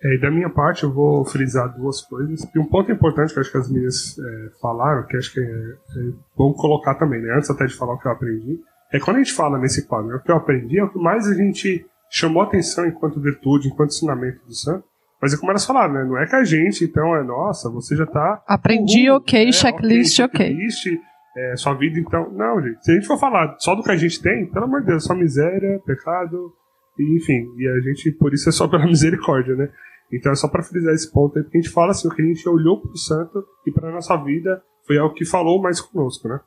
[0.04, 2.46] É, da minha parte, eu vou frisar duas coisas.
[2.54, 5.44] E um ponto importante que acho que as meninas é, falaram, que acho que é,
[5.44, 7.34] é, bom colocar também, né?
[7.36, 8.60] antes até de falar o que eu aprendi,
[8.92, 10.16] é quando a gente fala nesse quadro, né?
[10.16, 13.92] o que eu aprendi é o que mais a gente chamou atenção enquanto virtude, enquanto
[13.92, 14.84] ensinamento do santo.
[15.22, 16.04] Mas é como elas falaram, né?
[16.04, 18.44] Não é que a gente, então, é nossa, você já tá.
[18.46, 20.48] Aprendi, uhum, ok, é, checklist, ok.
[20.48, 21.00] Checklist,
[21.38, 22.30] é, sua vida, então.
[22.34, 22.84] Não, gente.
[22.84, 25.06] Se a gente for falar só do que a gente tem, pelo amor de Deus,
[25.06, 26.52] só miséria, pecado,
[27.00, 27.48] e, enfim.
[27.58, 29.70] E a gente, por isso é só pela misericórdia, né?
[30.14, 32.22] Então é só para frisar esse ponto aí, porque a gente fala assim, o que
[32.22, 35.82] a gente olhou para o santo e para nossa vida foi algo que falou mais
[35.82, 36.40] conosco, né?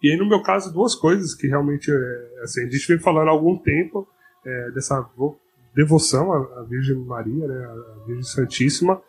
[0.00, 3.28] E aí, no meu caso, duas coisas que realmente, é, assim, a gente vem falando
[3.28, 4.06] há algum tempo
[4.44, 5.08] é, dessa
[5.74, 9.00] devoção à, Virgem Maria, né, à Virgem Santíssima.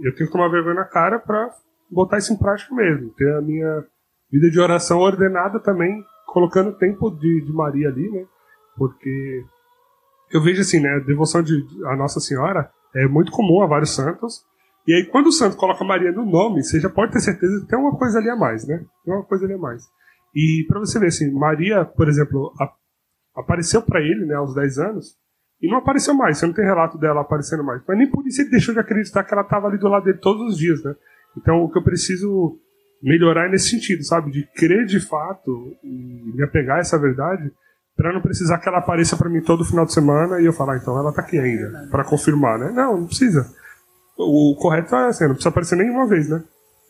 [0.00, 1.50] Eu tenho que tomar vergonha na cara para
[1.90, 3.10] botar isso em prática mesmo.
[3.10, 3.84] Ter a minha
[4.30, 8.26] vida de oração ordenada também, colocando o tempo de, de Maria ali, né?
[8.76, 9.44] Porque
[10.30, 13.94] eu vejo assim, né, a devoção de, a Nossa Senhora é muito comum a vários
[13.94, 14.42] santos.
[14.86, 17.66] E aí, quando o santo coloca Maria no nome, você já pode ter certeza que
[17.66, 18.84] tem uma coisa ali a mais, né?
[19.04, 19.82] Tem uma coisa ali a mais.
[20.34, 22.72] E para você ver assim, Maria, por exemplo, a,
[23.40, 25.16] apareceu para ele, né, aos 10 anos,
[25.60, 26.38] e não apareceu mais.
[26.38, 27.82] Você não tem relato dela aparecendo mais.
[27.86, 30.18] Mas nem por isso ele deixou de acreditar que ela estava ali do lado dele
[30.18, 30.94] todos os dias, né?
[31.36, 32.58] Então, o que eu preciso
[33.02, 34.30] melhorar é nesse sentido, sabe?
[34.30, 37.52] De crer de fato e me apegar a essa verdade
[37.98, 40.74] para não precisar que ela apareça para mim todo final de semana e eu falar,
[40.74, 42.70] ah, então ela tá aqui ainda, para confirmar, né?
[42.70, 43.52] Não, não precisa.
[44.16, 46.40] O correto é assim, não precisa aparecer nenhuma vez, né?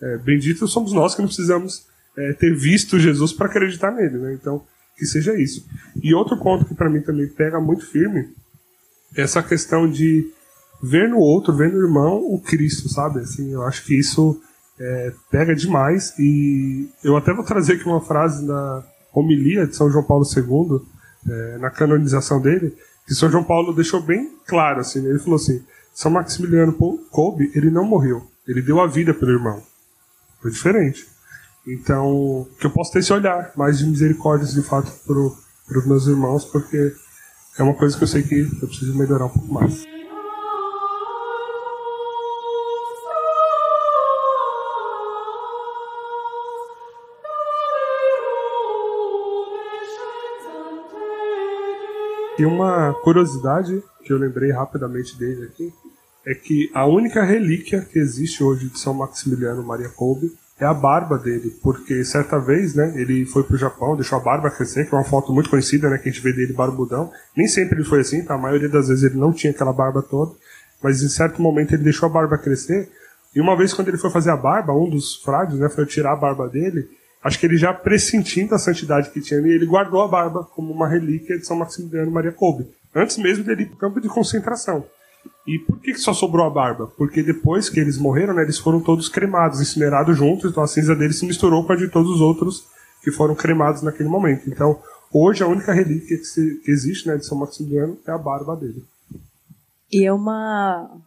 [0.02, 4.34] É, bendito somos nós que não precisamos é, ter visto Jesus para acreditar nele, né?
[4.34, 4.62] Então,
[4.98, 5.66] que seja isso.
[6.02, 8.28] E outro ponto que para mim também pega muito firme
[9.16, 10.30] é essa questão de
[10.82, 13.20] ver no outro, ver no irmão o Cristo, sabe?
[13.20, 14.38] Assim, eu acho que isso
[14.78, 19.90] é, pega demais e eu até vou trazer aqui uma frase na homilia de São
[19.90, 22.76] João Paulo II, é, na canonização dele,
[23.06, 25.10] que São João Paulo deixou bem claro, assim, né?
[25.10, 25.64] ele falou assim,
[25.94, 26.72] São Maximiliano
[27.10, 29.62] Kolbe, ele não morreu, ele deu a vida pelo irmão.
[30.40, 31.06] Foi diferente.
[31.66, 36.06] Então, que eu posso ter esse olhar mais de misericórdia, de fato, para os meus
[36.06, 36.94] irmãos, porque
[37.58, 39.84] é uma coisa que eu sei que eu preciso melhorar um pouco mais.
[52.38, 55.72] E uma curiosidade que eu lembrei rapidamente dele aqui
[56.24, 60.72] é que a única relíquia que existe hoje de São Maximiliano Maria Kolbe é a
[60.72, 64.94] barba dele, porque certa vez, né, ele foi pro Japão, deixou a barba crescer, que
[64.94, 67.10] é uma foto muito conhecida, né, que a gente vê dele barbudão.
[67.36, 68.34] Nem sempre ele foi assim, tá?
[68.34, 70.32] A maioria das vezes ele não tinha aquela barba toda,
[70.80, 72.88] mas em certo momento ele deixou a barba crescer.
[73.34, 76.12] E uma vez quando ele foi fazer a barba, um dos frades, né, foi tirar
[76.12, 76.88] a barba dele,
[77.22, 80.88] acho que ele já pressentindo a santidade que tinha, ele guardou a barba como uma
[80.88, 84.84] relíquia de São Maximiliano Maria Kolbe, antes mesmo dele ir para o campo de concentração.
[85.46, 86.86] E por que só sobrou a barba?
[86.96, 90.94] Porque depois que eles morreram, né, eles foram todos cremados, incinerados juntos, então a cinza
[90.94, 92.66] deles se misturou com a de todos os outros
[93.02, 94.48] que foram cremados naquele momento.
[94.48, 94.78] Então,
[95.12, 98.54] hoje a única relíquia que, se, que existe né, de São Maximiliano é a barba
[98.56, 98.84] dele.
[99.90, 101.00] E é uma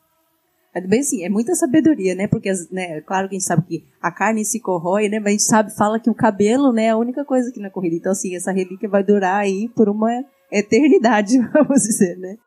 [0.74, 2.28] é bem assim, é muita sabedoria, né?
[2.28, 5.20] Porque, né, claro que a gente sabe que a carne se corrói, né?
[5.20, 7.70] Mas a gente sabe, fala que o cabelo, né, é a única coisa que na
[7.70, 7.96] corrida.
[7.96, 10.10] Então, assim, essa relíquia vai durar aí por uma
[10.52, 12.38] eternidade, vamos dizer, né?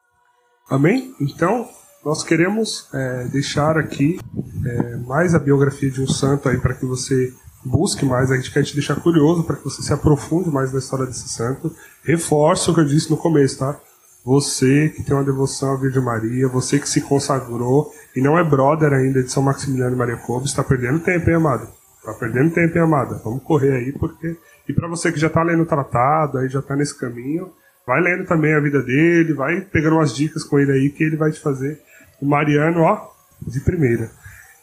[0.70, 1.14] Amém?
[1.20, 1.68] Então,
[2.02, 4.18] nós queremos é, deixar aqui
[4.66, 7.30] é, mais a biografia de um santo aí para que você
[7.64, 8.30] busque mais.
[8.30, 11.28] A gente quer te deixar curioso para que você se aprofunde mais na história desse
[11.28, 11.74] santo.
[12.02, 13.78] Reforço o que eu disse no começo, tá?
[14.24, 18.42] Você que tem uma devoção à Virgem Maria, você que se consagrou e não é
[18.42, 21.68] brother ainda de São Maximiliano e Maria Cobo, está perdendo tempo, hein, amado?
[21.98, 23.20] Está perdendo tempo, hein, amada?
[23.22, 24.34] Vamos correr aí, porque.
[24.66, 27.52] E para você que já está lendo o tratado, aí já está nesse caminho,
[27.86, 31.16] vai lendo também a vida dele, vai pegando umas dicas com ele aí, que ele
[31.16, 31.78] vai te fazer
[32.18, 33.10] o Mariano, ó,
[33.46, 34.10] de primeira.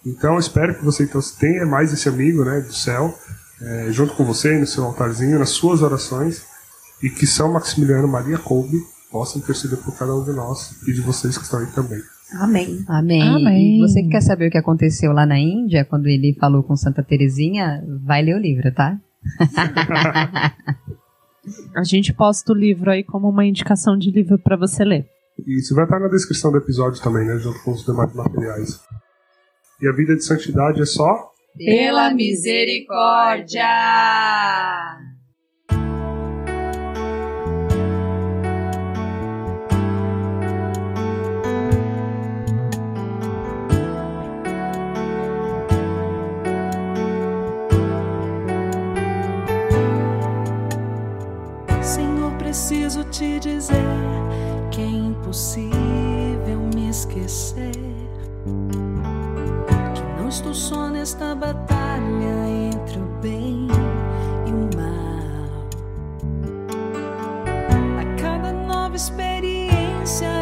[0.04, 3.14] Então, espero que você então, tenha mais esse amigo, né, do céu,
[3.62, 6.44] é, junto com você, no seu altarzinho, nas suas orações,
[7.04, 8.78] e que São Maximiliano Maria Kolbe
[9.12, 12.00] possa interceder por cada um de nós e de vocês que estão aí também.
[12.40, 12.84] Amém.
[12.88, 13.22] Amém.
[13.22, 13.80] Amém.
[13.82, 17.04] Você que quer saber o que aconteceu lá na Índia, quando ele falou com Santa
[17.04, 18.98] Terezinha, vai ler o livro, tá?
[21.76, 25.08] A gente posta o livro aí como uma indicação de livro para você ler.
[25.48, 27.38] Isso vai estar na descrição do episódio também, né?
[27.40, 28.80] Junto com os demais materiais.
[29.82, 31.32] E a vida de santidade é só.
[31.58, 33.66] Pela misericórdia!
[52.52, 53.78] preciso te dizer
[54.72, 57.72] que é impossível me esquecer.
[59.96, 63.70] Que não estou só nesta batalha entre o bem
[64.46, 65.66] e o mal.
[68.02, 70.41] A cada nova experiência